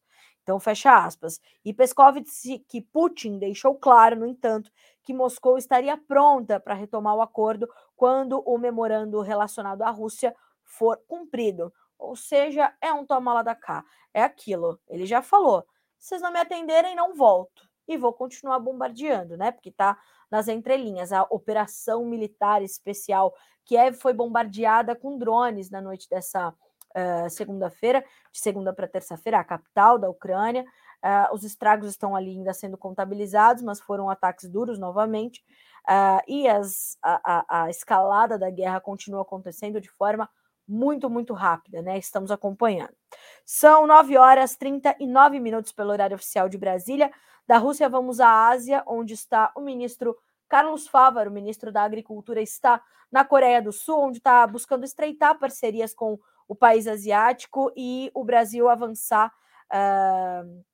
Então, 0.49 0.59
fecha 0.59 1.05
aspas. 1.05 1.39
E 1.63 1.71
Peskov 1.71 2.19
disse 2.19 2.57
que 2.67 2.81
Putin 2.81 3.37
deixou 3.37 3.75
claro, 3.75 4.15
no 4.15 4.25
entanto, 4.25 4.71
que 5.03 5.13
Moscou 5.13 5.59
estaria 5.59 5.95
pronta 5.95 6.59
para 6.59 6.73
retomar 6.73 7.15
o 7.15 7.21
acordo 7.21 7.69
quando 7.95 8.41
o 8.43 8.57
memorando 8.57 9.21
relacionado 9.21 9.83
à 9.83 9.91
Rússia 9.91 10.35
for 10.63 10.99
cumprido. 11.07 11.71
Ou 11.99 12.15
seja, 12.15 12.73
é 12.81 12.91
um 12.91 13.05
toma 13.05 13.31
lá 13.31 13.43
da 13.43 13.53
cá. 13.53 13.85
É 14.11 14.23
aquilo. 14.23 14.79
Ele 14.87 15.05
já 15.05 15.21
falou: 15.21 15.63
vocês 15.99 16.19
não 16.19 16.33
me 16.33 16.39
atenderem, 16.39 16.95
não 16.95 17.13
volto. 17.13 17.69
E 17.87 17.95
vou 17.95 18.11
continuar 18.11 18.57
bombardeando, 18.57 19.37
né? 19.37 19.51
Porque 19.51 19.69
tá 19.69 19.99
nas 20.31 20.47
entrelinhas. 20.47 21.13
A 21.13 21.27
operação 21.29 22.03
militar 22.05 22.63
especial 22.63 23.35
Kiev 23.65 23.95
foi 23.97 24.13
bombardeada 24.13 24.95
com 24.95 25.15
drones 25.15 25.69
na 25.69 25.79
noite 25.79 26.09
dessa 26.09 26.51
uh, 26.95 27.29
segunda-feira, 27.29 28.03
de 28.31 28.39
segunda 28.39 28.73
para 28.73 28.87
terça-feira, 28.87 29.39
a 29.39 29.43
capital 29.43 29.97
da 29.97 30.09
Ucrânia. 30.09 30.65
Uh, 31.03 31.33
os 31.33 31.43
estragos 31.43 31.89
estão 31.89 32.15
ali 32.15 32.31
ainda 32.31 32.53
sendo 32.53 32.77
contabilizados, 32.77 33.63
mas 33.63 33.79
foram 33.79 34.09
ataques 34.09 34.49
duros 34.49 34.77
novamente. 34.77 35.43
Uh, 35.87 36.21
e 36.27 36.47
as, 36.47 36.97
a, 37.01 37.21
a, 37.23 37.63
a, 37.63 37.69
escalada 37.69 38.37
da 38.37 38.49
guerra 38.49 38.81
continua 38.81 39.21
acontecendo 39.21 39.79
de 39.79 39.89
forma 39.89 40.29
muito, 40.67 41.09
muito 41.09 41.33
rápida, 41.33 41.81
né? 41.81 41.97
Estamos 41.97 42.29
acompanhando. 42.29 42.93
São 43.45 43.87
9 43.87 44.17
horas 44.17 44.55
39 44.55 45.39
minutos 45.39 45.71
pelo 45.71 45.91
horário 45.91 46.15
oficial 46.15 46.47
de 46.47 46.57
Brasília. 46.57 47.11
Da 47.47 47.57
Rússia, 47.57 47.89
vamos 47.89 48.19
à 48.19 48.49
Ásia, 48.49 48.83
onde 48.85 49.15
está 49.15 49.51
o 49.55 49.61
ministro 49.61 50.15
Carlos 50.47 50.87
Fávaro, 50.87 51.31
ministro 51.31 51.71
da 51.71 51.81
Agricultura, 51.81 52.41
está 52.41 52.83
na 53.11 53.25
Coreia 53.25 53.61
do 53.61 53.71
Sul, 53.71 53.99
onde 54.01 54.17
está 54.19 54.45
buscando 54.45 54.83
estreitar 54.83 55.39
parcerias 55.39 55.93
com 55.93 56.19
o 56.49 56.55
país 56.55 56.87
asiático 56.87 57.71
e 57.77 58.11
o 58.13 58.25
Brasil 58.25 58.67
avançar 58.67 59.31
uh, 59.71 60.65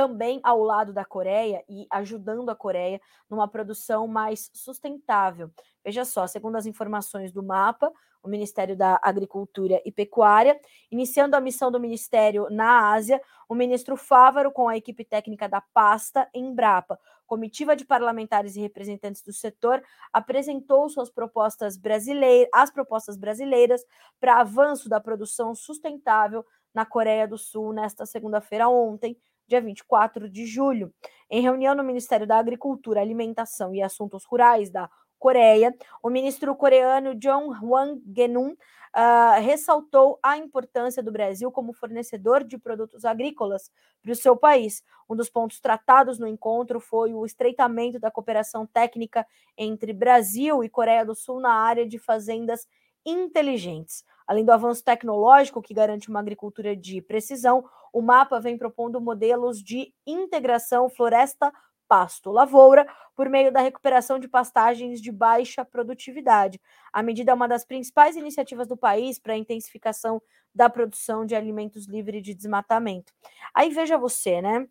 também 0.00 0.40
ao 0.42 0.62
lado 0.62 0.94
da 0.94 1.04
Coreia 1.04 1.62
e 1.68 1.86
ajudando 1.90 2.48
a 2.48 2.56
Coreia 2.56 2.98
numa 3.28 3.46
produção 3.46 4.08
mais 4.08 4.50
sustentável. 4.54 5.50
Veja 5.84 6.06
só, 6.06 6.26
segundo 6.26 6.56
as 6.56 6.64
informações 6.64 7.30
do 7.30 7.42
mapa, 7.42 7.92
o 8.22 8.28
Ministério 8.28 8.74
da 8.74 8.98
Agricultura 9.02 9.78
e 9.84 9.92
Pecuária, 9.92 10.58
iniciando 10.90 11.36
a 11.36 11.40
missão 11.40 11.70
do 11.70 11.78
Ministério 11.78 12.46
na 12.50 12.92
Ásia, 12.94 13.20
o 13.46 13.54
ministro 13.54 13.94
Fávaro, 13.94 14.50
com 14.50 14.68
a 14.68 14.76
equipe 14.78 15.04
técnica 15.04 15.46
da 15.46 15.60
pasta, 15.60 16.26
Embrapa, 16.34 16.98
comitiva 17.26 17.76
de 17.76 17.84
parlamentares 17.84 18.56
e 18.56 18.60
representantes 18.60 19.22
do 19.22 19.34
setor, 19.34 19.82
apresentou 20.10 20.88
suas 20.88 21.10
propostas 21.10 21.76
brasileiras, 21.76 22.48
as 22.54 22.70
propostas 22.70 23.18
brasileiras 23.18 23.84
para 24.18 24.40
avanço 24.40 24.88
da 24.88 24.98
produção 24.98 25.54
sustentável 25.54 26.42
na 26.72 26.86
Coreia 26.86 27.26
do 27.26 27.36
Sul 27.36 27.72
nesta 27.72 28.06
segunda-feira 28.06 28.68
ontem, 28.68 29.16
dia 29.50 29.60
24 29.60 30.30
de 30.30 30.46
julho. 30.46 30.94
Em 31.28 31.42
reunião 31.42 31.74
no 31.74 31.82
Ministério 31.82 32.26
da 32.26 32.38
Agricultura, 32.38 33.00
Alimentação 33.00 33.74
e 33.74 33.82
Assuntos 33.82 34.24
Rurais 34.24 34.70
da 34.70 34.88
Coreia, 35.18 35.74
o 36.02 36.08
ministro 36.08 36.54
coreano 36.54 37.14
John 37.14 37.52
Hwang 37.52 38.00
Genun 38.16 38.52
uh, 38.52 39.40
ressaltou 39.42 40.18
a 40.22 40.38
importância 40.38 41.02
do 41.02 41.12
Brasil 41.12 41.50
como 41.50 41.74
fornecedor 41.74 42.42
de 42.42 42.56
produtos 42.56 43.04
agrícolas 43.04 43.70
para 44.00 44.12
o 44.12 44.16
seu 44.16 44.36
país. 44.36 44.82
Um 45.08 45.16
dos 45.16 45.28
pontos 45.28 45.60
tratados 45.60 46.18
no 46.18 46.26
encontro 46.26 46.80
foi 46.80 47.12
o 47.12 47.26
estreitamento 47.26 47.98
da 47.98 48.10
cooperação 48.10 48.66
técnica 48.66 49.26
entre 49.58 49.92
Brasil 49.92 50.64
e 50.64 50.70
Coreia 50.70 51.04
do 51.04 51.14
Sul 51.14 51.40
na 51.40 51.52
área 51.52 51.86
de 51.86 51.98
fazendas 51.98 52.66
inteligentes. 53.04 54.04
Além 54.30 54.44
do 54.44 54.52
avanço 54.52 54.84
tecnológico 54.84 55.60
que 55.60 55.74
garante 55.74 56.08
uma 56.08 56.20
agricultura 56.20 56.76
de 56.76 57.02
precisão, 57.02 57.68
o 57.92 58.00
mapa 58.00 58.38
vem 58.38 58.56
propondo 58.56 59.00
modelos 59.00 59.60
de 59.60 59.92
integração 60.06 60.88
floresta 60.88 61.52
pasto 61.88 62.30
lavoura 62.30 62.86
por 63.16 63.28
meio 63.28 63.50
da 63.50 63.60
recuperação 63.60 64.20
de 64.20 64.28
pastagens 64.28 65.00
de 65.00 65.10
baixa 65.10 65.64
produtividade. 65.64 66.60
A 66.92 67.02
medida 67.02 67.32
é 67.32 67.34
uma 67.34 67.48
das 67.48 67.64
principais 67.64 68.14
iniciativas 68.14 68.68
do 68.68 68.76
país 68.76 69.18
para 69.18 69.32
a 69.32 69.36
intensificação 69.36 70.22
da 70.54 70.70
produção 70.70 71.26
de 71.26 71.34
alimentos 71.34 71.88
livre 71.88 72.20
de 72.20 72.32
desmatamento. 72.32 73.12
Aí 73.52 73.70
veja 73.70 73.98
você, 73.98 74.40
né? 74.40 74.68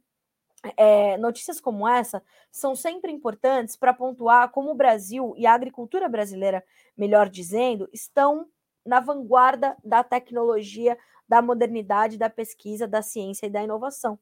É, 0.78 1.18
notícias 1.18 1.60
como 1.60 1.86
essa 1.86 2.24
são 2.49 2.78
sempre 2.78 3.12
importantes 3.12 3.76
para 3.76 3.93
pontuar 3.93 4.51
como 4.51 4.72
o 4.72 4.76
Brasil 4.76 5.34
e 5.36 5.45
a 5.45 5.53
agricultura 5.53 6.07
brasileira, 6.07 6.64
melhor 6.95 7.28
dizendo, 7.28 7.89
estão 7.91 8.47
na 8.90 9.00
vanguarda 9.00 9.78
da 9.84 10.04
tecnologia, 10.04 10.98
da 11.28 11.42
modernidade, 11.42 12.18
da 12.18 12.30
pesquisa, 12.30 12.88
da 12.88 13.02
ciência 13.02 13.46
e 13.46 13.50
da 13.50 13.64
inovação 13.64 14.20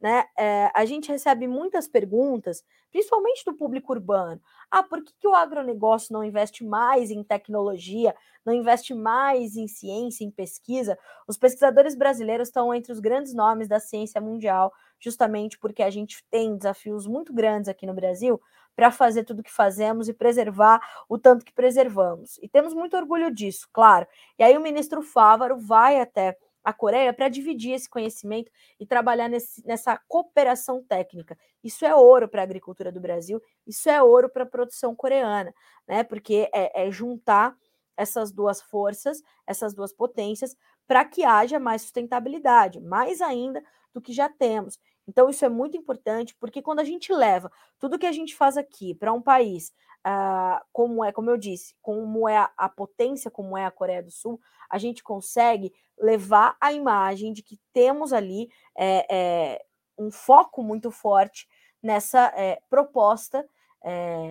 né? 0.00 0.24
É, 0.38 0.70
a 0.74 0.84
gente 0.84 1.12
recebe 1.12 1.46
muitas 1.46 1.86
perguntas, 1.86 2.64
principalmente 2.90 3.44
do 3.44 3.54
público 3.54 3.92
urbano. 3.92 4.40
Ah, 4.70 4.82
por 4.82 5.04
que, 5.04 5.12
que 5.18 5.28
o 5.28 5.34
agronegócio 5.34 6.12
não 6.12 6.24
investe 6.24 6.64
mais 6.64 7.10
em 7.10 7.22
tecnologia, 7.22 8.14
não 8.44 8.54
investe 8.54 8.94
mais 8.94 9.56
em 9.56 9.68
ciência, 9.68 10.24
em 10.24 10.30
pesquisa? 10.30 10.98
Os 11.28 11.36
pesquisadores 11.36 11.94
brasileiros 11.94 12.48
estão 12.48 12.72
entre 12.72 12.92
os 12.92 12.98
grandes 12.98 13.34
nomes 13.34 13.68
da 13.68 13.78
ciência 13.78 14.20
mundial, 14.20 14.72
justamente 14.98 15.58
porque 15.58 15.82
a 15.82 15.90
gente 15.90 16.24
tem 16.30 16.56
desafios 16.56 17.06
muito 17.06 17.32
grandes 17.34 17.68
aqui 17.68 17.86
no 17.86 17.94
Brasil 17.94 18.40
para 18.74 18.90
fazer 18.90 19.24
tudo 19.24 19.40
o 19.40 19.42
que 19.42 19.52
fazemos 19.52 20.08
e 20.08 20.14
preservar 20.14 20.80
o 21.08 21.18
tanto 21.18 21.44
que 21.44 21.52
preservamos. 21.52 22.38
E 22.42 22.48
temos 22.48 22.72
muito 22.72 22.96
orgulho 22.96 23.30
disso, 23.30 23.68
claro. 23.72 24.06
E 24.38 24.42
aí 24.42 24.56
o 24.56 24.60
ministro 24.60 25.02
Fávaro 25.02 25.58
vai 25.58 26.00
até 26.00 26.36
a 26.62 26.72
Coreia 26.72 27.12
para 27.12 27.28
dividir 27.28 27.72
esse 27.72 27.88
conhecimento 27.88 28.50
e 28.78 28.86
trabalhar 28.86 29.28
nesse, 29.28 29.66
nessa 29.66 29.98
cooperação 30.08 30.82
técnica. 30.82 31.36
Isso 31.64 31.84
é 31.84 31.94
ouro 31.94 32.28
para 32.28 32.42
a 32.42 32.44
agricultura 32.44 32.92
do 32.92 33.00
Brasil, 33.00 33.42
isso 33.66 33.88
é 33.88 34.02
ouro 34.02 34.28
para 34.28 34.44
a 34.44 34.46
produção 34.46 34.94
coreana, 34.94 35.54
né? 35.86 36.04
Porque 36.04 36.48
é, 36.52 36.86
é 36.86 36.90
juntar 36.90 37.56
essas 37.96 38.32
duas 38.32 38.62
forças, 38.62 39.22
essas 39.46 39.74
duas 39.74 39.92
potências, 39.92 40.56
para 40.86 41.04
que 41.04 41.24
haja 41.24 41.58
mais 41.58 41.82
sustentabilidade, 41.82 42.80
mais 42.80 43.20
ainda 43.20 43.62
do 43.92 44.00
que 44.00 44.12
já 44.12 44.28
temos. 44.28 44.78
Então, 45.06 45.28
isso 45.28 45.44
é 45.44 45.48
muito 45.48 45.76
importante, 45.76 46.36
porque 46.38 46.62
quando 46.62 46.80
a 46.80 46.84
gente 46.84 47.12
leva 47.12 47.50
tudo 47.78 47.98
que 47.98 48.06
a 48.06 48.12
gente 48.12 48.34
faz 48.34 48.56
aqui 48.56 48.94
para 48.94 49.12
um 49.12 49.20
país, 49.20 49.72
uh, 50.06 50.64
como 50.72 51.04
é, 51.04 51.12
como 51.12 51.30
eu 51.30 51.36
disse, 51.36 51.74
como 51.82 52.28
é 52.28 52.36
a, 52.36 52.50
a 52.56 52.68
potência, 52.68 53.30
como 53.30 53.56
é 53.56 53.64
a 53.64 53.70
Coreia 53.70 54.02
do 54.02 54.10
Sul, 54.10 54.40
a 54.68 54.78
gente 54.78 55.02
consegue 55.02 55.72
levar 55.98 56.56
a 56.60 56.72
imagem 56.72 57.32
de 57.32 57.42
que 57.42 57.58
temos 57.72 58.12
ali 58.12 58.48
é, 58.76 59.06
é, 59.10 59.64
um 59.98 60.10
foco 60.10 60.62
muito 60.62 60.90
forte 60.90 61.48
nessa 61.82 62.32
é, 62.36 62.60
proposta 62.68 63.46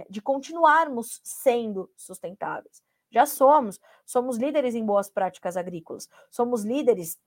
de 0.08 0.22
continuarmos 0.22 1.20
sendo 1.24 1.92
sustentáveis. 1.98 2.84
Já 3.10 3.26
somos, 3.26 3.80
somos 4.06 4.38
líderes 4.38 4.76
em 4.76 4.86
boas 4.86 5.10
práticas 5.10 5.58
agrícolas, 5.58 6.08
somos 6.30 6.64
líderes 6.64 7.18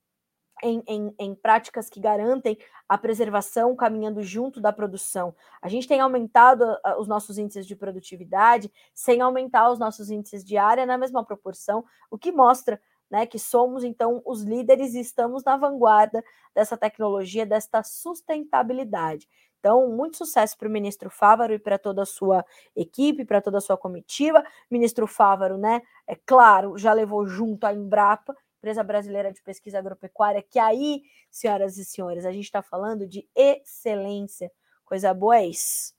em, 0.63 0.83
em, 0.87 1.15
em, 1.19 1.35
práticas 1.35 1.89
que 1.89 2.01
garantem 2.01 2.57
a 2.89 2.97
preservação 2.97 3.75
caminhando 3.75 4.23
junto 4.23 4.61
da 4.61 4.73
produção. 4.73 5.35
A 5.61 5.69
gente 5.69 5.89
tem 5.89 6.01
aumentado 6.01 6.65
os 6.99 7.09
nossos 7.09 7.39
índices 7.39 7.67
de 7.67 7.75
produtividade 7.75 8.73
sem 8.95 9.21
aumentar 9.21 9.71
os 9.71 9.79
nossos 9.79 10.11
índices 10.11 10.45
de 10.45 10.57
área 10.57 10.87
na 10.87 10.99
mesma 10.99 11.25
proporção, 11.25 11.85
o 12.11 12.19
que 12.19 12.31
mostra 12.31 12.81
né, 13.13 13.27
que 13.27 13.39
somos 13.39 13.85
então 13.85 14.23
os 14.25 14.43
líderes 14.43 14.95
e 14.95 15.01
estamos 15.01 15.45
na 15.45 15.55
vanguarda 15.55 16.25
dessa 16.55 16.79
tecnologia, 16.79 17.45
desta 17.45 17.83
sustentabilidade. 17.83 19.29
Então, 19.61 19.87
muito 19.89 20.17
sucesso 20.17 20.57
para 20.57 20.67
o 20.67 20.71
ministro 20.71 21.11
Fávaro 21.11 21.53
e 21.53 21.59
para 21.59 21.79
toda 21.79 22.03
a 22.03 22.07
sua 22.07 22.43
equipe, 22.75 23.25
para 23.25 23.43
toda 23.43 23.59
a 23.59 23.61
sua 23.61 23.77
comitiva. 23.77 24.43
Ministro 24.71 25.07
Fávaro, 25.07 25.59
né, 25.59 25.83
é 26.07 26.17
claro, 26.17 26.79
já 26.79 26.93
levou 26.95 27.27
junto 27.27 27.67
a 27.67 27.75
Embrapa, 27.75 28.35
empresa 28.63 28.85
brasileira 28.85 29.33
de 29.33 29.43
pesquisa 29.43 29.81
agropecuária, 29.81 30.41
que 30.41 30.57
aí, 30.57 31.03
senhoras 31.29 31.77
e 31.79 31.85
senhores, 31.85 32.25
a 32.25 32.31
gente 32.31 32.45
está 32.45 32.63
falando 32.63 33.09
de 33.09 33.29
excelência. 33.35 34.53
Coisa 34.85 35.13
boa 35.13 35.39
é 35.39 35.47
isso. 35.47 35.93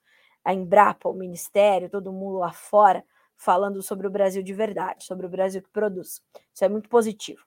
A 0.45 0.53
Embrapa, 0.53 1.09
o 1.09 1.13
Ministério, 1.13 1.89
todo 1.89 2.13
mundo 2.13 2.37
lá 2.37 2.53
fora 2.53 3.03
falando 3.35 3.81
sobre 3.81 4.07
o 4.07 4.09
Brasil 4.09 4.41
de 4.41 4.53
verdade, 4.53 5.03
sobre 5.03 5.25
o 5.25 5.29
Brasil 5.29 5.61
que 5.61 5.69
produz. 5.69 6.21
Isso 6.53 6.63
é 6.63 6.69
muito 6.69 6.87
positivo. 6.87 7.43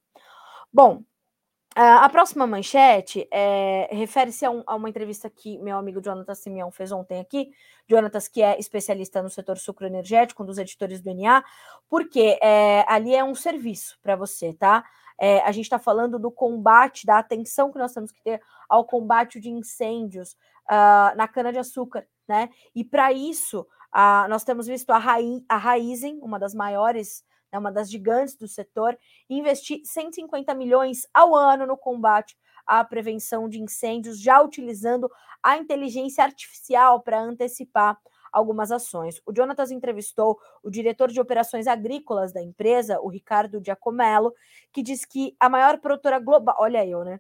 Bom, 0.71 1.03
a 1.75 2.09
próxima 2.09 2.47
manchete 2.47 3.29
é, 3.31 3.89
refere-se 3.93 4.47
a, 4.47 4.51
um, 4.51 4.63
a, 4.67 4.75
uma 4.75 4.89
entrevista 4.89 5.29
que 5.29 5.59
meu 5.59 5.77
amigo 5.77 6.01
Jonathan 6.01 6.35
Simeão 6.35 6.71
fez 6.71 6.91
ontem 6.91 7.21
aqui. 7.21 7.51
Jonatas, 7.87 8.29
que 8.29 8.43
é 8.43 8.59
especialista 8.59 9.23
no 9.23 9.29
setor 9.29 9.59
sucroenergético, 9.59 10.43
um 10.43 10.47
dos 10.47 10.57
editores 10.57 11.03
do 11.03 11.15
NA, 11.15 11.45
porque 11.89 12.39
é, 12.43 12.83
ali 12.89 13.15
é 13.15 13.23
um 13.23 13.35
serviço 13.35 13.99
para 14.03 14.17
você, 14.17 14.55
tá? 14.55 14.85
É, 15.19 15.41
a 15.41 15.53
gente 15.53 15.65
está 15.65 15.79
falando 15.79 16.19
do 16.19 16.31
combate, 16.31 17.07
da 17.07 17.19
atenção 17.19 17.73
que 17.73 17.79
nós 17.79 17.93
temos 17.93 18.13
que 18.13 18.23
ter 18.23 18.41
ao 18.69 18.85
combate 18.85 19.41
de 19.41 19.51
incêndios 19.51 20.33
uh, 20.71 21.17
na 21.17 21.27
cana-de-açúcar, 21.27 22.07
né? 22.29 22.51
E 22.75 22.85
para 22.85 23.13
isso, 23.13 23.61
uh, 23.95 24.29
nós 24.29 24.45
temos 24.45 24.67
visto 24.67 24.91
a, 24.91 24.99
Rai, 24.99 25.43
a 25.49 25.57
Raizen, 25.57 26.19
uma 26.23 26.39
das 26.39 26.55
maiores, 26.55 27.25
né, 27.53 27.59
uma 27.59 27.73
das 27.73 27.91
gigantes 27.91 28.37
do 28.37 28.49
setor, 28.49 28.99
investir 29.31 29.81
150 29.85 30.55
milhões 30.55 31.07
ao 31.15 31.35
ano 31.35 31.67
no 31.67 31.77
combate 31.77 32.37
à 32.67 32.85
prevenção 32.85 33.49
de 33.49 33.61
incêndios, 33.61 34.21
já 34.21 34.43
utilizando 34.43 35.09
a 35.43 35.57
inteligência 35.57 36.25
artificial 36.25 37.01
para 37.01 37.21
antecipar 37.21 37.97
algumas 38.37 38.71
ações. 38.71 39.19
O 39.25 39.35
Jonatas 39.35 39.71
entrevistou 39.71 40.39
o 40.63 40.71
diretor 40.71 41.11
de 41.11 41.19
operações 41.19 41.67
agrícolas 41.67 42.35
da 42.35 42.43
empresa, 42.43 43.01
o 43.01 43.09
Ricardo 43.09 43.63
Giacomello, 43.65 44.35
que 44.71 44.83
diz 44.83 45.07
que 45.07 45.35
a 45.41 45.49
maior 45.49 45.79
produtora 45.79 46.19
global, 46.19 46.55
olha 46.59 46.87
eu, 46.87 47.03
né? 47.03 47.19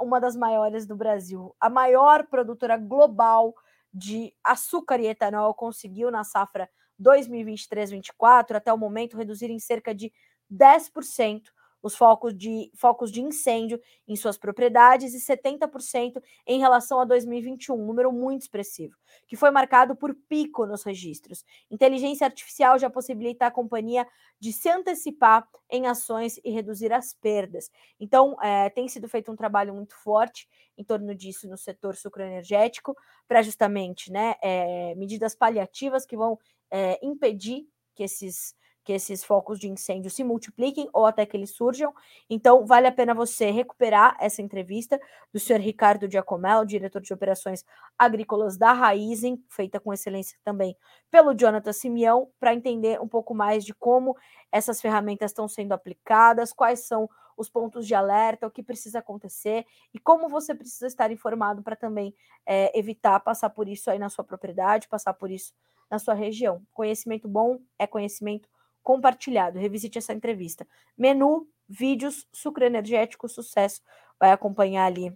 Uma 0.00 0.18
das 0.20 0.34
maiores 0.34 0.84
do 0.84 0.96
Brasil, 0.96 1.54
a 1.60 1.70
maior 1.70 2.26
produtora 2.26 2.76
global 2.76 3.54
de 3.94 4.34
açúcar 4.42 4.98
e 4.98 5.06
etanol 5.06 5.54
conseguiu 5.54 6.10
na 6.10 6.24
safra 6.24 6.68
2023-24 7.00 8.56
até 8.56 8.72
o 8.72 8.76
momento 8.76 9.16
reduzir 9.16 9.50
em 9.50 9.60
cerca 9.60 9.94
de 9.94 10.12
10% 10.52 11.42
os 11.82 11.96
focos 11.96 12.36
de, 12.36 12.70
focos 12.74 13.10
de 13.10 13.20
incêndio 13.20 13.80
em 14.06 14.16
suas 14.16 14.36
propriedades 14.36 15.14
e 15.14 15.18
70% 15.18 16.22
em 16.46 16.58
relação 16.58 17.00
a 17.00 17.04
2021, 17.04 17.74
um 17.74 17.86
número 17.86 18.12
muito 18.12 18.42
expressivo, 18.42 18.96
que 19.26 19.36
foi 19.36 19.50
marcado 19.50 19.94
por 19.94 20.14
pico 20.28 20.66
nos 20.66 20.82
registros. 20.82 21.44
Inteligência 21.70 22.26
artificial 22.26 22.78
já 22.78 22.90
possibilita 22.90 23.46
a 23.46 23.50
companhia 23.50 24.06
de 24.40 24.52
se 24.52 24.68
antecipar 24.68 25.48
em 25.70 25.86
ações 25.86 26.40
e 26.44 26.50
reduzir 26.50 26.92
as 26.92 27.12
perdas. 27.12 27.70
Então, 27.98 28.36
é, 28.42 28.70
tem 28.70 28.88
sido 28.88 29.08
feito 29.08 29.30
um 29.30 29.36
trabalho 29.36 29.74
muito 29.74 29.94
forte 29.96 30.48
em 30.76 30.84
torno 30.84 31.14
disso 31.14 31.48
no 31.48 31.56
setor 31.56 31.96
sucroenergético, 31.96 32.96
para 33.26 33.42
justamente 33.42 34.10
né, 34.10 34.34
é, 34.42 34.94
medidas 34.94 35.34
paliativas 35.34 36.06
que 36.06 36.16
vão 36.16 36.38
é, 36.70 36.98
impedir 37.04 37.66
que 37.94 38.04
esses 38.04 38.54
que 38.88 38.92
esses 38.94 39.22
focos 39.22 39.58
de 39.58 39.68
incêndio 39.68 40.10
se 40.10 40.24
multipliquem 40.24 40.88
ou 40.94 41.04
até 41.04 41.26
que 41.26 41.36
eles 41.36 41.50
surjam. 41.50 41.92
Então, 42.30 42.64
vale 42.64 42.86
a 42.86 42.92
pena 42.92 43.12
você 43.12 43.50
recuperar 43.50 44.16
essa 44.18 44.40
entrevista 44.40 44.98
do 45.30 45.38
senhor 45.38 45.60
Ricardo 45.60 46.10
Giacomello, 46.10 46.64
diretor 46.64 47.02
de 47.02 47.12
operações 47.12 47.66
agrícolas 47.98 48.56
da 48.56 48.72
Raizen, 48.72 49.44
feita 49.50 49.78
com 49.78 49.92
excelência 49.92 50.38
também 50.42 50.74
pelo 51.10 51.34
Jonathan 51.34 51.70
Simeão, 51.70 52.30
para 52.40 52.54
entender 52.54 52.98
um 52.98 53.06
pouco 53.06 53.34
mais 53.34 53.62
de 53.62 53.74
como 53.74 54.16
essas 54.50 54.80
ferramentas 54.80 55.32
estão 55.32 55.46
sendo 55.46 55.72
aplicadas, 55.72 56.50
quais 56.50 56.80
são 56.80 57.10
os 57.36 57.50
pontos 57.50 57.86
de 57.86 57.94
alerta, 57.94 58.46
o 58.46 58.50
que 58.50 58.62
precisa 58.62 59.00
acontecer 59.00 59.66
e 59.92 59.98
como 59.98 60.30
você 60.30 60.54
precisa 60.54 60.86
estar 60.86 61.10
informado 61.10 61.62
para 61.62 61.76
também 61.76 62.14
é, 62.46 62.76
evitar 62.76 63.20
passar 63.20 63.50
por 63.50 63.68
isso 63.68 63.90
aí 63.90 63.98
na 63.98 64.08
sua 64.08 64.24
propriedade, 64.24 64.88
passar 64.88 65.12
por 65.12 65.30
isso 65.30 65.52
na 65.90 65.98
sua 65.98 66.14
região. 66.14 66.62
Conhecimento 66.72 67.28
bom 67.28 67.58
é 67.78 67.86
conhecimento 67.86 68.48
compartilhado. 68.88 69.58
Revisite 69.58 69.98
essa 69.98 70.14
entrevista. 70.14 70.66
Menu, 70.96 71.46
vídeos, 71.68 72.26
sucro 72.32 72.64
energético, 72.64 73.28
sucesso. 73.28 73.82
Vai 74.18 74.30
acompanhar 74.30 74.86
ali 74.86 75.14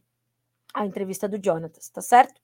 a 0.75 0.85
entrevista 0.85 1.27
do 1.27 1.43
Jonatas, 1.43 1.89
tá 1.89 2.03
certo? 2.03 2.39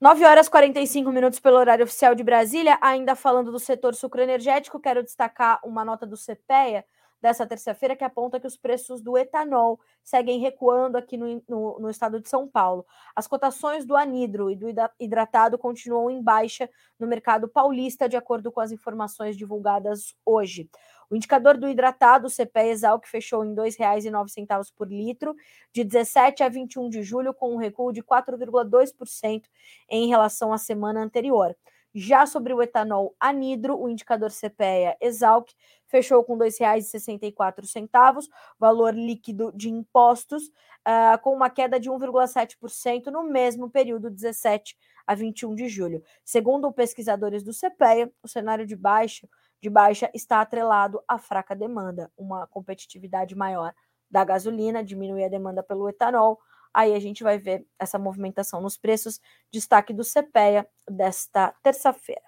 9 0.00 0.24
horas 0.24 0.48
e 0.48 0.50
45 0.50 1.12
minutos 1.12 1.38
pelo 1.38 1.56
horário 1.56 1.84
oficial 1.84 2.16
de 2.16 2.24
Brasília. 2.24 2.76
Ainda 2.82 3.14
falando 3.14 3.52
do 3.52 3.60
setor 3.60 3.94
sucroenergético, 3.94 4.80
quero 4.80 5.04
destacar 5.04 5.60
uma 5.64 5.84
nota 5.84 6.04
do 6.04 6.16
CPEA 6.16 6.84
dessa 7.22 7.46
terça-feira 7.46 7.94
que 7.94 8.02
aponta 8.02 8.40
que 8.40 8.46
os 8.48 8.56
preços 8.56 9.00
do 9.00 9.16
etanol 9.16 9.78
seguem 10.02 10.40
recuando 10.40 10.98
aqui 10.98 11.16
no, 11.16 11.40
no, 11.48 11.78
no, 11.78 11.88
estado 11.88 12.20
de 12.20 12.28
São 12.28 12.48
Paulo. 12.48 12.84
As 13.14 13.28
cotações 13.28 13.86
do 13.86 13.94
anidro 13.94 14.50
e 14.50 14.56
do 14.56 14.66
hidratado 14.98 15.56
continuam 15.56 16.10
em 16.10 16.20
baixa 16.20 16.68
no 16.98 17.06
mercado 17.06 17.48
paulista, 17.48 18.08
de 18.08 18.16
acordo 18.16 18.50
com 18.50 18.60
as 18.60 18.72
informações 18.72 19.36
divulgadas 19.36 20.16
hoje. 20.26 20.68
O 21.08 21.14
indicador 21.14 21.56
do 21.56 21.68
hidratado, 21.68 22.26
o 22.26 22.30
CPE 22.30 22.70
Exalc, 22.70 23.06
fechou 23.06 23.44
em 23.44 23.50
R$ 23.50 23.56
2,09 23.56 24.72
por 24.74 24.90
litro, 24.90 25.36
de 25.72 25.84
17 25.84 26.42
a 26.42 26.48
21 26.48 26.88
de 26.88 27.02
julho, 27.02 27.32
com 27.32 27.54
um 27.54 27.58
recuo 27.58 27.92
de 27.92 28.02
4,2% 28.02 29.44
em 29.88 30.08
relação 30.08 30.52
à 30.52 30.58
semana 30.58 31.00
anterior. 31.00 31.54
Já 31.94 32.24
sobre 32.24 32.54
o 32.54 32.62
etanol 32.62 33.14
anidro, 33.20 33.78
o 33.78 33.86
indicador 33.86 34.30
CPEA 34.30 34.96
Exalc 34.98 35.50
fechou 35.92 36.24
com 36.24 36.38
R$ 36.38 36.46
2,64, 36.46 38.26
valor 38.58 38.94
líquido 38.94 39.52
de 39.54 39.68
impostos, 39.68 40.44
uh, 40.46 41.20
com 41.22 41.34
uma 41.34 41.50
queda 41.50 41.78
de 41.78 41.90
1,7% 41.90 43.08
no 43.08 43.22
mesmo 43.22 43.68
período, 43.70 44.10
17 44.10 44.74
a 45.06 45.14
21 45.14 45.54
de 45.54 45.68
julho. 45.68 46.02
Segundo 46.24 46.72
pesquisadores 46.72 47.42
do 47.42 47.52
CPEA, 47.52 48.10
o 48.22 48.28
cenário 48.28 48.66
de 48.66 48.74
baixa, 48.74 49.28
de 49.60 49.68
baixa 49.68 50.10
está 50.14 50.40
atrelado 50.40 51.02
à 51.06 51.18
fraca 51.18 51.54
demanda, 51.54 52.10
uma 52.16 52.46
competitividade 52.46 53.36
maior 53.36 53.74
da 54.10 54.24
gasolina, 54.24 54.82
diminui 54.82 55.24
a 55.24 55.28
demanda 55.28 55.62
pelo 55.62 55.88
etanol, 55.88 56.40
Aí 56.74 56.94
a 56.94 56.98
gente 56.98 57.22
vai 57.22 57.38
ver 57.38 57.66
essa 57.78 57.98
movimentação 57.98 58.58
nos 58.58 58.78
preços, 58.78 59.20
destaque 59.52 59.92
do 59.92 60.02
CPEA 60.02 60.66
desta 60.88 61.54
terça-feira. 61.62 62.22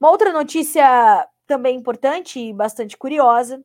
Uma 0.00 0.10
outra 0.10 0.32
notícia 0.32 1.28
também 1.48 1.76
importante 1.76 2.38
e 2.38 2.52
bastante 2.52 2.96
curiosa 2.96 3.64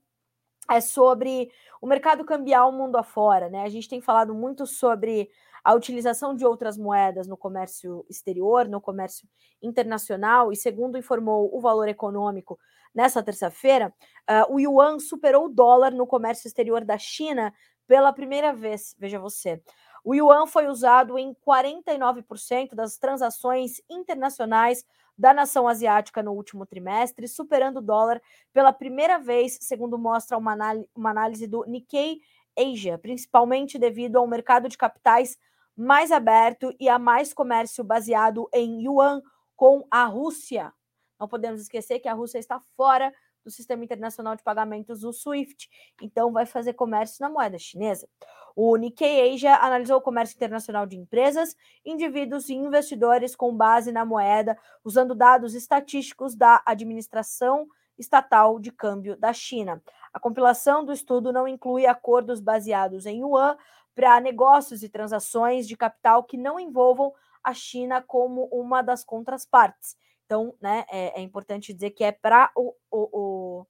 é 0.71 0.79
sobre 0.79 1.51
o 1.81 1.85
mercado 1.85 2.23
cambial 2.23 2.71
mundo 2.71 2.95
afora, 2.95 3.49
né? 3.49 3.63
A 3.63 3.69
gente 3.69 3.89
tem 3.89 4.01
falado 4.01 4.33
muito 4.33 4.65
sobre 4.65 5.29
a 5.63 5.73
utilização 5.73 6.33
de 6.33 6.45
outras 6.45 6.77
moedas 6.77 7.27
no 7.27 7.37
comércio 7.37 8.05
exterior, 8.09 8.67
no 8.67 8.79
comércio 8.79 9.27
internacional, 9.61 10.51
e 10.51 10.55
segundo 10.55 10.97
informou 10.97 11.49
o 11.53 11.59
Valor 11.59 11.89
Econômico 11.89 12.57
nessa 12.95 13.21
terça-feira, 13.21 13.93
uh, 14.29 14.53
o 14.53 14.59
yuan 14.59 14.99
superou 14.99 15.45
o 15.45 15.49
dólar 15.49 15.91
no 15.91 16.07
comércio 16.07 16.47
exterior 16.47 16.85
da 16.85 16.97
China 16.97 17.53
pela 17.87 18.13
primeira 18.13 18.53
vez, 18.53 18.95
veja 18.97 19.19
você. 19.19 19.61
O 20.03 20.13
yuan 20.13 20.45
foi 20.45 20.67
usado 20.67 21.17
em 21.17 21.33
49% 21.33 22.75
das 22.75 22.97
transações 22.97 23.81
internacionais 23.89 24.85
da 25.17 25.33
nação 25.33 25.67
asiática 25.67 26.21
no 26.21 26.33
último 26.33 26.65
trimestre, 26.65 27.27
superando 27.27 27.77
o 27.77 27.81
dólar 27.81 28.21
pela 28.51 28.73
primeira 28.73 29.17
vez, 29.17 29.57
segundo 29.61 29.97
mostra 29.97 30.37
uma, 30.37 30.55
uma 30.93 31.09
análise 31.09 31.47
do 31.47 31.63
Nikkei 31.65 32.19
Asia, 32.57 32.97
principalmente 32.97 33.79
devido 33.79 34.17
ao 34.17 34.27
mercado 34.27 34.67
de 34.67 34.77
capitais 34.77 35.37
mais 35.75 36.11
aberto 36.11 36.73
e 36.79 36.89
a 36.89 36.99
mais 36.99 37.33
comércio 37.33 37.83
baseado 37.83 38.49
em 38.53 38.83
yuan 38.83 39.21
com 39.55 39.87
a 39.89 40.03
Rússia. 40.05 40.73
Não 41.19 41.27
podemos 41.27 41.61
esquecer 41.61 41.99
que 41.99 42.07
a 42.07 42.13
Rússia 42.13 42.39
está 42.39 42.59
fora 42.75 43.13
do 43.43 43.51
Sistema 43.51 43.83
Internacional 43.83 44.35
de 44.35 44.43
Pagamentos, 44.43 45.03
o 45.03 45.11
SWIFT, 45.11 45.69
então 46.01 46.31
vai 46.31 46.45
fazer 46.45 46.73
comércio 46.73 47.17
na 47.21 47.29
moeda 47.29 47.57
chinesa. 47.57 48.07
O 48.55 48.75
Nikkei 48.75 49.33
Asia 49.33 49.55
analisou 49.57 49.97
o 49.97 50.01
comércio 50.01 50.35
internacional 50.35 50.85
de 50.85 50.95
empresas, 50.95 51.55
indivíduos 51.83 52.49
e 52.49 52.53
investidores 52.53 53.35
com 53.35 53.55
base 53.55 53.91
na 53.91 54.05
moeda, 54.05 54.57
usando 54.83 55.15
dados 55.15 55.55
estatísticos 55.55 56.35
da 56.35 56.61
Administração 56.65 57.67
Estatal 57.97 58.59
de 58.59 58.71
Câmbio 58.71 59.15
da 59.17 59.33
China. 59.33 59.81
A 60.11 60.19
compilação 60.19 60.85
do 60.85 60.93
estudo 60.93 61.33
não 61.33 61.47
inclui 61.47 61.85
acordos 61.85 62.39
baseados 62.39 63.05
em 63.05 63.21
yuan 63.21 63.57
para 63.95 64.19
negócios 64.19 64.83
e 64.83 64.89
transações 64.89 65.67
de 65.67 65.77
capital 65.77 66.23
que 66.23 66.37
não 66.37 66.59
envolvam 66.59 67.13
a 67.43 67.53
China 67.53 68.01
como 68.01 68.45
uma 68.51 68.81
das 68.81 69.03
contrapartes. 69.03 69.97
Então, 70.25 70.55
né, 70.61 70.85
é, 70.91 71.19
é 71.19 71.21
importante 71.21 71.73
dizer 71.73 71.91
que 71.91 72.03
é 72.03 72.11
para 72.11 72.51
o, 72.55 72.73
o, 72.89 73.09
o, 73.61 73.67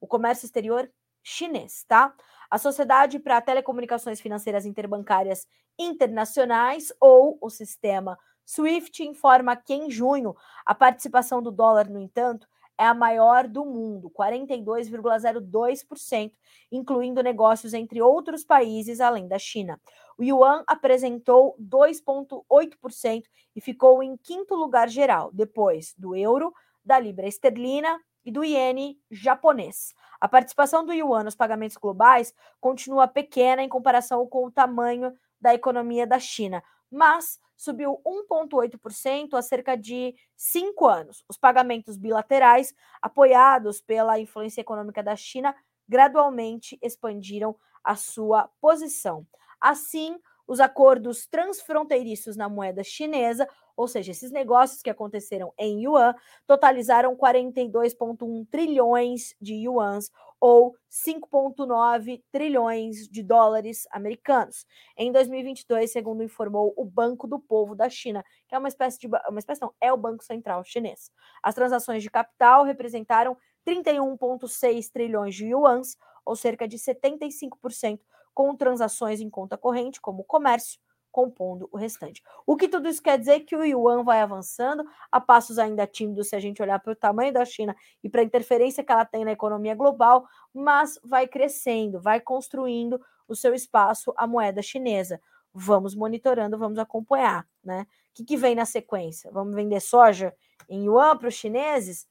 o 0.00 0.06
comércio 0.06 0.46
exterior 0.46 0.90
chinês, 1.22 1.84
tá? 1.88 2.14
A 2.50 2.58
Sociedade 2.58 3.18
para 3.18 3.40
Telecomunicações 3.40 4.20
Financeiras 4.20 4.66
Interbancárias 4.66 5.46
Internacionais, 5.78 6.92
ou 7.00 7.38
o 7.40 7.50
sistema 7.50 8.18
SWIFT, 8.44 9.04
informa 9.04 9.56
que 9.56 9.72
em 9.72 9.90
junho 9.90 10.36
a 10.64 10.74
participação 10.74 11.42
do 11.42 11.50
dólar, 11.50 11.88
no 11.88 11.98
entanto, 11.98 12.46
é 12.76 12.84
a 12.84 12.94
maior 12.94 13.46
do 13.46 13.64
mundo, 13.64 14.10
42,02%, 14.10 16.32
incluindo 16.70 17.22
negócios 17.22 17.74
entre 17.74 18.02
outros 18.02 18.44
países 18.44 19.00
além 19.00 19.26
da 19.28 19.38
China. 19.38 19.80
O 20.18 20.22
yuan 20.22 20.62
apresentou 20.66 21.56
2,8% 21.60 23.24
e 23.54 23.60
ficou 23.60 24.02
em 24.02 24.16
quinto 24.16 24.54
lugar 24.54 24.88
geral, 24.88 25.30
depois 25.32 25.94
do 25.96 26.16
euro, 26.16 26.52
da 26.84 26.98
libra 26.98 27.26
esterlina 27.26 28.00
e 28.24 28.32
do 28.32 28.44
iene 28.44 28.98
japonês. 29.10 29.94
A 30.20 30.28
participação 30.28 30.84
do 30.84 30.92
yuan 30.92 31.24
nos 31.24 31.34
pagamentos 31.34 31.76
globais 31.76 32.34
continua 32.60 33.06
pequena 33.06 33.62
em 33.62 33.68
comparação 33.68 34.26
com 34.26 34.46
o 34.46 34.50
tamanho 34.50 35.12
da 35.40 35.54
economia 35.54 36.06
da 36.06 36.18
China, 36.18 36.62
mas 36.90 37.38
subiu 37.56 38.00
1,8% 38.04 39.34
há 39.34 39.42
cerca 39.42 39.76
de 39.76 40.14
cinco 40.36 40.86
anos. 40.86 41.24
Os 41.28 41.36
pagamentos 41.36 41.96
bilaterais, 41.96 42.74
apoiados 43.00 43.80
pela 43.80 44.18
influência 44.18 44.60
econômica 44.60 45.02
da 45.02 45.16
China, 45.16 45.54
gradualmente 45.88 46.78
expandiram 46.82 47.56
a 47.82 47.94
sua 47.96 48.48
posição. 48.60 49.26
Assim, 49.60 50.18
os 50.46 50.60
acordos 50.60 51.26
transfronteiriços 51.26 52.36
na 52.36 52.48
moeda 52.48 52.82
chinesa, 52.82 53.48
ou 53.76 53.88
seja, 53.88 54.12
esses 54.12 54.30
negócios 54.30 54.82
que 54.82 54.90
aconteceram 54.90 55.52
em 55.58 55.84
yuan, 55.84 56.14
totalizaram 56.46 57.16
42,1 57.16 58.46
trilhões 58.50 59.34
de 59.40 59.54
yuans, 59.54 60.10
ou 60.46 60.76
5,9 60.90 62.22
trilhões 62.30 63.08
de 63.08 63.22
dólares 63.22 63.86
americanos. 63.90 64.66
Em 64.94 65.10
2022, 65.10 65.90
segundo 65.90 66.22
informou 66.22 66.74
o 66.76 66.84
Banco 66.84 67.26
do 67.26 67.40
Povo 67.40 67.74
da 67.74 67.88
China, 67.88 68.22
que 68.46 68.54
é 68.54 68.58
uma 68.58 68.68
espécie 68.68 68.98
de 68.98 69.06
uma 69.06 69.38
espécie 69.38 69.62
não, 69.62 69.72
é 69.80 69.90
o 69.90 69.96
Banco 69.96 70.22
Central 70.22 70.62
chinês. 70.62 71.10
As 71.42 71.54
transações 71.54 72.02
de 72.02 72.10
capital 72.10 72.62
representaram 72.62 73.38
31,6 73.66 74.90
trilhões 74.92 75.34
de 75.34 75.46
yuans, 75.46 75.96
ou 76.26 76.36
cerca 76.36 76.68
de 76.68 76.76
75%, 76.76 78.00
com 78.34 78.54
transações 78.54 79.22
em 79.22 79.30
conta 79.30 79.56
corrente, 79.56 79.98
como 79.98 80.24
comércio, 80.24 80.78
compondo 81.14 81.68
o 81.70 81.76
restante. 81.76 82.20
O 82.44 82.56
que 82.56 82.66
tudo 82.66 82.88
isso 82.88 83.00
quer 83.00 83.16
dizer? 83.16 83.40
Que 83.40 83.54
o 83.54 83.64
yuan 83.64 84.02
vai 84.02 84.20
avançando 84.20 84.84
a 85.12 85.20
passos 85.20 85.60
ainda 85.60 85.86
tímidos 85.86 86.28
se 86.28 86.34
a 86.34 86.40
gente 86.40 86.60
olhar 86.60 86.80
para 86.80 86.92
o 86.92 86.96
tamanho 86.96 87.32
da 87.32 87.44
China 87.44 87.76
e 88.02 88.08
para 88.08 88.20
a 88.20 88.24
interferência 88.24 88.82
que 88.82 88.90
ela 88.90 89.04
tem 89.04 89.24
na 89.24 89.30
economia 89.30 89.76
global, 89.76 90.26
mas 90.52 90.98
vai 91.04 91.28
crescendo, 91.28 92.00
vai 92.00 92.20
construindo 92.20 93.00
o 93.28 93.36
seu 93.36 93.54
espaço 93.54 94.12
a 94.16 94.26
moeda 94.26 94.60
chinesa. 94.60 95.20
Vamos 95.52 95.94
monitorando, 95.94 96.58
vamos 96.58 96.80
acompanhar, 96.80 97.46
né? 97.62 97.82
O 98.10 98.14
que, 98.14 98.24
que 98.24 98.36
vem 98.36 98.56
na 98.56 98.64
sequência? 98.64 99.30
Vamos 99.30 99.54
vender 99.54 99.78
soja 99.78 100.34
em 100.68 100.86
yuan 100.86 101.16
para 101.16 101.28
os 101.28 101.34
chineses? 101.34 102.08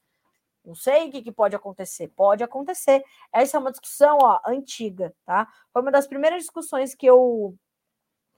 Não 0.64 0.74
sei 0.74 1.08
o 1.08 1.10
que, 1.10 1.20
que, 1.20 1.30
pode 1.30 1.54
acontecer. 1.54 2.08
Pode 2.16 2.42
acontecer. 2.42 3.04
Essa 3.30 3.58
é 3.58 3.60
uma 3.60 3.70
discussão 3.70 4.16
ó, 4.22 4.40
antiga, 4.46 5.14
tá? 5.26 5.46
Foi 5.70 5.82
uma 5.82 5.92
das 5.92 6.06
primeiras 6.06 6.40
discussões 6.40 6.94
que 6.94 7.04
eu 7.04 7.54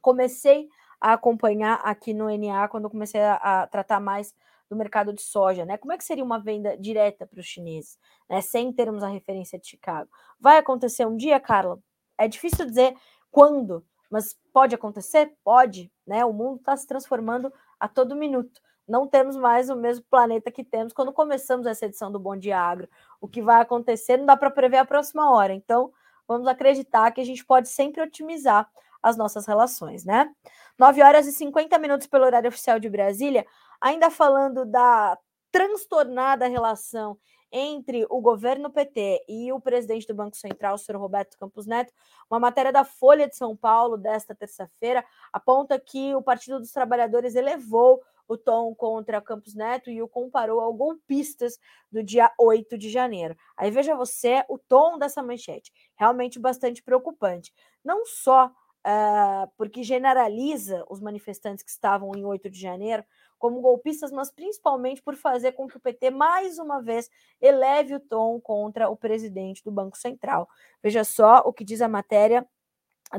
comecei 0.06 0.68
a 1.00 1.14
acompanhar 1.14 1.80
aqui 1.82 2.14
no 2.14 2.30
NA 2.30 2.68
quando 2.68 2.88
comecei 2.88 3.20
a, 3.20 3.34
a 3.34 3.66
tratar 3.66 3.98
mais 3.98 4.32
do 4.70 4.76
mercado 4.76 5.12
de 5.12 5.20
soja, 5.20 5.64
né? 5.64 5.76
Como 5.76 5.92
é 5.92 5.98
que 5.98 6.04
seria 6.04 6.22
uma 6.22 6.38
venda 6.38 6.76
direta 6.78 7.26
para 7.26 7.40
os 7.40 7.46
chineses, 7.46 7.98
né? 8.30 8.40
Sem 8.40 8.72
termos 8.72 9.02
a 9.02 9.08
referência 9.08 9.58
de 9.58 9.66
Chicago. 9.66 10.08
Vai 10.38 10.58
acontecer 10.58 11.04
um 11.04 11.16
dia, 11.16 11.40
Carla? 11.40 11.80
É 12.16 12.28
difícil 12.28 12.64
dizer 12.64 12.94
quando, 13.32 13.84
mas 14.08 14.38
pode 14.52 14.76
acontecer? 14.76 15.34
Pode, 15.42 15.90
né? 16.06 16.24
O 16.24 16.32
mundo 16.32 16.58
está 16.58 16.76
se 16.76 16.86
transformando 16.86 17.52
a 17.80 17.88
todo 17.88 18.14
minuto. 18.14 18.60
Não 18.86 19.08
temos 19.08 19.36
mais 19.36 19.68
o 19.68 19.74
mesmo 19.74 20.04
planeta 20.08 20.52
que 20.52 20.62
temos 20.62 20.92
quando 20.92 21.12
começamos 21.12 21.66
essa 21.66 21.86
edição 21.86 22.12
do 22.12 22.20
Bom 22.20 22.36
Dia 22.36 22.60
Agro. 22.60 22.88
O 23.20 23.26
que 23.26 23.42
vai 23.42 23.60
acontecer 23.60 24.16
não 24.18 24.26
dá 24.26 24.36
para 24.36 24.52
prever 24.52 24.76
a 24.76 24.84
próxima 24.84 25.32
hora. 25.32 25.52
Então, 25.52 25.92
vamos 26.28 26.46
acreditar 26.46 27.10
que 27.10 27.20
a 27.20 27.24
gente 27.24 27.44
pode 27.44 27.68
sempre 27.68 28.00
otimizar 28.00 28.70
as 29.06 29.16
nossas 29.16 29.46
relações, 29.46 30.04
né? 30.04 30.28
9 30.76 31.00
horas 31.00 31.28
e 31.28 31.32
50 31.32 31.78
minutos 31.78 32.08
pelo 32.08 32.24
horário 32.24 32.48
oficial 32.48 32.80
de 32.80 32.90
Brasília, 32.90 33.46
ainda 33.80 34.10
falando 34.10 34.66
da 34.66 35.16
transtornada 35.52 36.48
relação 36.48 37.16
entre 37.52 38.04
o 38.10 38.20
governo 38.20 38.68
PT 38.68 39.24
e 39.28 39.52
o 39.52 39.60
presidente 39.60 40.08
do 40.08 40.14
Banco 40.14 40.36
Central, 40.36 40.74
o 40.74 40.78
senhor 40.78 40.98
Roberto 40.98 41.38
Campos 41.38 41.66
Neto, 41.66 41.92
uma 42.28 42.40
matéria 42.40 42.72
da 42.72 42.84
Folha 42.84 43.28
de 43.28 43.36
São 43.36 43.56
Paulo 43.56 43.96
desta 43.96 44.34
terça-feira 44.34 45.04
aponta 45.32 45.78
que 45.78 46.12
o 46.16 46.20
Partido 46.20 46.58
dos 46.58 46.72
Trabalhadores 46.72 47.36
elevou 47.36 48.02
o 48.28 48.36
tom 48.36 48.74
contra 48.74 49.20
Campos 49.20 49.54
Neto 49.54 49.88
e 49.88 50.02
o 50.02 50.08
comparou 50.08 50.60
ao 50.60 50.74
golpistas 50.74 51.60
do 51.92 52.02
dia 52.02 52.28
8 52.38 52.76
de 52.76 52.90
janeiro. 52.90 53.36
Aí 53.56 53.70
veja 53.70 53.94
você 53.94 54.44
o 54.48 54.58
tom 54.58 54.98
dessa 54.98 55.22
manchete, 55.22 55.72
realmente 55.94 56.40
bastante 56.40 56.82
preocupante. 56.82 57.54
Não 57.84 58.04
só 58.04 58.50
uh, 58.86 59.50
porque 59.56 59.82
generaliza 59.82 60.84
os 60.88 61.00
manifestantes 61.00 61.64
que 61.64 61.70
estavam 61.70 62.14
em 62.14 62.24
8 62.24 62.48
de 62.48 62.60
janeiro 62.60 63.04
como 63.38 63.60
golpistas, 63.60 64.10
mas 64.12 64.30
principalmente 64.30 65.02
por 65.02 65.14
fazer 65.14 65.52
com 65.52 65.66
que 65.66 65.76
o 65.76 65.80
PT, 65.80 66.10
mais 66.10 66.58
uma 66.58 66.80
vez, 66.80 67.10
eleve 67.40 67.94
o 67.94 68.00
tom 68.00 68.40
contra 68.40 68.88
o 68.88 68.96
presidente 68.96 69.62
do 69.62 69.70
Banco 69.70 69.98
Central. 69.98 70.48
Veja 70.82 71.04
só 71.04 71.42
o 71.44 71.52
que 71.52 71.64
diz 71.64 71.82
a 71.82 71.88
matéria 71.88 72.46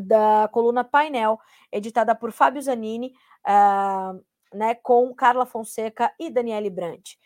da 0.01 0.49
coluna 0.51 0.84
Painel, 0.84 1.39
editada 1.72 2.15
por 2.15 2.32
Fábio 2.32 2.61
Zanini, 2.61 3.13
uh, 3.45 4.24
né, 4.53 4.74
com 4.76 5.13
Carla 5.13 5.45
Fonseca 5.45 6.11
e 6.20 6.30
Daniele 6.30 6.70
Brandt. 6.70 7.20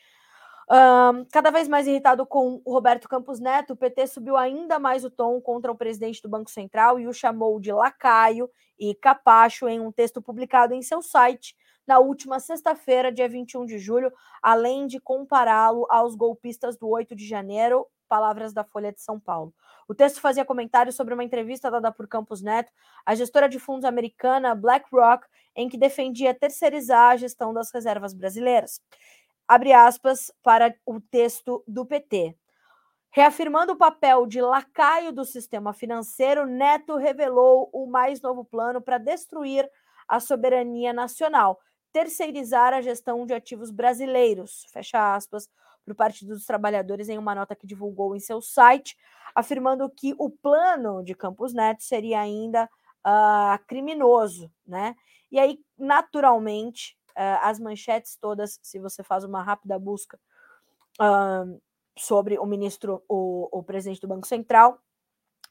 Um, 0.71 1.25
cada 1.25 1.51
vez 1.51 1.67
mais 1.67 1.85
irritado 1.85 2.25
com 2.25 2.61
o 2.63 2.71
Roberto 2.71 3.09
Campos 3.09 3.41
Neto, 3.41 3.73
o 3.73 3.75
PT 3.75 4.07
subiu 4.07 4.37
ainda 4.37 4.79
mais 4.79 5.03
o 5.03 5.09
tom 5.09 5.41
contra 5.41 5.69
o 5.69 5.75
presidente 5.75 6.21
do 6.21 6.29
Banco 6.29 6.49
Central 6.49 6.97
e 6.97 7.07
o 7.07 7.13
chamou 7.13 7.59
de 7.59 7.73
lacaio 7.73 8.49
e 8.79 8.95
capacho 8.95 9.67
em 9.67 9.81
um 9.81 9.91
texto 9.91 10.21
publicado 10.21 10.73
em 10.73 10.81
seu 10.81 11.01
site 11.01 11.57
na 11.85 11.99
última 11.99 12.39
sexta-feira, 12.39 13.11
dia 13.11 13.27
21 13.27 13.65
de 13.65 13.77
julho, 13.77 14.13
além 14.41 14.87
de 14.87 14.97
compará-lo 14.97 15.85
aos 15.89 16.15
golpistas 16.15 16.77
do 16.77 16.87
8 16.87 17.17
de 17.17 17.27
janeiro, 17.27 17.85
palavras 18.07 18.53
da 18.53 18.63
Folha 18.63 18.93
de 18.93 19.01
São 19.01 19.19
Paulo. 19.19 19.53
O 19.89 19.93
texto 19.93 20.21
fazia 20.21 20.45
comentários 20.45 20.95
sobre 20.95 21.13
uma 21.13 21.23
entrevista 21.23 21.69
dada 21.69 21.91
por 21.91 22.07
Campos 22.07 22.41
Neto 22.41 22.71
à 23.05 23.13
gestora 23.13 23.49
de 23.49 23.59
fundos 23.59 23.83
americana 23.83 24.55
BlackRock, 24.55 25.27
em 25.53 25.67
que 25.67 25.77
defendia 25.77 26.33
terceirizar 26.33 27.11
a 27.11 27.17
gestão 27.17 27.53
das 27.53 27.73
reservas 27.73 28.13
brasileiras 28.13 28.79
abre 29.51 29.73
aspas, 29.73 30.31
para 30.41 30.73
o 30.85 31.01
texto 31.01 31.61
do 31.67 31.85
PT. 31.85 32.37
Reafirmando 33.09 33.73
o 33.73 33.77
papel 33.77 34.25
de 34.25 34.39
lacaio 34.39 35.11
do 35.11 35.25
sistema 35.25 35.73
financeiro, 35.73 36.45
Neto 36.45 36.95
revelou 36.95 37.69
o 37.73 37.85
mais 37.85 38.21
novo 38.21 38.45
plano 38.45 38.81
para 38.81 38.97
destruir 38.97 39.69
a 40.07 40.21
soberania 40.21 40.93
nacional, 40.93 41.59
terceirizar 41.91 42.73
a 42.73 42.79
gestão 42.79 43.25
de 43.25 43.33
ativos 43.33 43.71
brasileiros, 43.71 44.65
fecha 44.71 45.15
aspas, 45.15 45.49
para 45.83 45.91
o 45.91 45.97
Partido 45.97 46.29
dos 46.29 46.45
Trabalhadores 46.45 47.09
em 47.09 47.17
uma 47.17 47.35
nota 47.35 47.53
que 47.53 47.67
divulgou 47.67 48.15
em 48.15 48.21
seu 48.21 48.41
site, 48.41 48.95
afirmando 49.35 49.89
que 49.89 50.15
o 50.17 50.29
plano 50.29 51.03
de 51.03 51.13
Campos 51.13 51.53
Neto 51.53 51.83
seria 51.83 52.21
ainda 52.21 52.69
uh, 53.05 53.61
criminoso, 53.67 54.49
né? 54.65 54.95
E 55.29 55.37
aí, 55.37 55.59
naturalmente, 55.77 56.97
uh, 57.11 57.39
as 57.41 57.59
manchetes 57.59 58.15
todas, 58.15 58.59
se 58.61 58.79
você 58.79 59.03
faz 59.03 59.23
uma 59.23 59.41
rápida 59.41 59.77
busca 59.77 60.19
uh, 60.99 61.61
sobre 61.97 62.37
o 62.37 62.45
ministro, 62.45 63.03
o, 63.07 63.47
o 63.51 63.63
presidente 63.63 64.01
do 64.01 64.07
Banco 64.07 64.27
Central, 64.27 64.79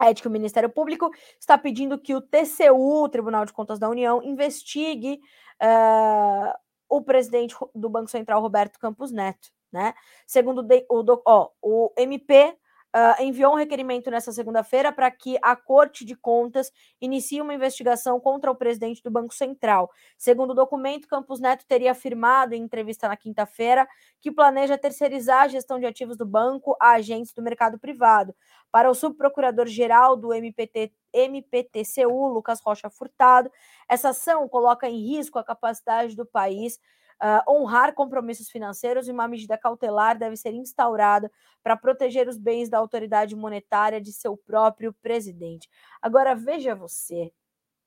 é 0.03 0.15
de 0.15 0.23
que 0.23 0.29
o 0.29 0.31
Ministério 0.31 0.71
Público 0.71 1.11
está 1.39 1.59
pedindo 1.59 1.99
que 1.99 2.15
o 2.15 2.21
TCU, 2.23 3.03
o 3.03 3.09
Tribunal 3.09 3.45
de 3.45 3.53
Contas 3.53 3.79
da 3.79 3.89
União, 3.89 4.23
investigue 4.23 5.21
uh, 5.63 6.53
o 6.89 7.03
presidente 7.03 7.55
do 7.75 7.89
Banco 7.89 8.11
Central, 8.11 8.41
Roberto 8.41 8.79
Campos 8.79 9.13
Neto. 9.13 9.49
Né? 9.71 9.95
Segundo 10.27 10.67
o, 10.89 11.23
ó, 11.25 11.51
o 11.63 11.93
MP 11.97 12.57
uh, 12.95 13.23
enviou 13.23 13.53
um 13.53 13.57
requerimento 13.57 14.11
nessa 14.11 14.33
segunda-feira 14.33 14.93
para 14.93 15.11
que 15.11 15.39
a 15.43 15.55
Corte 15.55 16.05
de 16.05 16.15
Contas 16.15 16.71
inicie 17.01 17.41
uma 17.41 17.55
investigação 17.55 18.21
contra 18.21 18.51
o 18.51 18.55
presidente 18.55 19.03
do 19.03 19.11
Banco 19.11 19.35
Central. 19.35 19.91
Segundo 20.17 20.51
o 20.51 20.55
documento, 20.55 21.09
Campos 21.09 21.41
Neto 21.41 21.65
teria 21.67 21.93
afirmado 21.93 22.55
em 22.55 22.63
entrevista 22.63 23.09
na 23.09 23.17
quinta-feira 23.17 23.87
que 24.21 24.31
planeja 24.31 24.77
terceirizar 24.77 25.43
a 25.43 25.49
gestão 25.49 25.79
de 25.79 25.87
ativos 25.87 26.17
do 26.17 26.27
banco 26.27 26.77
a 26.81 26.93
agentes 26.93 27.33
do 27.33 27.43
mercado 27.43 27.79
privado. 27.79 28.35
Para 28.71 28.91
o 28.91 28.95
subprocurador-geral 28.95 30.17
do 30.17 30.33
MPT, 30.33 30.93
MPTCU, 31.13 32.29
Lucas 32.29 32.61
Rocha 32.61 32.89
Furtado, 32.89 33.51
essa 33.89 34.11
ação 34.11 34.49
coloca 34.49 34.89
em 34.89 35.01
risco 35.09 35.39
a 35.39 35.45
capacidade 35.45 36.15
do 36.15 36.25
país 36.25 36.79
Uh, 37.23 37.53
honrar 37.53 37.95
compromissos 37.95 38.49
financeiros 38.49 39.07
e 39.07 39.13
uma 39.13 39.29
medida 39.29 39.59
cautelar 39.59 40.19
deve 40.19 40.37
ser 40.37 40.55
instaurada 40.55 41.31
para 41.63 41.77
proteger 41.77 42.27
os 42.27 42.39
bens 42.39 42.71
da 42.71 42.79
autoridade 42.79 43.37
monetária 43.37 44.01
de 44.01 44.11
seu 44.11 44.37
próprio 44.37 44.93
presidente. 45.03 45.69
Agora, 46.01 46.35
veja 46.35 46.75
você, 46.75 47.31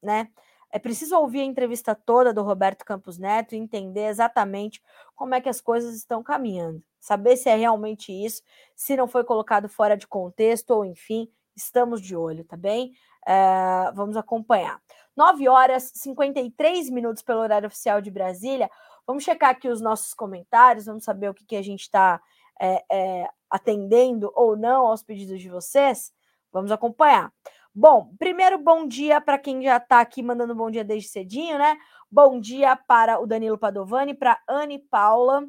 né? 0.01 0.29
É 0.73 0.79
preciso 0.79 1.15
ouvir 1.17 1.41
a 1.41 1.45
entrevista 1.45 1.93
toda 1.93 2.33
do 2.33 2.41
Roberto 2.41 2.83
Campos 2.83 3.19
Neto 3.19 3.53
e 3.53 3.59
entender 3.59 4.07
exatamente 4.07 4.81
como 5.15 5.35
é 5.35 5.39
que 5.39 5.47
as 5.47 5.61
coisas 5.61 5.95
estão 5.95 6.23
caminhando. 6.23 6.83
Saber 6.99 7.37
se 7.37 7.47
é 7.47 7.55
realmente 7.55 8.11
isso, 8.11 8.41
se 8.75 8.95
não 8.95 9.07
foi 9.07 9.23
colocado 9.23 9.69
fora 9.69 9.95
de 9.95 10.07
contexto, 10.07 10.71
ou 10.71 10.83
enfim, 10.83 11.29
estamos 11.55 12.01
de 12.01 12.15
olho, 12.15 12.43
tá 12.43 12.57
bem? 12.57 12.93
Uh, 13.27 13.93
vamos 13.93 14.17
acompanhar. 14.17 14.81
9 15.15 15.47
horas 15.47 15.91
e 15.95 15.99
53 15.99 16.89
minutos 16.89 17.21
pelo 17.21 17.41
horário 17.41 17.67
oficial 17.67 18.01
de 18.01 18.09
Brasília. 18.09 18.69
Vamos 19.05 19.23
checar 19.23 19.49
aqui 19.49 19.67
os 19.67 19.81
nossos 19.81 20.13
comentários, 20.13 20.85
vamos 20.85 21.03
saber 21.03 21.29
o 21.29 21.33
que, 21.33 21.45
que 21.45 21.55
a 21.55 21.61
gente 21.61 21.81
está 21.81 22.21
é, 22.59 22.83
é, 22.89 23.29
atendendo 23.49 24.31
ou 24.35 24.55
não 24.55 24.87
aos 24.87 25.03
pedidos 25.03 25.41
de 25.41 25.49
vocês? 25.49 26.13
Vamos 26.51 26.71
acompanhar. 26.71 27.31
Bom, 27.75 28.13
primeiro 28.19 28.57
bom 28.59 28.87
dia 28.87 29.19
para 29.19 29.37
quem 29.37 29.61
já 29.63 29.77
está 29.77 29.99
aqui 29.99 30.21
mandando 30.21 30.53
bom 30.53 30.69
dia 30.69 30.83
desde 30.83 31.09
cedinho, 31.09 31.57
né? 31.57 31.75
Bom 32.09 32.39
dia 32.39 32.75
para 32.75 33.19
o 33.19 33.25
Danilo 33.25 33.57
Padovani, 33.57 34.13
para 34.13 34.39
Anne 34.47 34.77
Paula. 34.77 35.41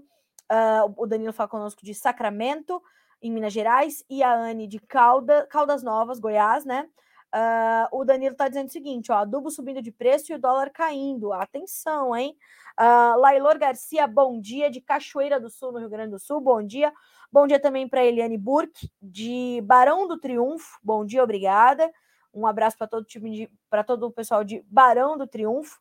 Uh, 0.51 0.95
o 0.97 1.07
Danilo 1.07 1.33
fala 1.33 1.49
conosco 1.49 1.85
de 1.85 1.95
Sacramento, 1.95 2.83
em 3.21 3.31
Minas 3.31 3.53
Gerais, 3.53 4.03
e 4.09 4.23
a 4.23 4.35
Anne 4.35 4.67
de 4.67 4.79
Calda, 4.81 5.47
Caldas 5.51 5.83
Novas, 5.83 6.19
Goiás, 6.19 6.65
né? 6.65 6.89
Uh, 7.35 7.89
o 7.91 8.05
Danilo 8.05 8.33
está 8.33 8.47
dizendo 8.47 8.69
o 8.69 8.73
seguinte: 8.73 9.11
ó, 9.11 9.17
adubo 9.17 9.51
subindo 9.51 9.83
de 9.83 9.91
preço 9.91 10.31
e 10.31 10.37
o 10.37 10.39
dólar 10.39 10.71
caindo. 10.71 11.33
Atenção, 11.33 12.15
hein? 12.15 12.37
Uh, 12.81 13.19
Lailor 13.19 13.59
Garcia, 13.59 14.07
bom 14.07 14.41
dia, 14.41 14.71
de 14.71 14.81
Cachoeira 14.81 15.41
do 15.41 15.51
Sul, 15.51 15.73
no 15.73 15.81
Rio 15.81 15.89
Grande 15.89 16.13
do 16.13 16.19
Sul, 16.21 16.41
bom 16.41 16.63
dia. 16.63 16.93
Bom 17.33 17.49
dia 17.49 17.59
também 17.59 17.89
para 17.89 18.05
Eliane 18.05 18.39
Burke, 18.39 18.89
de 19.03 19.61
Barão 19.65 20.07
do 20.07 20.17
Triunfo, 20.17 20.79
bom 20.81 21.05
dia, 21.05 21.25
obrigada. 21.25 21.91
Um 22.33 22.47
abraço 22.47 22.79
para 22.79 22.87
todo 22.87 23.03
o 23.03 23.07
time 23.07 23.51
para 23.69 23.83
todo 23.83 24.07
o 24.07 24.13
pessoal 24.13 24.45
de 24.45 24.65
Barão 24.69 25.19
do 25.19 25.27
Triunfo. 25.27 25.81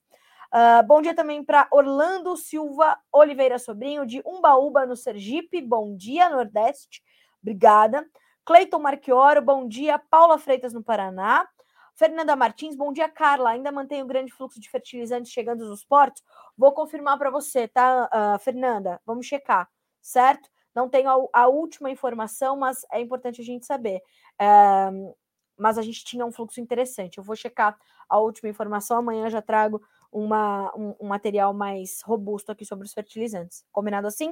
Uh, 0.51 0.85
bom 0.87 1.03
dia 1.03 1.15
também 1.15 1.43
para 1.43 1.67
Orlando 1.71 2.35
Silva 2.35 2.97
Oliveira 3.11 3.59
Sobrinho, 3.59 4.07
de 4.07 4.23
Umbaúba, 4.25 4.87
no 4.87 4.95
Sergipe. 4.95 5.61
Bom 5.61 5.95
dia, 5.95 6.29
Nordeste. 6.29 7.03
Obrigada. 7.41 8.03
Cleiton 8.45 8.79
Marchioro, 8.79 9.41
bom 9.41 9.67
dia. 9.67 9.97
Paula 9.97 10.37
Freitas, 10.37 10.73
no 10.73 10.83
Paraná. 10.83 11.47
Fernanda 11.95 12.35
Martins, 12.35 12.75
bom 12.75 12.91
dia, 12.91 13.07
Carla. 13.07 13.51
Ainda 13.51 13.71
mantém 13.71 14.01
o 14.01 14.05
grande 14.05 14.33
fluxo 14.33 14.59
de 14.59 14.69
fertilizantes 14.69 15.31
chegando 15.31 15.67
nos 15.67 15.85
portos? 15.85 16.23
Vou 16.57 16.73
confirmar 16.73 17.17
para 17.17 17.29
você, 17.29 17.67
tá, 17.67 18.09
uh, 18.11 18.39
Fernanda? 18.39 18.99
Vamos 19.05 19.27
checar, 19.27 19.69
certo? 20.01 20.49
Não 20.75 20.89
tenho 20.89 21.09
a, 21.09 21.43
a, 21.43 21.47
última 21.47 21.89
informação, 21.89 22.57
mas 22.57 22.83
é 22.91 22.99
importante 22.99 23.39
a 23.39 23.43
gente 23.45 23.65
saber. 23.65 24.01
Uh, 24.41 25.15
mas 25.57 25.77
a 25.77 25.81
gente 25.81 26.03
tinha 26.03 26.25
um 26.25 26.31
fluxo 26.31 26.59
interessante. 26.59 27.19
Eu 27.19 27.23
vou 27.23 27.35
checar 27.35 27.77
a 28.09 28.19
última 28.19 28.49
informação. 28.49 28.97
Amanhã 28.97 29.29
já 29.29 29.41
trago 29.41 29.81
uma, 30.11 30.75
um, 30.75 30.95
um 30.99 31.07
material 31.07 31.53
mais 31.53 32.01
robusto 32.01 32.51
aqui 32.51 32.65
sobre 32.65 32.85
os 32.87 32.93
fertilizantes. 32.93 33.63
Combinado 33.71 34.07
assim? 34.07 34.31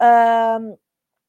Uh, 0.00 0.78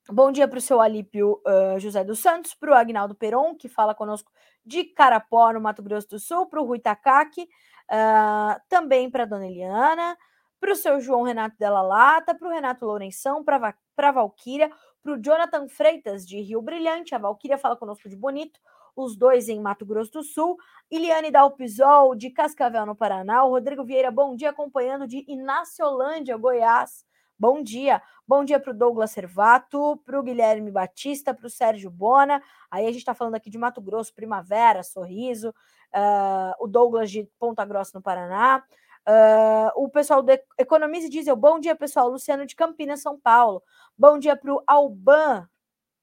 bom 0.09 0.31
dia 0.31 0.47
para 0.47 0.57
o 0.57 0.61
seu 0.61 0.81
Alípio 0.81 1.41
uh, 1.45 1.79
José 1.79 2.03
dos 2.03 2.19
Santos, 2.19 2.53
para 2.53 2.71
o 2.71 2.73
Agnaldo 2.73 3.15
Peron, 3.15 3.55
que 3.55 3.69
fala 3.69 3.93
conosco 3.93 4.31
de 4.65 4.83
Carapó, 4.83 5.51
no 5.51 5.61
Mato 5.61 5.83
Grosso 5.83 6.09
do 6.09 6.19
Sul, 6.19 6.47
para 6.47 6.61
o 6.61 6.65
Rui 6.65 6.79
Takaki, 6.79 7.43
uh, 7.43 8.59
também 8.69 9.09
para 9.09 9.23
a 9.23 9.25
dona 9.25 9.47
Eliana, 9.47 10.17
para 10.59 10.71
o 10.71 10.75
seu 10.75 10.99
João 10.99 11.23
Renato 11.23 11.55
Della 11.57 11.81
Lata, 11.81 12.35
para 12.35 12.47
o 12.47 12.51
Renato 12.51 12.85
Lourenção, 12.85 13.43
para 13.43 13.75
a 13.97 14.11
Valquíria, 14.11 14.71
para 15.01 15.13
o 15.13 15.21
Jonathan 15.21 15.67
Freitas, 15.67 16.27
de 16.27 16.39
Rio 16.39 16.61
Brilhante, 16.61 17.15
a 17.15 17.17
Valquíria 17.17 17.57
fala 17.57 17.75
conosco 17.75 18.07
de 18.07 18.15
Bonito, 18.15 18.59
os 18.95 19.15
dois 19.15 19.49
em 19.49 19.59
Mato 19.59 19.85
Grosso 19.85 20.11
do 20.11 20.23
Sul, 20.23 20.57
Iliane 20.89 21.31
Dalpisol, 21.31 22.13
de 22.15 22.29
Cascavel, 22.29 22.85
no 22.85 22.95
Paraná, 22.95 23.43
o 23.43 23.49
Rodrigo 23.49 23.83
Vieira, 23.83 24.11
bom 24.11 24.35
dia, 24.35 24.49
acompanhando 24.49 25.07
de 25.07 25.25
Inaciolândia, 25.27 26.37
Goiás, 26.37 27.05
Bom 27.41 27.63
dia. 27.63 28.03
Bom 28.27 28.45
dia 28.45 28.59
para 28.59 28.69
o 28.69 28.73
Douglas 28.73 29.09
Servato, 29.09 29.99
para 30.05 30.19
o 30.19 30.21
Guilherme 30.21 30.69
Batista, 30.69 31.33
para 31.33 31.47
o 31.47 31.49
Sérgio 31.49 31.89
Bona. 31.89 32.39
Aí 32.69 32.85
a 32.85 32.89
gente 32.89 32.99
está 32.99 33.15
falando 33.15 33.33
aqui 33.33 33.49
de 33.49 33.57
Mato 33.57 33.81
Grosso, 33.81 34.13
Primavera, 34.13 34.83
Sorriso, 34.83 35.49
uh, 35.49 36.53
o 36.63 36.67
Douglas 36.67 37.09
de 37.09 37.27
Ponta 37.39 37.65
Grossa, 37.65 37.93
no 37.95 38.01
Paraná. 38.03 38.63
Uh, 39.09 39.83
o 39.83 39.89
pessoal 39.89 40.21
do 40.21 40.31
Economize 40.55 41.09
Diesel, 41.09 41.35
bom 41.35 41.59
dia, 41.59 41.75
pessoal. 41.75 42.09
Luciano 42.09 42.45
de 42.45 42.55
Campinas, 42.55 43.01
São 43.01 43.19
Paulo. 43.19 43.63
Bom 43.97 44.19
dia 44.19 44.35
para 44.35 44.53
o 44.53 44.61
Alban, 44.67 45.49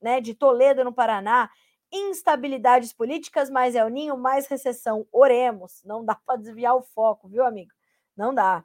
né, 0.03 0.21
de 0.21 0.35
Toledo, 0.35 0.83
no 0.83 0.93
Paraná. 0.93 1.49
Instabilidades 1.93 2.93
políticas, 2.93 3.49
mais 3.49 3.77
El 3.77 3.91
Ninho, 3.91 4.19
mais 4.19 4.49
recessão. 4.49 5.07
Oremos. 5.13 5.85
Não 5.85 6.05
dá 6.05 6.17
para 6.17 6.35
desviar 6.35 6.75
o 6.75 6.83
foco, 6.83 7.29
viu, 7.29 7.47
amigo? 7.47 7.71
Não 8.17 8.35
dá. 8.35 8.65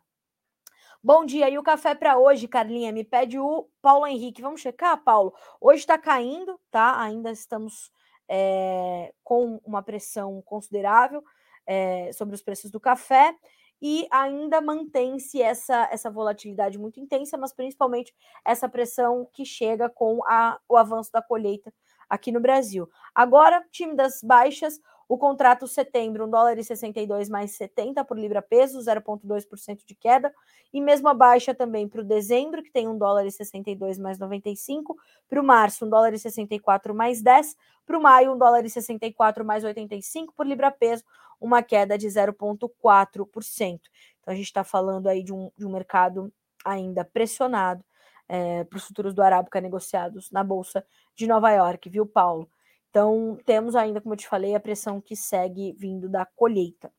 Bom 1.05 1.25
dia, 1.25 1.49
e 1.49 1.57
o 1.57 1.63
café 1.63 1.93
para 1.93 2.17
hoje, 2.17 2.47
Carlinha? 2.47 2.89
Me 2.93 3.03
pede 3.03 3.37
o 3.37 3.67
Paulo 3.81 4.07
Henrique. 4.07 4.41
Vamos 4.41 4.61
checar, 4.61 5.03
Paulo? 5.03 5.33
Hoje 5.59 5.81
está 5.81 5.97
caindo, 5.97 6.57
tá? 6.71 6.97
Ainda 7.01 7.29
estamos 7.29 7.91
é, 8.25 9.13
com 9.21 9.59
uma 9.65 9.83
pressão 9.83 10.41
considerável 10.43 11.21
é, 11.67 12.09
sobre 12.13 12.35
os 12.35 12.41
preços 12.41 12.71
do 12.71 12.79
café 12.79 13.35
e 13.81 14.07
ainda 14.09 14.61
mantém-se 14.61 15.41
essa, 15.41 15.89
essa 15.91 16.09
volatilidade 16.09 16.79
muito 16.79 17.01
intensa, 17.01 17.37
mas 17.37 17.53
principalmente 17.53 18.15
essa 18.45 18.69
pressão 18.69 19.27
que 19.33 19.43
chega 19.43 19.89
com 19.89 20.21
a, 20.25 20.57
o 20.69 20.77
avanço 20.77 21.11
da 21.11 21.21
colheita 21.21 21.73
aqui 22.09 22.31
no 22.31 22.39
Brasil. 22.39 22.89
Agora, 23.13 23.61
time 23.71 23.93
das 23.93 24.21
baixas, 24.23 24.79
o 25.07 25.17
contrato 25.17 25.67
setembro, 25.67 26.25
1 26.25 26.29
dólar 26.29 26.57
e 26.57 26.63
62 26.63 27.29
mais 27.29 27.51
70 27.51 28.03
por 28.03 28.17
libra 28.17 28.41
peso, 28.41 28.79
0,2% 28.79 29.85
de 29.85 29.95
queda. 29.95 30.33
E 30.71 30.81
mesmo 30.81 31.07
a 31.09 31.13
baixa 31.13 31.53
também 31.53 31.87
para 31.87 32.01
o 32.01 32.03
dezembro, 32.03 32.63
que 32.63 32.71
tem 32.71 32.87
1 32.87 32.97
dólar 32.97 33.25
e 33.25 33.31
62 33.31 33.99
mais 33.99 34.17
95. 34.17 34.97
Para 35.29 35.41
o 35.41 35.43
março, 35.43 35.85
1 35.85 35.89
dólar 35.89 36.13
e 36.13 36.19
64 36.19 36.95
mais 36.95 37.21
10. 37.21 37.55
Para 37.85 37.97
o 37.97 38.01
maio, 38.01 38.33
1 38.33 38.37
dólar 38.37 38.65
e 38.65 38.69
64 38.69 39.45
mais 39.45 39.63
85 39.63 40.33
por 40.33 40.47
libra 40.47 40.71
peso, 40.71 41.03
uma 41.39 41.61
queda 41.61 41.97
de 41.97 42.07
0,4%. 42.07 43.79
Então 44.19 44.33
a 44.33 44.35
gente 44.35 44.45
está 44.45 44.63
falando 44.63 45.07
aí 45.07 45.21
de 45.21 45.33
um, 45.33 45.51
de 45.57 45.65
um 45.65 45.71
mercado 45.71 46.31
ainda 46.63 47.03
pressionado 47.03 47.83
é, 48.27 48.63
para 48.63 48.77
os 48.77 48.85
futuros 48.85 49.13
do 49.13 49.21
Arábica 49.21 49.59
negociados 49.59 50.31
na 50.31 50.43
Bolsa 50.43 50.85
de 51.15 51.27
Nova 51.27 51.51
York, 51.51 51.89
viu, 51.89 52.05
Paulo? 52.05 52.49
Então, 52.95 53.35
temos 53.43 53.75
ainda, 53.75 53.99
como 53.99 54.13
eu 54.13 54.17
te 54.17 54.27
falei, 54.27 54.53
a 54.53 54.59
pressão 54.59 55.01
que 55.01 55.15
segue 55.15 55.73
vindo 55.79 56.07
da 56.07 56.27
colheita. 56.27 56.91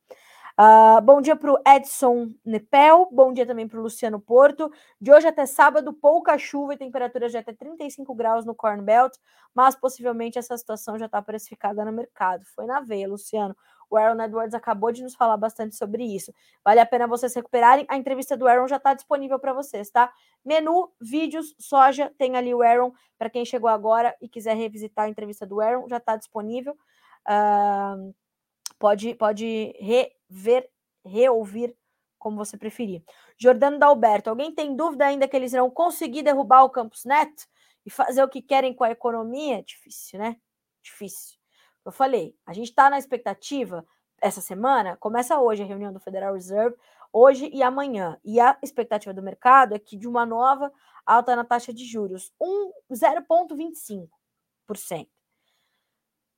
Uh, 0.56 1.00
bom 1.02 1.20
dia 1.20 1.34
para 1.34 1.52
o 1.52 1.58
Edson 1.66 2.30
Nepel, 2.44 3.08
bom 3.10 3.32
dia 3.32 3.44
também 3.44 3.66
para 3.66 3.76
o 3.76 3.82
Luciano 3.82 4.20
Porto. 4.20 4.70
De 5.00 5.12
hoje 5.12 5.26
até 5.26 5.46
sábado, 5.46 5.92
pouca 5.92 6.38
chuva 6.38 6.74
e 6.74 6.76
temperatura 6.76 7.28
de 7.28 7.36
até 7.36 7.52
35 7.52 8.14
graus 8.14 8.44
no 8.44 8.54
Corn 8.54 8.80
Belt, 8.80 9.16
mas 9.52 9.74
possivelmente 9.74 10.38
essa 10.38 10.56
situação 10.56 10.96
já 10.96 11.06
está 11.06 11.20
precificada 11.20 11.84
no 11.84 11.90
mercado. 11.90 12.44
Foi 12.54 12.66
na 12.66 12.80
veia, 12.80 13.08
Luciano. 13.08 13.56
O 13.90 13.96
Aaron 13.96 14.22
Edwards 14.22 14.54
acabou 14.54 14.92
de 14.92 15.02
nos 15.02 15.16
falar 15.16 15.36
bastante 15.36 15.74
sobre 15.74 16.04
isso. 16.04 16.32
Vale 16.64 16.78
a 16.78 16.86
pena 16.86 17.08
vocês 17.08 17.34
recuperarem. 17.34 17.84
A 17.88 17.96
entrevista 17.96 18.36
do 18.36 18.46
Aaron 18.46 18.68
já 18.68 18.76
está 18.76 18.94
disponível 18.94 19.40
para 19.40 19.52
vocês, 19.52 19.90
tá? 19.90 20.12
Menu, 20.44 20.88
vídeos, 21.00 21.52
soja, 21.58 22.12
tem 22.16 22.36
ali 22.36 22.54
o 22.54 22.62
Aaron. 22.62 22.92
Para 23.18 23.28
quem 23.28 23.44
chegou 23.44 23.68
agora 23.68 24.14
e 24.20 24.28
quiser 24.28 24.56
revisitar 24.56 25.06
a 25.06 25.08
entrevista 25.08 25.44
do 25.44 25.60
Aaron, 25.60 25.88
já 25.88 25.96
está 25.96 26.16
disponível. 26.16 26.76
Uh, 27.28 28.14
pode, 28.78 29.14
pode 29.16 29.74
rever, 30.34 30.68
reouvir 31.04 31.76
como 32.18 32.36
você 32.36 32.56
preferir. 32.56 33.04
Jordano 33.38 33.78
Dalberto, 33.78 34.30
alguém 34.30 34.52
tem 34.52 34.74
dúvida 34.74 35.06
ainda 35.06 35.28
que 35.28 35.36
eles 35.36 35.52
irão 35.52 35.70
conseguir 35.70 36.22
derrubar 36.22 36.64
o 36.64 36.70
Campus 36.70 37.04
Neto 37.04 37.44
e 37.86 37.90
fazer 37.90 38.22
o 38.24 38.28
que 38.28 38.42
querem 38.42 38.74
com 38.74 38.82
a 38.82 38.90
economia? 38.90 39.62
Difícil, 39.62 40.18
né? 40.18 40.36
Difícil. 40.82 41.38
Eu 41.84 41.92
falei, 41.92 42.34
a 42.46 42.52
gente 42.54 42.70
está 42.70 42.88
na 42.88 42.98
expectativa 42.98 43.86
essa 44.20 44.40
semana, 44.40 44.96
começa 44.96 45.38
hoje 45.38 45.62
a 45.62 45.66
reunião 45.66 45.92
do 45.92 46.00
Federal 46.00 46.32
Reserve, 46.32 46.74
hoje 47.12 47.50
e 47.52 47.62
amanhã. 47.62 48.18
E 48.24 48.40
a 48.40 48.58
expectativa 48.62 49.12
do 49.12 49.22
mercado 49.22 49.74
é 49.74 49.78
que 49.78 49.96
de 49.96 50.08
uma 50.08 50.24
nova 50.24 50.72
alta 51.04 51.36
na 51.36 51.44
taxa 51.44 51.74
de 51.74 51.84
juros, 51.84 52.32
um 52.40 52.72
0,25%. 52.90 54.08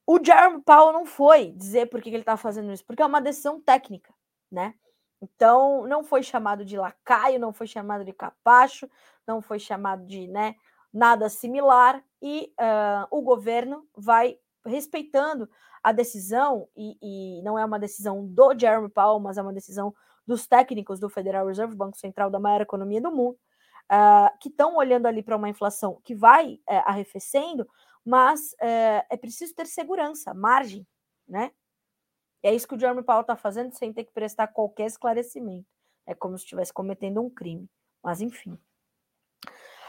O 0.07 0.25
Jerome 0.25 0.63
Powell 0.63 0.93
não 0.93 1.05
foi 1.05 1.51
dizer 1.53 1.87
por 1.87 2.01
que 2.01 2.09
ele 2.09 2.19
está 2.19 2.37
fazendo 2.37 2.73
isso, 2.73 2.85
porque 2.85 3.03
é 3.03 3.07
uma 3.07 3.21
decisão 3.21 3.61
técnica, 3.61 4.15
né? 4.51 4.75
Então, 5.21 5.87
não 5.87 6.05
foi 6.05 6.23
chamado 6.23 6.65
de 6.65 6.77
lacaio, 6.77 7.41
não 7.41 7.53
foi 7.53 7.67
chamado 7.67 8.05
de 8.05 8.13
capacho, 8.13 8.89
não 9.27 9.43
foi 9.43 9.59
chamado 9.59 10.07
de 10.07 10.29
né, 10.29 10.55
nada 10.93 11.29
similar, 11.29 12.03
e 12.23 12.53
uh, 12.61 13.07
o 13.11 13.23
governo 13.23 13.87
vai 13.97 14.39
respeitando 14.65 15.49
a 15.83 15.93
decisão, 15.93 16.69
e, 16.77 16.97
e, 17.01 17.43
não 17.43 17.59
é 17.59 17.65
uma 17.65 17.79
decisão 17.79 18.27
do 18.27 18.59
Jeremy 18.59 18.89
Powell, 18.89 19.21
mas 19.21 19.39
é 19.39 19.43
uma 19.43 19.53
decisão 19.53 19.95
dos 20.27 20.47
técnicos 20.47 20.99
do 20.99 21.09
Federal 21.09 21.47
Reserve, 21.47 21.75
Banco 21.75 21.97
Central 21.97 22.31
da 22.31 22.41
maior 22.41 22.61
economia 22.61 23.01
do 23.01 23.13
mundo, 23.13 23.39
uh, 23.93 24.39
que 24.41 24.49
estão 24.49 24.77
olhando 24.77 25.07
ali 25.07 25.23
para 25.23 25.37
uma 25.37 25.49
inflação 25.49 26.01
que 26.05 26.15
vai 26.15 26.55
uh, 26.55 26.83
arrefecendo, 26.85 27.67
mas 28.07 28.53
uh, 28.55 29.05
é 29.11 29.17
preciso 29.17 29.55
ter 29.55 29.67
segurança, 29.67 30.33
margem, 30.33 30.87
né? 31.29 31.51
E 32.43 32.49
é 32.49 32.55
isso 32.55 32.69
que 32.69 32.75
o 32.75 32.79
Jeremy 32.79 33.03
Powell 33.03 33.23
está 33.23 33.37
fazendo 33.37 33.73
sem 33.75 33.93
ter 33.93 34.05
que 34.05 34.13
prestar 34.13 34.47
qualquer 34.49 34.87
esclarecimento. 34.87 35.67
É 36.07 36.15
como 36.15 36.39
se 36.39 36.45
estivesse 36.45 36.73
cometendo 36.73 37.21
um 37.21 37.29
crime. 37.29 37.69
Mas 38.03 38.21
enfim. 38.21 38.57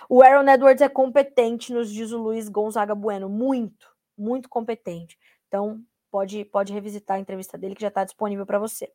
O 0.09 0.23
Aaron 0.23 0.49
Edwards 0.49 0.81
é 0.81 0.89
competente, 0.89 1.71
nos 1.71 1.91
diz 1.91 2.11
o 2.11 2.17
Luiz 2.17 2.49
Gonzaga 2.49 2.95
Bueno. 2.95 3.29
Muito 3.29 3.87
muito 4.17 4.49
competente. 4.49 5.17
Então, 5.47 5.81
pode, 6.09 6.43
pode 6.45 6.73
revisitar 6.73 7.17
a 7.17 7.19
entrevista 7.19 7.57
dele 7.57 7.75
que 7.75 7.81
já 7.81 7.89
está 7.89 8.03
disponível 8.03 8.45
para 8.45 8.59
você. 8.59 8.91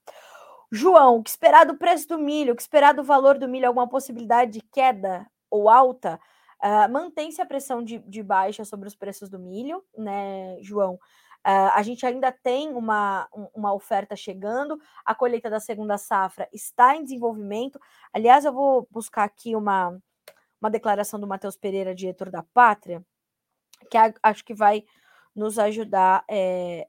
João, 0.70 1.22
que 1.22 1.30
esperar 1.30 1.64
do 1.64 1.76
preço 1.76 2.08
do 2.08 2.18
milho? 2.18 2.56
Que 2.56 2.62
esperar 2.62 2.92
do 2.92 3.04
valor 3.04 3.38
do 3.38 3.48
milho? 3.48 3.68
Alguma 3.68 3.88
possibilidade 3.88 4.52
de 4.52 4.60
queda 4.60 5.26
ou 5.50 5.68
alta? 5.68 6.18
Uh, 6.62 6.90
Mantém-se 6.90 7.40
a 7.42 7.46
pressão 7.46 7.82
de, 7.82 7.98
de, 7.98 8.22
baixa 8.22 8.64
sobre 8.64 8.86
os 8.86 8.94
preços 8.94 9.28
do 9.28 9.38
milho, 9.38 9.84
né, 9.98 10.56
João? 10.60 10.94
Uh, 10.94 11.74
a 11.74 11.82
gente 11.82 12.06
ainda 12.06 12.30
tem 12.30 12.68
uma, 12.72 13.28
uma 13.52 13.74
oferta 13.74 14.14
chegando, 14.14 14.78
a 15.04 15.12
colheita 15.12 15.50
da 15.50 15.58
segunda 15.58 15.98
safra 15.98 16.48
está 16.52 16.94
em 16.94 17.02
desenvolvimento. 17.02 17.80
Aliás, 18.12 18.44
eu 18.44 18.52
vou 18.52 18.86
buscar 18.92 19.24
aqui 19.24 19.56
uma, 19.56 20.00
uma 20.60 20.70
declaração 20.70 21.18
do 21.18 21.26
Matheus 21.26 21.56
Pereira, 21.56 21.96
diretor 21.96 22.30
da 22.30 22.44
Pátria, 22.44 23.04
que 23.90 23.98
a, 23.98 24.14
acho 24.22 24.44
que 24.44 24.54
vai 24.54 24.84
nos 25.34 25.58
ajudar 25.58 26.24
é, 26.30 26.86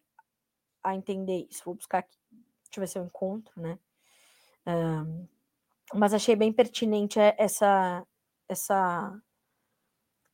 a 0.83 0.93
entender 0.93 1.47
isso. 1.49 1.63
Vou 1.65 1.73
buscar 1.73 1.99
aqui, 1.99 2.17
deixa 2.31 2.77
eu 2.77 2.81
ver 2.81 2.87
se 2.87 2.99
eu 2.99 3.05
encontro, 3.05 3.59
né? 3.59 3.79
Um, 4.67 5.27
mas 5.95 6.13
achei 6.13 6.35
bem 6.35 6.53
pertinente 6.53 7.19
essa, 7.19 8.05
essa, 8.47 9.19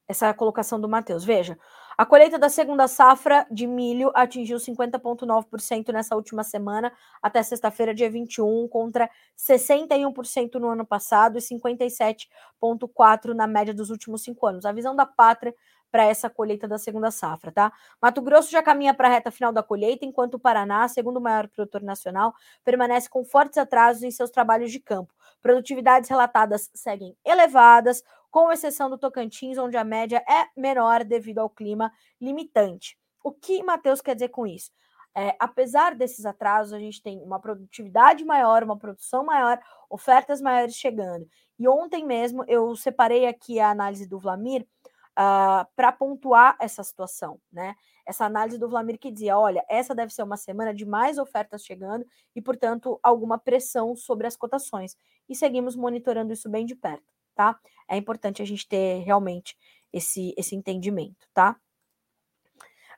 essa 0.10 0.34
colocação 0.34 0.82
do 0.82 0.90
Matheus. 0.90 1.24
Veja, 1.24 1.56
a 1.96 2.04
colheita 2.04 2.40
da 2.40 2.50
segunda 2.50 2.88
safra 2.88 3.46
de 3.52 3.68
milho 3.68 4.12
atingiu 4.16 4.58
50,9% 4.58 5.94
nessa 5.94 6.16
última 6.16 6.44
semana, 6.44 6.92
até 7.22 7.44
sexta-feira, 7.44 7.94
dia 7.94 8.10
21, 8.10 8.68
contra 8.70 9.08
61% 9.38 10.56
no 10.56 10.70
ano 10.70 10.84
passado 10.84 11.38
e 11.38 11.42
57,4% 11.42 13.36
na 13.36 13.46
média 13.46 13.74
dos 13.74 13.92
últimos 13.92 14.24
cinco 14.24 14.48
anos. 14.48 14.66
A 14.66 14.72
visão 14.72 14.96
da 14.96 15.06
pátria 15.06 15.54
para 15.92 16.04
essa 16.06 16.30
colheita 16.30 16.68
da 16.68 16.78
segunda 16.78 17.12
safra, 17.12 17.52
tá? 17.52 17.72
Mato 18.02 18.22
Grosso 18.22 18.52
já 18.52 18.62
caminha 18.62 18.94
para 18.94 19.08
a 19.08 19.12
reta 19.12 19.32
final 19.32 19.52
da 19.52 19.64
colheita, 19.64 20.06
enquanto 20.06 20.36
o 20.36 20.40
Paraná, 20.40 20.88
segundo 20.88 21.20
maior 21.20 21.48
produtor 21.48 21.82
nacional, 21.82 22.34
permanece 22.64 23.10
com 23.10 23.24
fortes 23.24 23.58
atrasos 23.58 24.04
em 24.04 24.12
seus 24.12 24.30
trabalhos 24.30 24.72
de 24.72 24.80
campo. 24.80 25.14
Produtividades 25.42 26.10
relatadas 26.10 26.70
seguem 26.74 27.16
elevadas, 27.26 28.04
com 28.32 28.52
exceção 28.52 28.90
do 28.90 28.98
Tocantins, 28.98 29.58
onde 29.58 29.78
a 29.78 29.84
média 29.84 30.24
é 30.28 30.48
menor 30.60 31.04
devido 31.04 31.40
ao 31.40 31.50
clima 31.50 31.92
limitante. 32.20 32.98
O 33.24 33.32
que 33.32 33.64
Matheus 33.64 34.02
quer 34.02 34.16
dizer 34.16 34.30
com 34.30 34.46
isso? 34.46 34.72
É, 35.16 35.36
apesar 35.40 35.96
desses 35.96 36.26
atrasos, 36.26 36.72
a 36.72 36.80
gente 36.80 37.02
tem 37.02 37.22
uma 37.22 37.40
produtividade 37.40 38.24
maior, 38.24 38.64
uma 38.64 38.78
produção 38.78 39.26
maior, 39.26 39.60
ofertas 39.90 40.40
maiores 40.40 40.76
chegando. 40.76 41.28
E 41.58 41.68
ontem 41.68 42.06
mesmo 42.06 42.44
eu 42.48 42.76
separei 42.76 43.26
aqui 43.26 43.60
a 43.60 43.72
análise 43.72 44.08
do 44.08 44.20
Vlamir 44.20 44.62
uh, 44.62 44.68
ah, 45.16 45.68
para 45.76 45.92
pontuar 45.92 46.56
essa 46.60 46.84
situação, 46.84 47.40
né? 47.52 47.76
Essa 48.06 48.26
análise 48.26 48.58
do 48.58 48.70
Vlamir 48.70 48.98
que 48.98 49.12
dizia: 49.12 49.38
olha, 49.38 49.66
essa 49.68 49.94
deve 49.94 50.14
ser 50.14 50.24
uma 50.24 50.38
semana 50.38 50.74
de 50.74 50.86
mais 50.86 51.18
ofertas 51.18 51.66
chegando 51.66 52.06
e, 52.36 52.42
portanto, 52.42 53.00
alguma 53.04 53.38
pressão 53.38 53.96
sobre 53.96 54.26
as 54.28 54.38
cotações. 54.38 54.96
E 55.28 55.36
seguimos 55.36 55.76
monitorando 55.76 56.32
isso 56.32 56.50
bem 56.50 56.66
de 56.66 56.76
perto 56.76 57.19
tá? 57.40 57.58
É 57.88 57.96
importante 57.96 58.42
a 58.42 58.46
gente 58.46 58.68
ter 58.68 59.02
realmente 59.06 59.58
esse, 59.94 60.34
esse 60.38 60.58
entendimento, 60.58 61.26
tá? 61.34 61.56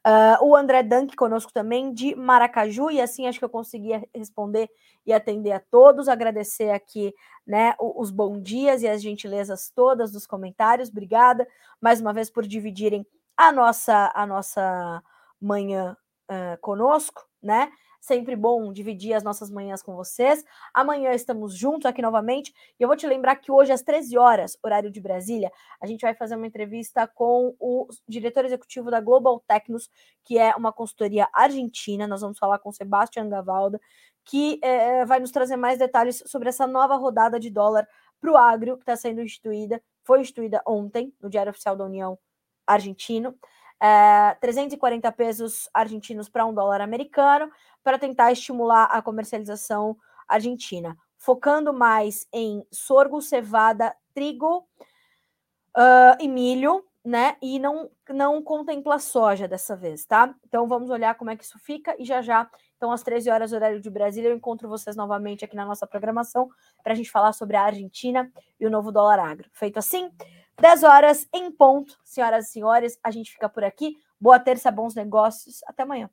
Uh, 0.03 0.43
o 0.43 0.55
André 0.55 0.81
Dank 0.81 1.15
conosco 1.15 1.53
também, 1.53 1.93
de 1.93 2.15
Maracaju, 2.15 2.89
e 2.89 2.99
assim 2.99 3.27
acho 3.27 3.37
que 3.37 3.45
eu 3.45 3.49
consegui 3.49 3.91
responder 4.15 4.67
e 5.05 5.13
atender 5.13 5.51
a 5.51 5.59
todos, 5.59 6.07
agradecer 6.07 6.71
aqui 6.71 7.13
né, 7.45 7.75
os 7.79 8.09
bons 8.09 8.41
dias 8.41 8.81
e 8.81 8.87
as 8.87 9.03
gentilezas 9.03 9.69
todas 9.69 10.11
dos 10.11 10.25
comentários, 10.25 10.89
obrigada 10.89 11.47
mais 11.79 12.01
uma 12.01 12.11
vez 12.11 12.31
por 12.31 12.47
dividirem 12.47 13.05
a 13.37 13.51
nossa, 13.51 14.11
a 14.15 14.25
nossa 14.25 15.03
manhã 15.39 15.95
uh, 16.31 16.59
conosco, 16.61 17.23
né? 17.43 17.71
Sempre 18.01 18.35
bom 18.35 18.73
dividir 18.73 19.13
as 19.13 19.23
nossas 19.23 19.51
manhãs 19.51 19.83
com 19.83 19.95
vocês. 19.95 20.43
Amanhã 20.73 21.11
estamos 21.11 21.55
juntos 21.55 21.85
aqui 21.85 22.01
novamente. 22.01 22.51
E 22.79 22.83
eu 22.83 22.87
vou 22.87 22.97
te 22.97 23.05
lembrar 23.05 23.35
que 23.35 23.51
hoje, 23.51 23.71
às 23.71 23.83
13 23.83 24.17
horas, 24.17 24.57
horário 24.63 24.89
de 24.89 24.99
Brasília, 24.99 25.51
a 25.79 25.85
gente 25.85 26.01
vai 26.01 26.15
fazer 26.15 26.35
uma 26.35 26.47
entrevista 26.47 27.05
com 27.05 27.55
o 27.59 27.87
diretor 28.07 28.43
executivo 28.43 28.89
da 28.89 28.99
Global 28.99 29.39
Tecnos, 29.47 29.87
que 30.25 30.39
é 30.39 30.55
uma 30.55 30.73
consultoria 30.73 31.29
argentina. 31.31 32.07
Nós 32.07 32.21
vamos 32.21 32.39
falar 32.39 32.57
com 32.57 32.71
Sebastião 32.71 33.29
Gavalda, 33.29 33.79
que 34.25 34.59
é, 34.63 35.05
vai 35.05 35.19
nos 35.19 35.29
trazer 35.29 35.55
mais 35.55 35.77
detalhes 35.77 36.23
sobre 36.25 36.49
essa 36.49 36.65
nova 36.65 36.95
rodada 36.95 37.39
de 37.39 37.51
dólar 37.51 37.87
para 38.19 38.31
o 38.31 38.35
agro 38.35 38.77
que 38.77 38.81
está 38.81 38.95
sendo 38.95 39.21
instituída. 39.21 39.79
Foi 40.03 40.21
instituída 40.21 40.59
ontem, 40.65 41.13
no 41.21 41.29
Diário 41.29 41.51
Oficial 41.51 41.75
da 41.75 41.85
União 41.85 42.17
Argentino. 42.65 43.35
É, 43.81 44.35
340 44.39 45.11
pesos 45.11 45.67
argentinos 45.73 46.29
para 46.29 46.45
um 46.45 46.53
dólar 46.53 46.81
americano 46.81 47.51
para 47.83 47.97
tentar 47.97 48.31
estimular 48.31 48.83
a 48.85 49.01
comercialização 49.01 49.97
argentina, 50.27 50.95
focando 51.17 51.73
mais 51.73 52.27
em 52.31 52.63
sorgo, 52.71 53.21
cevada, 53.21 53.95
trigo 54.13 54.67
uh, 55.75 56.15
e 56.19 56.27
milho, 56.27 56.85
né? 57.03 57.35
E 57.41 57.57
não, 57.57 57.89
não 58.09 58.41
contempla 58.41 58.99
soja 58.99 59.47
dessa 59.47 59.75
vez, 59.75 60.05
tá? 60.05 60.33
Então 60.47 60.67
vamos 60.67 60.89
olhar 60.89 61.15
como 61.15 61.31
é 61.31 61.35
que 61.35 61.43
isso 61.43 61.57
fica 61.57 61.95
e 61.97 62.05
já 62.05 62.21
já, 62.21 62.49
então 62.77 62.91
às 62.91 63.01
13 63.01 63.29
horas, 63.29 63.53
horário 63.53 63.81
de 63.81 63.89
Brasília, 63.89 64.29
eu 64.29 64.35
encontro 64.35 64.69
vocês 64.69 64.95
novamente 64.95 65.43
aqui 65.43 65.55
na 65.55 65.65
nossa 65.65 65.87
programação 65.87 66.49
para 66.83 66.93
a 66.93 66.95
gente 66.95 67.09
falar 67.09 67.33
sobre 67.33 67.57
a 67.57 67.63
Argentina 67.63 68.31
e 68.59 68.65
o 68.65 68.69
novo 68.69 68.91
dólar 68.91 69.19
agro. 69.19 69.49
Feito 69.51 69.77
assim, 69.77 70.11
10 70.59 70.83
horas 70.83 71.27
em 71.33 71.51
ponto, 71.51 71.97
senhoras 72.03 72.47
e 72.47 72.51
senhores, 72.51 72.99
a 73.03 73.11
gente 73.11 73.31
fica 73.31 73.49
por 73.49 73.63
aqui. 73.63 73.97
Boa 74.19 74.39
terça, 74.39 74.71
bons 74.71 74.93
negócios. 74.93 75.61
Até 75.67 75.83
amanhã. 75.83 76.09